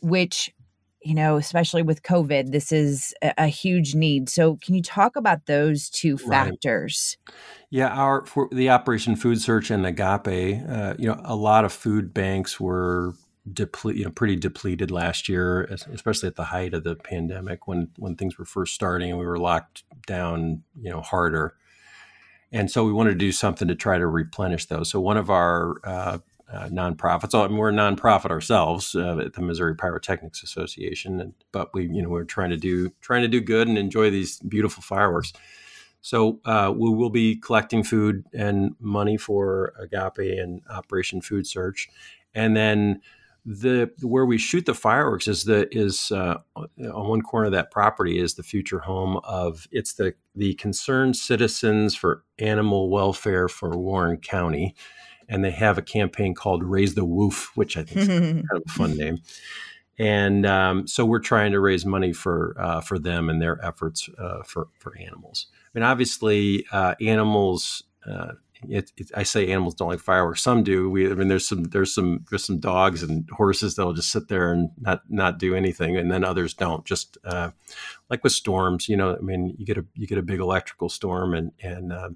which 0.00 0.50
you 1.08 1.14
know, 1.14 1.38
especially 1.38 1.80
with 1.80 2.02
COVID, 2.02 2.52
this 2.52 2.70
is 2.70 3.14
a, 3.22 3.46
huge 3.46 3.94
need. 3.94 4.28
So, 4.28 4.56
can 4.56 4.74
you 4.74 4.82
talk 4.82 5.16
about 5.16 5.46
those 5.46 5.88
two 5.88 6.18
factors? 6.18 7.16
Right. 7.26 7.34
Yeah, 7.70 7.88
our 7.88 8.26
for 8.26 8.48
the 8.52 8.68
Operation 8.68 9.16
Food 9.16 9.40
Search 9.40 9.70
and 9.70 9.86
Agape, 9.86 10.62
uh, 10.68 10.94
you 10.98 11.08
know, 11.08 11.18
a 11.24 11.34
lot 11.34 11.64
of 11.64 11.72
food 11.72 12.12
banks 12.12 12.60
were 12.60 13.14
deplete, 13.50 13.96
you 13.96 14.04
know, 14.04 14.10
pretty 14.10 14.36
depleted 14.36 14.90
last 14.90 15.30
year, 15.30 15.64
especially 15.90 16.26
at 16.26 16.36
the 16.36 16.44
height 16.44 16.74
of 16.74 16.84
the 16.84 16.94
pandemic 16.94 17.66
when 17.66 17.88
when 17.96 18.14
things 18.14 18.36
were 18.36 18.44
first 18.44 18.74
starting 18.74 19.08
and 19.08 19.18
we 19.18 19.24
were 19.24 19.38
locked 19.38 19.84
down, 20.06 20.62
you 20.78 20.90
know, 20.90 21.00
harder. 21.00 21.54
And 22.52 22.70
so 22.70 22.84
we 22.84 22.92
wanted 22.92 23.10
to 23.10 23.16
do 23.16 23.32
something 23.32 23.68
to 23.68 23.74
try 23.74 23.96
to 23.96 24.06
replenish 24.06 24.66
those. 24.66 24.90
So 24.90 25.00
one 25.00 25.16
of 25.16 25.30
our 25.30 25.76
uh, 25.84 26.18
uh, 26.52 26.68
nonprofits. 26.68 27.34
I 27.34 27.46
mean, 27.48 27.58
we're 27.58 27.70
a 27.70 27.72
nonprofit 27.72 28.30
ourselves 28.30 28.94
uh, 28.94 29.18
at 29.18 29.34
the 29.34 29.42
Missouri 29.42 29.74
Pyrotechnics 29.74 30.42
Association, 30.42 31.20
and, 31.20 31.34
but 31.52 31.74
we, 31.74 31.84
you 31.84 32.02
know, 32.02 32.08
we're 32.08 32.24
trying 32.24 32.50
to 32.50 32.56
do 32.56 32.90
trying 33.00 33.22
to 33.22 33.28
do 33.28 33.40
good 33.40 33.68
and 33.68 33.76
enjoy 33.76 34.10
these 34.10 34.38
beautiful 34.40 34.82
fireworks. 34.82 35.32
So 36.00 36.40
uh, 36.44 36.72
we 36.74 36.90
will 36.90 37.10
be 37.10 37.36
collecting 37.36 37.82
food 37.82 38.24
and 38.32 38.76
money 38.80 39.16
for 39.16 39.74
Agape 39.78 40.38
and 40.38 40.62
Operation 40.70 41.20
Food 41.20 41.46
Search, 41.46 41.88
and 42.34 42.56
then 42.56 43.02
the 43.44 43.90
where 44.02 44.26
we 44.26 44.36
shoot 44.36 44.66
the 44.66 44.74
fireworks 44.74 45.26
is 45.26 45.44
the 45.44 45.68
is 45.74 46.10
uh, 46.12 46.38
on 46.56 47.08
one 47.08 47.22
corner 47.22 47.46
of 47.46 47.52
that 47.52 47.70
property 47.70 48.18
is 48.18 48.34
the 48.34 48.42
future 48.42 48.78
home 48.78 49.18
of 49.24 49.66
it's 49.70 49.94
the 49.94 50.14
the 50.34 50.54
Concerned 50.54 51.16
Citizens 51.16 51.94
for 51.94 52.24
Animal 52.38 52.90
Welfare 52.90 53.48
for 53.48 53.76
Warren 53.76 54.18
County 54.18 54.74
and 55.28 55.44
they 55.44 55.50
have 55.50 55.78
a 55.78 55.82
campaign 55.82 56.34
called 56.34 56.62
Raise 56.64 56.94
the 56.94 57.04
Woof, 57.04 57.50
which 57.54 57.76
I 57.76 57.82
think 57.82 57.96
is 57.96 58.08
kind 58.08 58.46
of 58.54 58.62
a 58.66 58.70
fun 58.70 58.96
name. 58.96 59.18
And 59.98 60.46
um, 60.46 60.86
so 60.86 61.04
we're 61.04 61.18
trying 61.18 61.52
to 61.52 61.60
raise 61.60 61.84
money 61.84 62.12
for 62.12 62.54
uh, 62.58 62.80
for 62.80 62.98
them 62.98 63.28
and 63.28 63.42
their 63.42 63.64
efforts 63.64 64.08
uh, 64.18 64.42
for 64.44 64.68
for 64.78 64.96
animals. 64.98 65.46
I 65.52 65.78
mean, 65.78 65.84
obviously, 65.84 66.64
uh, 66.70 66.94
animals 67.00 67.82
uh, 68.08 68.32
it, 68.68 68.92
it, 68.96 69.10
I 69.14 69.22
say 69.22 69.50
animals 69.50 69.74
don't 69.74 69.88
like 69.88 70.00
fireworks. 70.00 70.42
Some 70.42 70.62
do. 70.62 70.90
We, 70.90 71.10
I 71.10 71.14
mean, 71.14 71.28
there's 71.28 71.46
some, 71.46 71.64
there's 71.64 71.94
some, 71.94 72.24
there's 72.28 72.44
some 72.44 72.58
dogs 72.58 73.02
and 73.02 73.28
horses 73.30 73.76
that'll 73.76 73.92
just 73.92 74.10
sit 74.10 74.28
there 74.28 74.52
and 74.52 74.70
not, 74.78 75.02
not 75.08 75.38
do 75.38 75.54
anything, 75.54 75.96
and 75.96 76.10
then 76.10 76.24
others 76.24 76.54
don't. 76.54 76.84
Just 76.84 77.18
uh, 77.24 77.50
like 78.10 78.24
with 78.24 78.32
storms, 78.32 78.88
you 78.88 78.96
know. 78.96 79.16
I 79.16 79.20
mean, 79.20 79.54
you 79.58 79.66
get 79.66 79.78
a, 79.78 79.84
you 79.94 80.06
get 80.06 80.18
a 80.18 80.22
big 80.22 80.40
electrical 80.40 80.88
storm, 80.88 81.34
and 81.34 81.52
and 81.62 81.92
uh, 81.92 82.10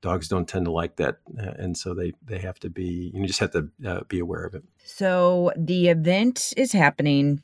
dogs 0.00 0.28
don't 0.28 0.48
tend 0.48 0.66
to 0.66 0.70
like 0.70 0.96
that, 0.96 1.18
uh, 1.38 1.52
and 1.58 1.76
so 1.76 1.94
they 1.94 2.12
they 2.24 2.38
have 2.38 2.58
to 2.60 2.70
be. 2.70 3.10
You 3.14 3.26
just 3.26 3.40
have 3.40 3.52
to 3.52 3.68
uh, 3.86 4.00
be 4.08 4.18
aware 4.18 4.44
of 4.44 4.54
it. 4.54 4.64
So 4.84 5.52
the 5.56 5.88
event 5.88 6.52
is 6.56 6.72
happening 6.72 7.42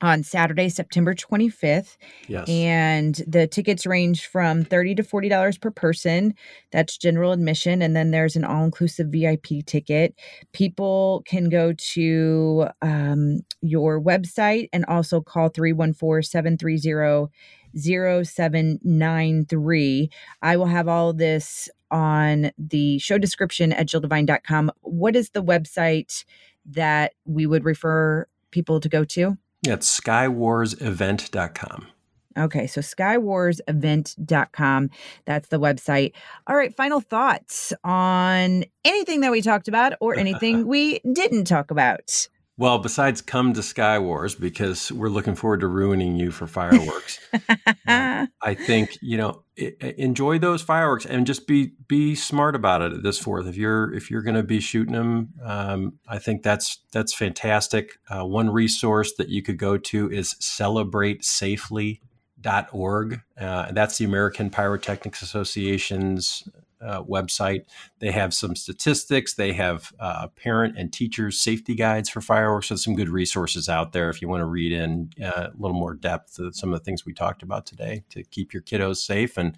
on 0.00 0.22
Saturday, 0.22 0.68
September 0.68 1.14
25th. 1.14 1.96
Yes. 2.28 2.48
And 2.48 3.14
the 3.26 3.46
tickets 3.46 3.86
range 3.86 4.26
from 4.26 4.64
30 4.64 4.96
to 4.96 5.02
$40 5.02 5.60
per 5.60 5.70
person. 5.70 6.34
That's 6.72 6.98
general 6.98 7.32
admission. 7.32 7.80
And 7.80 7.96
then 7.96 8.10
there's 8.10 8.36
an 8.36 8.44
all 8.44 8.64
inclusive 8.64 9.08
VIP 9.08 9.64
ticket. 9.66 10.14
People 10.52 11.22
can 11.26 11.48
go 11.48 11.72
to 11.72 12.66
um, 12.82 13.40
your 13.62 14.00
website 14.00 14.68
and 14.72 14.84
also 14.86 15.20
call 15.20 15.48
314 15.48 16.22
730 16.22 17.30
0793. 17.76 20.10
I 20.42 20.56
will 20.56 20.66
have 20.66 20.88
all 20.88 21.12
this 21.12 21.68
on 21.90 22.50
the 22.58 22.98
show 22.98 23.18
description 23.18 23.72
at 23.72 23.88
jilldevine.com. 23.88 24.72
What 24.82 25.16
is 25.16 25.30
the 25.30 25.42
website 25.42 26.24
that 26.66 27.14
we 27.24 27.46
would 27.46 27.64
refer 27.64 28.26
people 28.50 28.80
to 28.80 28.88
go 28.88 29.04
to? 29.04 29.38
Yeah, 29.64 29.74
it's 29.74 30.00
skywarsevent.com. 30.00 31.88
Okay, 32.36 32.66
so 32.66 32.80
skywarsevent.com. 32.80 34.90
That's 35.24 35.48
the 35.48 35.60
website. 35.60 36.12
All 36.46 36.56
right, 36.56 36.74
final 36.74 37.00
thoughts 37.00 37.72
on 37.84 38.64
anything 38.84 39.20
that 39.20 39.30
we 39.30 39.40
talked 39.40 39.68
about 39.68 39.92
or 40.00 40.16
anything 40.16 40.66
we 40.68 40.98
didn't 41.12 41.44
talk 41.44 41.70
about. 41.70 42.28
Well, 42.56 42.78
besides 42.78 43.20
come 43.20 43.52
to 43.54 43.64
Sky 43.64 43.98
Wars 43.98 44.36
because 44.36 44.92
we're 44.92 45.08
looking 45.08 45.34
forward 45.34 45.58
to 45.60 45.66
ruining 45.66 46.14
you 46.14 46.30
for 46.30 46.46
fireworks. 46.46 47.18
um, 47.88 48.28
I 48.40 48.54
think 48.54 48.96
you 49.02 49.16
know 49.16 49.42
enjoy 49.56 50.38
those 50.38 50.62
fireworks 50.62 51.04
and 51.04 51.26
just 51.26 51.48
be 51.48 51.72
be 51.88 52.14
smart 52.14 52.54
about 52.54 52.80
it 52.82 53.02
this 53.02 53.18
Fourth. 53.18 53.48
If 53.48 53.56
you're 53.56 53.92
if 53.92 54.08
you're 54.08 54.22
going 54.22 54.36
to 54.36 54.44
be 54.44 54.60
shooting 54.60 54.94
them, 54.94 55.30
um, 55.42 55.94
I 56.06 56.20
think 56.20 56.44
that's 56.44 56.78
that's 56.92 57.12
fantastic. 57.12 57.98
Uh, 58.08 58.24
one 58.24 58.50
resource 58.50 59.12
that 59.18 59.30
you 59.30 59.42
could 59.42 59.58
go 59.58 59.76
to 59.76 60.08
is 60.12 60.34
celebratesafely.org. 60.34 63.20
Uh, 63.36 63.72
that's 63.72 63.98
the 63.98 64.04
American 64.04 64.50
Pyrotechnics 64.50 65.22
Association's 65.22 66.44
uh, 66.84 67.02
website. 67.02 67.64
They 67.98 68.10
have 68.10 68.34
some 68.34 68.56
statistics. 68.56 69.34
They 69.34 69.52
have 69.52 69.92
uh, 69.98 70.28
parent 70.28 70.76
and 70.78 70.92
teachers 70.92 71.40
safety 71.40 71.74
guides 71.74 72.08
for 72.08 72.20
fireworks. 72.20 72.68
So 72.68 72.76
some 72.76 72.94
good 72.94 73.08
resources 73.08 73.68
out 73.68 73.92
there 73.92 74.10
if 74.10 74.20
you 74.20 74.28
want 74.28 74.40
to 74.40 74.46
read 74.46 74.72
in 74.72 75.10
uh, 75.22 75.48
a 75.48 75.52
little 75.58 75.76
more 75.76 75.94
depth 75.94 76.36
to 76.36 76.52
some 76.52 76.72
of 76.72 76.80
the 76.80 76.84
things 76.84 77.04
we 77.04 77.12
talked 77.12 77.42
about 77.42 77.66
today 77.66 78.04
to 78.10 78.22
keep 78.24 78.52
your 78.52 78.62
kiddos 78.62 78.98
safe 78.98 79.36
and 79.36 79.56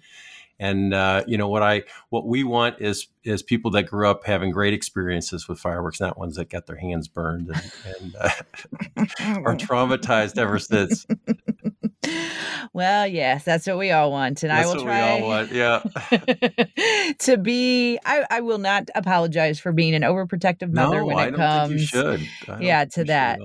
and 0.59 0.93
uh, 0.93 1.23
you 1.27 1.37
know 1.37 1.47
what 1.47 1.63
I 1.63 1.83
what 2.09 2.25
we 2.25 2.43
want 2.43 2.81
is 2.81 3.07
is 3.23 3.43
people 3.43 3.71
that 3.71 3.83
grew 3.83 4.07
up 4.07 4.25
having 4.25 4.51
great 4.51 4.73
experiences 4.73 5.47
with 5.47 5.59
fireworks, 5.59 5.99
not 5.99 6.17
ones 6.17 6.35
that 6.35 6.49
got 6.49 6.65
their 6.65 6.77
hands 6.77 7.07
burned 7.07 7.49
and, 7.49 7.71
and 7.99 8.15
uh, 8.19 8.29
are 9.45 9.55
traumatized 9.55 10.37
ever 10.37 10.59
since. 10.59 11.05
Well, 12.73 13.07
yes, 13.07 13.43
that's 13.43 13.67
what 13.67 13.77
we 13.77 13.91
all 13.91 14.11
want, 14.11 14.43
and 14.43 14.51
that's 14.51 14.69
I 14.69 14.73
will 14.73 14.83
try. 14.83 15.21
Want, 15.21 15.51
yeah. 15.51 15.83
to 17.19 17.37
be, 17.37 17.97
I, 18.05 18.25
I 18.29 18.41
will 18.41 18.59
not 18.59 18.89
apologize 18.93 19.59
for 19.59 19.71
being 19.71 19.95
an 19.95 20.03
overprotective 20.03 20.71
mother 20.71 20.99
no, 20.99 21.05
when 21.05 21.19
it 21.19 21.35
comes. 21.35 21.83
should. 21.83 22.21
Yeah, 22.59 22.85
to 22.85 23.03
that 23.05 23.39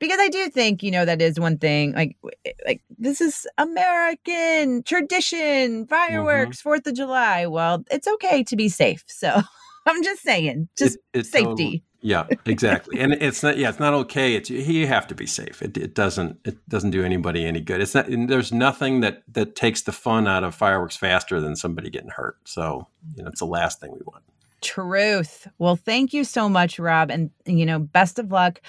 because 0.00 0.18
I 0.18 0.28
do 0.28 0.48
think 0.48 0.82
you 0.82 0.90
know 0.90 1.04
that 1.04 1.22
is 1.22 1.38
one 1.38 1.58
thing. 1.58 1.92
Like, 1.92 2.16
eh, 2.44 2.52
like 2.66 2.82
this 2.98 3.20
is 3.20 3.46
American 3.58 4.82
tradition, 4.82 5.86
fireworks, 5.86 6.60
4th 6.60 6.78
mm-hmm. 6.78 6.88
of 6.88 6.94
July. 6.96 7.46
Well, 7.46 7.84
it's 7.90 8.08
okay 8.08 8.42
to 8.44 8.56
be 8.56 8.68
safe. 8.68 9.04
So 9.06 9.40
I'm 9.86 10.02
just 10.02 10.22
saying, 10.22 10.68
just 10.76 10.98
it, 11.12 11.26
safety. 11.26 11.84
yeah, 12.00 12.26
exactly. 12.46 12.98
and 12.98 13.12
it's 13.20 13.42
not. 13.42 13.58
Yeah, 13.58 13.68
it's 13.68 13.78
not 13.78 13.94
okay. 13.94 14.34
It's 14.34 14.50
you 14.50 14.86
have 14.88 15.06
to 15.08 15.14
be 15.14 15.26
safe. 15.26 15.62
It, 15.62 15.76
it 15.76 15.94
doesn't. 15.94 16.38
It 16.44 16.56
doesn't 16.68 16.90
do 16.90 17.04
anybody 17.04 17.44
any 17.44 17.60
good. 17.60 17.80
It's 17.80 17.94
not. 17.94 18.06
there's 18.08 18.52
nothing 18.52 19.00
that 19.00 19.22
that 19.28 19.54
takes 19.54 19.82
the 19.82 19.92
fun 19.92 20.26
out 20.26 20.44
of 20.44 20.54
fireworks 20.54 20.96
faster 20.96 21.40
than 21.40 21.54
somebody 21.54 21.90
getting 21.90 22.10
hurt. 22.10 22.38
So 22.46 22.88
you 23.14 23.22
know, 23.22 23.28
it's 23.28 23.40
the 23.40 23.46
last 23.46 23.80
thing 23.80 23.92
we 23.92 24.00
want. 24.06 24.24
Truth. 24.60 25.48
Well, 25.58 25.76
thank 25.76 26.12
you 26.12 26.24
so 26.24 26.48
much, 26.48 26.78
Rob. 26.78 27.10
And, 27.10 27.30
you 27.46 27.64
know, 27.64 27.78
best 27.78 28.18
of 28.18 28.30
luck 28.30 28.60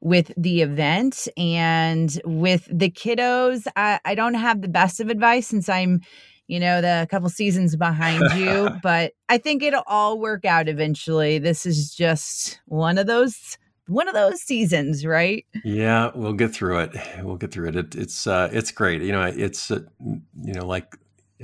with 0.00 0.32
the 0.36 0.62
event 0.62 1.28
and 1.36 2.20
with 2.24 2.68
the 2.70 2.90
kiddos. 2.90 3.66
I, 3.76 4.00
I 4.04 4.14
don't 4.14 4.34
have 4.34 4.62
the 4.62 4.68
best 4.68 5.00
of 5.00 5.08
advice 5.08 5.46
since 5.48 5.68
I'm, 5.68 6.00
you 6.46 6.60
know, 6.60 6.80
the 6.80 7.06
couple 7.10 7.28
seasons 7.28 7.76
behind 7.76 8.22
you, 8.36 8.70
but 8.82 9.12
I 9.28 9.38
think 9.38 9.62
it'll 9.62 9.84
all 9.86 10.18
work 10.18 10.44
out 10.44 10.68
eventually. 10.68 11.38
This 11.38 11.66
is 11.66 11.94
just 11.94 12.60
one 12.66 12.98
of 12.98 13.06
those 13.06 13.58
one 13.86 14.06
of 14.06 14.14
those 14.14 14.42
seasons, 14.42 15.06
right? 15.06 15.46
Yeah, 15.64 16.10
we'll 16.14 16.34
get 16.34 16.52
through 16.52 16.80
it. 16.80 16.96
We'll 17.22 17.36
get 17.36 17.52
through 17.52 17.68
it. 17.68 17.76
it 17.76 17.94
it's 17.94 18.26
uh, 18.26 18.50
it's 18.52 18.70
great. 18.70 19.02
You 19.02 19.12
know, 19.12 19.22
it's 19.22 19.70
uh, 19.70 19.80
you 20.00 20.52
know 20.52 20.66
like 20.66 20.94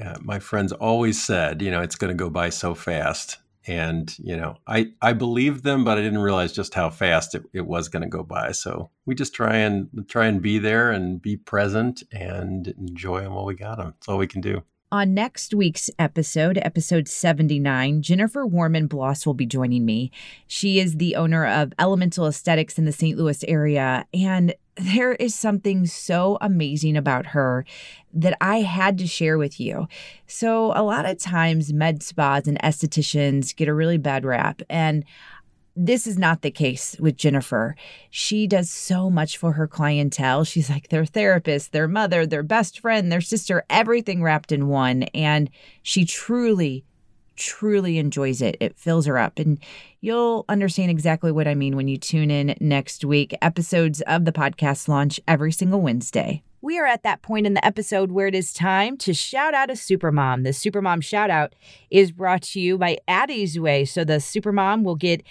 uh, 0.03 0.17
my 0.21 0.39
friends 0.39 0.73
always 0.73 1.23
said. 1.23 1.63
You 1.63 1.71
know, 1.71 1.81
it's 1.81 1.97
going 1.97 2.17
to 2.17 2.23
go 2.23 2.31
by 2.31 2.51
so 2.51 2.75
fast 2.75 3.39
and 3.67 4.17
you 4.19 4.37
know 4.37 4.57
i 4.67 4.87
i 5.03 5.13
believed 5.13 5.65
them 5.65 5.85
but 5.85 5.99
i 5.99 6.03
didn't 6.03 6.19
realize 6.19 6.53
just 6.53 6.75
how 6.75 6.91
fast 6.91 7.35
it, 7.35 7.45
it 7.53 7.67
was 7.67 7.89
going 7.89 8.03
to 8.03 8.09
go 8.09 8.23
by 8.23 8.53
so 8.53 8.91
we 9.07 9.15
just 9.15 9.35
try 9.35 9.57
and 9.57 9.89
try 10.09 10.27
and 10.27 10.43
be 10.43 10.59
there 10.59 10.91
and 10.91 11.23
be 11.23 11.37
present 11.37 12.03
and 12.13 12.69
enjoy 12.69 13.21
them 13.21 13.35
while 13.35 13.45
we 13.45 13.55
got 13.55 13.79
them 13.79 13.95
that's 13.99 14.09
all 14.09 14.19
we 14.19 14.27
can 14.27 14.41
do 14.41 14.63
on 14.93 15.13
next 15.13 15.53
week's 15.53 15.91
episode, 15.99 16.57
episode 16.63 17.09
79, 17.09 18.01
Jennifer 18.01 18.47
Warman 18.47 18.87
Bloss 18.87 19.27
will 19.27 19.35
be 19.35 19.45
joining 19.45 19.85
me. 19.85 20.13
She 20.47 20.79
is 20.79 20.99
the 20.99 21.17
owner 21.17 21.45
of 21.45 21.73
Elemental 21.81 22.29
Aesthetics 22.29 22.79
in 22.79 22.85
the 22.85 22.93
St. 22.93 23.19
Louis 23.19 23.43
area. 23.49 24.07
And 24.15 24.55
there 24.77 25.13
is 25.13 25.35
something 25.35 25.87
so 25.87 26.39
amazing 26.41 26.97
about 26.97 27.27
her 27.27 27.65
that 28.13 28.37
I 28.41 28.59
had 28.63 28.99
to 28.99 29.07
share 29.07 29.39
with 29.39 29.61
you. 29.61 29.89
So, 30.27 30.73
a 30.75 30.83
lot 30.83 31.07
of 31.07 31.19
times, 31.19 31.73
med 31.73 32.03
spas 32.03 32.47
and 32.47 32.61
estheticians 32.61 33.55
get 33.55 33.69
a 33.69 33.75
really 33.75 33.99
bad 33.99 34.25
rap. 34.25 34.63
And 34.69 35.05
this 35.77 36.07
is 36.07 36.19
not 36.19 36.43
the 36.43 36.51
case 36.51 36.97
with 37.01 37.17
Jennifer. 37.17 37.75
She 38.11 38.47
does 38.47 38.71
so 38.71 39.11
much 39.11 39.37
for 39.37 39.53
her 39.53 39.67
clientele. 39.67 40.45
She's 40.45 40.71
like 40.71 40.89
their 40.89 41.05
therapist, 41.05 41.73
their 41.73 41.89
mother, 41.89 42.27
their 42.27 42.45
best 42.45 42.79
friend, 42.79 43.11
their 43.11 43.21
sister, 43.21 43.65
everything 43.69 44.23
wrapped 44.23 44.53
in 44.53 44.69
one. 44.69 45.05
And 45.15 45.51
she 45.83 46.05
truly, 46.05 46.85
truly 47.37 47.99
enjoys 47.99 48.43
it. 48.43 48.57
It 48.61 48.77
fills 48.77 49.07
her 49.07 49.19
up. 49.19 49.39
And 49.39 49.59
you'll 50.01 50.45
understand 50.49 50.91
exactly 50.91 51.33
what 51.33 51.49
I 51.49 51.55
mean 51.55 51.77
when 51.77 51.89
you 51.89 51.97
tune 51.97 52.31
in 52.31 52.57
next 52.61 53.05
week. 53.05 53.35
Episodes 53.43 54.01
of 54.03 54.25
the 54.25 54.33
podcast 54.33 54.89
launch 54.89 55.21
every 55.27 55.53
single 55.53 55.81
Wednesday. 55.81 56.43
We 56.65 56.79
are 56.79 56.87
at 56.87 57.03
that 57.03 57.21
point 57.21 57.47
in 57.47 57.53
the 57.53 57.63
episode 57.63 58.11
where 58.11 58.27
it 58.27 58.35
is 58.35 58.55
time 58.55 58.97
to 58.97 59.13
shout 59.13 59.53
out 59.53 59.69
a 59.69 59.75
supermom. 59.75 60.45
The 60.45 60.51
supermom 60.51 61.05
shout 61.05 61.29
out 61.29 61.55
is 61.91 62.11
brought 62.11 62.41
to 62.45 62.61
you 62.61 62.79
by 62.79 62.97
Addie's 63.07 63.61
Way. 63.61 63.85
So 63.85 64.03
the 64.03 64.15
supermom 64.15 64.83
will 64.83 64.97
get 64.97 65.23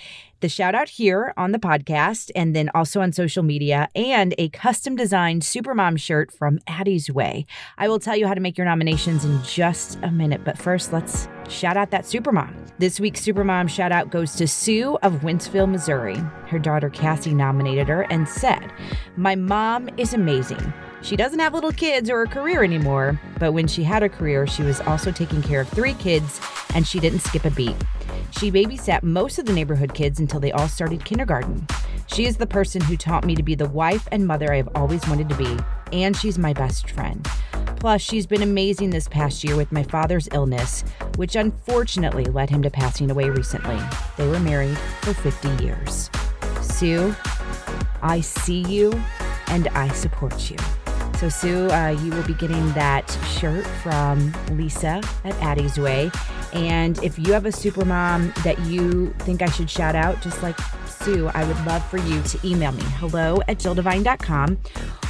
the 0.41 0.49
shout 0.49 0.75
out 0.75 0.89
here 0.89 1.33
on 1.35 1.51
the 1.51 1.57
podcast 1.57 2.29
and 2.35 2.55
then 2.55 2.69
also 2.75 3.01
on 3.01 3.13
social 3.13 3.41
media 3.41 3.89
and 3.95 4.35
a 4.37 4.49
custom 4.49 4.95
designed 4.95 5.41
Supermom 5.41 5.97
shirt 5.97 6.31
from 6.31 6.59
Addie's 6.67 7.09
Way. 7.09 7.47
I 7.79 7.87
will 7.87 7.97
tell 7.97 8.15
you 8.15 8.27
how 8.27 8.35
to 8.35 8.41
make 8.41 8.55
your 8.55 8.65
nominations 8.65 9.25
in 9.25 9.41
just 9.41 9.97
a 10.03 10.11
minute, 10.11 10.43
but 10.43 10.59
first 10.59 10.93
let's 10.93 11.27
shout 11.53 11.77
out 11.77 11.91
that 11.91 12.03
Supermom. 12.03 12.53
This 12.79 12.99
week's 12.99 13.21
Supermom 13.21 13.69
shout 13.69 13.91
out 13.91 14.09
goes 14.09 14.33
to 14.35 14.47
Sue 14.47 14.97
of 15.03 15.21
Wentzville, 15.21 15.69
Missouri. 15.69 16.17
Her 16.47 16.59
daughter 16.59 16.89
Cassie 16.89 17.33
nominated 17.33 17.87
her 17.87 18.01
and 18.03 18.27
said, 18.27 18.71
My 19.15 19.35
mom 19.35 19.89
is 19.97 20.13
amazing. 20.13 20.73
She 21.01 21.15
doesn't 21.15 21.39
have 21.39 21.53
little 21.53 21.71
kids 21.71 22.09
or 22.09 22.21
a 22.21 22.27
career 22.27 22.63
anymore, 22.63 23.19
but 23.37 23.51
when 23.51 23.67
she 23.67 23.83
had 23.83 24.03
a 24.03 24.09
career, 24.09 24.47
she 24.47 24.63
was 24.63 24.81
also 24.81 25.11
taking 25.11 25.41
care 25.41 25.61
of 25.61 25.69
three 25.69 25.93
kids 25.95 26.39
and 26.73 26.87
she 26.87 26.99
didn't 26.99 27.19
skip 27.19 27.45
a 27.45 27.51
beat. 27.51 27.75
She 28.31 28.49
babysat 28.51 29.03
most 29.03 29.37
of 29.37 29.45
the 29.45 29.53
neighborhood 29.53 29.93
kids 29.93 30.19
until 30.19 30.39
they 30.39 30.51
all 30.51 30.67
started 30.67 31.05
kindergarten. 31.05 31.67
She 32.07 32.25
is 32.25 32.37
the 32.37 32.47
person 32.47 32.81
who 32.81 32.97
taught 32.97 33.25
me 33.25 33.35
to 33.35 33.43
be 33.43 33.55
the 33.55 33.69
wife 33.69 34.07
and 34.11 34.25
mother 34.25 34.51
I 34.51 34.57
have 34.57 34.69
always 34.75 35.07
wanted 35.07 35.29
to 35.29 35.35
be, 35.35 35.57
and 35.93 36.17
she's 36.17 36.37
my 36.37 36.53
best 36.53 36.89
friend. 36.89 37.25
Plus, 37.77 38.01
she's 38.01 38.25
been 38.25 38.41
amazing 38.41 38.89
this 38.89 39.07
past 39.07 39.43
year 39.43 39.55
with 39.55 39.71
my 39.71 39.83
father's 39.83 40.27
illness, 40.31 40.83
which 41.17 41.35
unfortunately 41.35 42.25
led 42.25 42.49
him 42.49 42.61
to 42.63 42.69
passing 42.69 43.11
away 43.11 43.29
recently. 43.29 43.79
They 44.17 44.27
were 44.27 44.39
married 44.39 44.77
for 45.01 45.13
50 45.13 45.63
years. 45.63 46.09
Sue, 46.61 47.15
I 48.01 48.21
see 48.21 48.61
you 48.61 48.91
and 49.47 49.67
I 49.69 49.89
support 49.89 50.49
you. 50.49 50.57
So, 51.19 51.29
Sue, 51.29 51.69
uh, 51.69 51.89
you 52.01 52.11
will 52.11 52.23
be 52.23 52.33
getting 52.33 52.71
that 52.73 53.09
shirt 53.37 53.65
from 53.83 54.33
Lisa 54.51 55.01
at 55.23 55.33
Addie's 55.41 55.77
Way. 55.77 56.09
And 56.53 57.01
if 57.03 57.19
you 57.19 57.33
have 57.33 57.45
a 57.45 57.51
super 57.51 57.85
mom 57.85 58.33
that 58.43 58.59
you 58.61 59.13
think 59.19 59.41
I 59.41 59.49
should 59.49 59.69
shout 59.69 59.95
out, 59.95 60.21
just 60.21 60.41
like 60.41 60.57
Sue, 60.87 61.29
I 61.33 61.43
would 61.45 61.65
love 61.65 61.85
for 61.89 61.97
you 61.97 62.21
to 62.23 62.47
email 62.47 62.71
me 62.71 62.83
hello 62.97 63.41
at 63.47 63.57
jilldevine.com 63.57 64.57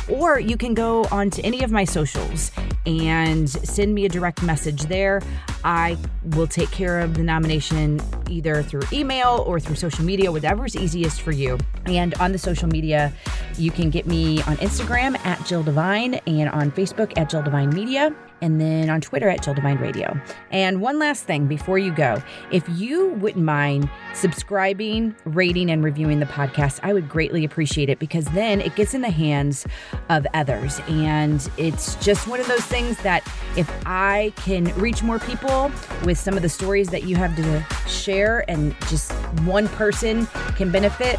or 0.10 0.40
you 0.40 0.58
can 0.58 0.74
go 0.74 1.06
onto 1.06 1.42
any 1.44 1.64
of 1.64 1.72
my 1.72 1.86
socials 1.86 2.52
and 2.86 3.50
send 3.50 3.94
me 3.94 4.06
a 4.06 4.10
direct 4.10 4.44
message 4.44 4.84
there. 4.84 5.22
I 5.64 5.98
will 6.36 6.48
take 6.48 6.72
care 6.72 7.00
of 7.00 7.14
the 7.14 7.24
nomination 7.24 8.02
either 8.30 8.64
through 8.64 8.84
email 8.92 9.44
or 9.48 9.60
through 9.60 9.76
social 9.76 10.04
media, 10.04 10.32
whatever's 10.32 10.76
easiest 10.76 11.22
for 11.22 11.32
you. 11.32 11.58
And 11.86 12.14
on 12.16 12.32
the 12.32 12.38
social 12.38 12.68
media, 12.68 13.14
you 13.58 13.72
can 13.72 13.90
get 13.90 14.06
me 14.06 14.42
on 14.44 14.58
Instagram 14.58 15.18
at 15.26 15.46
Jill 15.46 15.64
Devine 15.64 16.16
and 16.28 16.50
on 16.50 16.72
Facebook 16.72 17.14
at 17.18 17.30
Jill 17.30 17.44
Devine 17.44 17.70
Media 17.70 18.14
and 18.44 18.60
then 18.60 18.90
on 18.90 19.00
Twitter 19.00 19.30
at 19.30 19.42
Jill 19.42 19.54
Devine 19.54 19.78
Radio. 19.78 20.20
And 20.52 20.82
one 20.82 21.00
last 21.00 21.24
thing 21.24 21.48
before 21.48 21.80
you 21.80 21.94
go 21.94 22.22
if 22.52 22.68
you 22.70 23.14
wouldn't 23.14 23.44
mind 23.44 23.90
subscribing, 24.14 25.16
rating, 25.24 25.72
and 25.72 25.84
reviewing 25.84 26.20
the 26.20 26.26
podcast, 26.26 26.82
I 26.84 26.94
would 26.94 27.08
greatly 27.08 27.46
appreciate 27.46 27.90
it 27.90 28.00
because 28.00 28.26
then 28.26 28.60
it 28.60 28.76
gets 28.76 28.94
in 28.94 29.02
the 29.02 29.10
hands 29.10 29.66
of 30.10 30.28
others. 30.34 30.82
And 30.90 31.50
it's 31.58 31.96
just 32.04 32.28
one 32.28 32.42
of 32.42 32.48
those 32.48 32.66
things 32.66 32.98
that 33.04 33.26
if 33.56 33.72
I 33.86 34.34
can 34.36 34.66
reach 34.76 35.02
more 35.02 35.20
people 35.20 35.72
with 36.04 36.18
some 36.18 36.36
of 36.36 36.42
the 36.42 36.50
stories 36.50 36.90
that 36.90 37.04
you 37.04 37.16
have 37.16 37.36
to 37.38 37.90
share 37.90 38.50
and 38.50 38.76
just 38.90 39.14
one 39.46 39.70
person 39.70 40.28
can 40.58 40.70
benefit, 40.70 41.18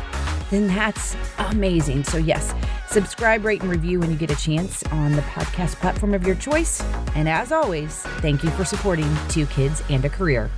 then 0.51 0.66
that's 0.66 1.16
amazing. 1.38 2.05
So, 2.05 2.18
yes, 2.18 2.55
subscribe, 2.88 3.45
rate, 3.45 3.62
and 3.62 3.70
review 3.70 4.01
when 4.01 4.11
you 4.11 4.16
get 4.16 4.30
a 4.30 4.36
chance 4.36 4.82
on 4.84 5.12
the 5.12 5.22
podcast 5.22 5.76
platform 5.76 6.14
of 6.14 6.26
your 6.26 6.36
choice. 6.36 6.82
And 7.14 7.28
as 7.28 7.53
always, 7.53 8.03
thank 8.20 8.42
you 8.42 8.51
for 8.51 8.64
supporting 8.64 9.12
Two 9.28 9.47
Kids 9.47 9.82
and 9.90 10.05
a 10.05 10.09
Career. 10.09 10.51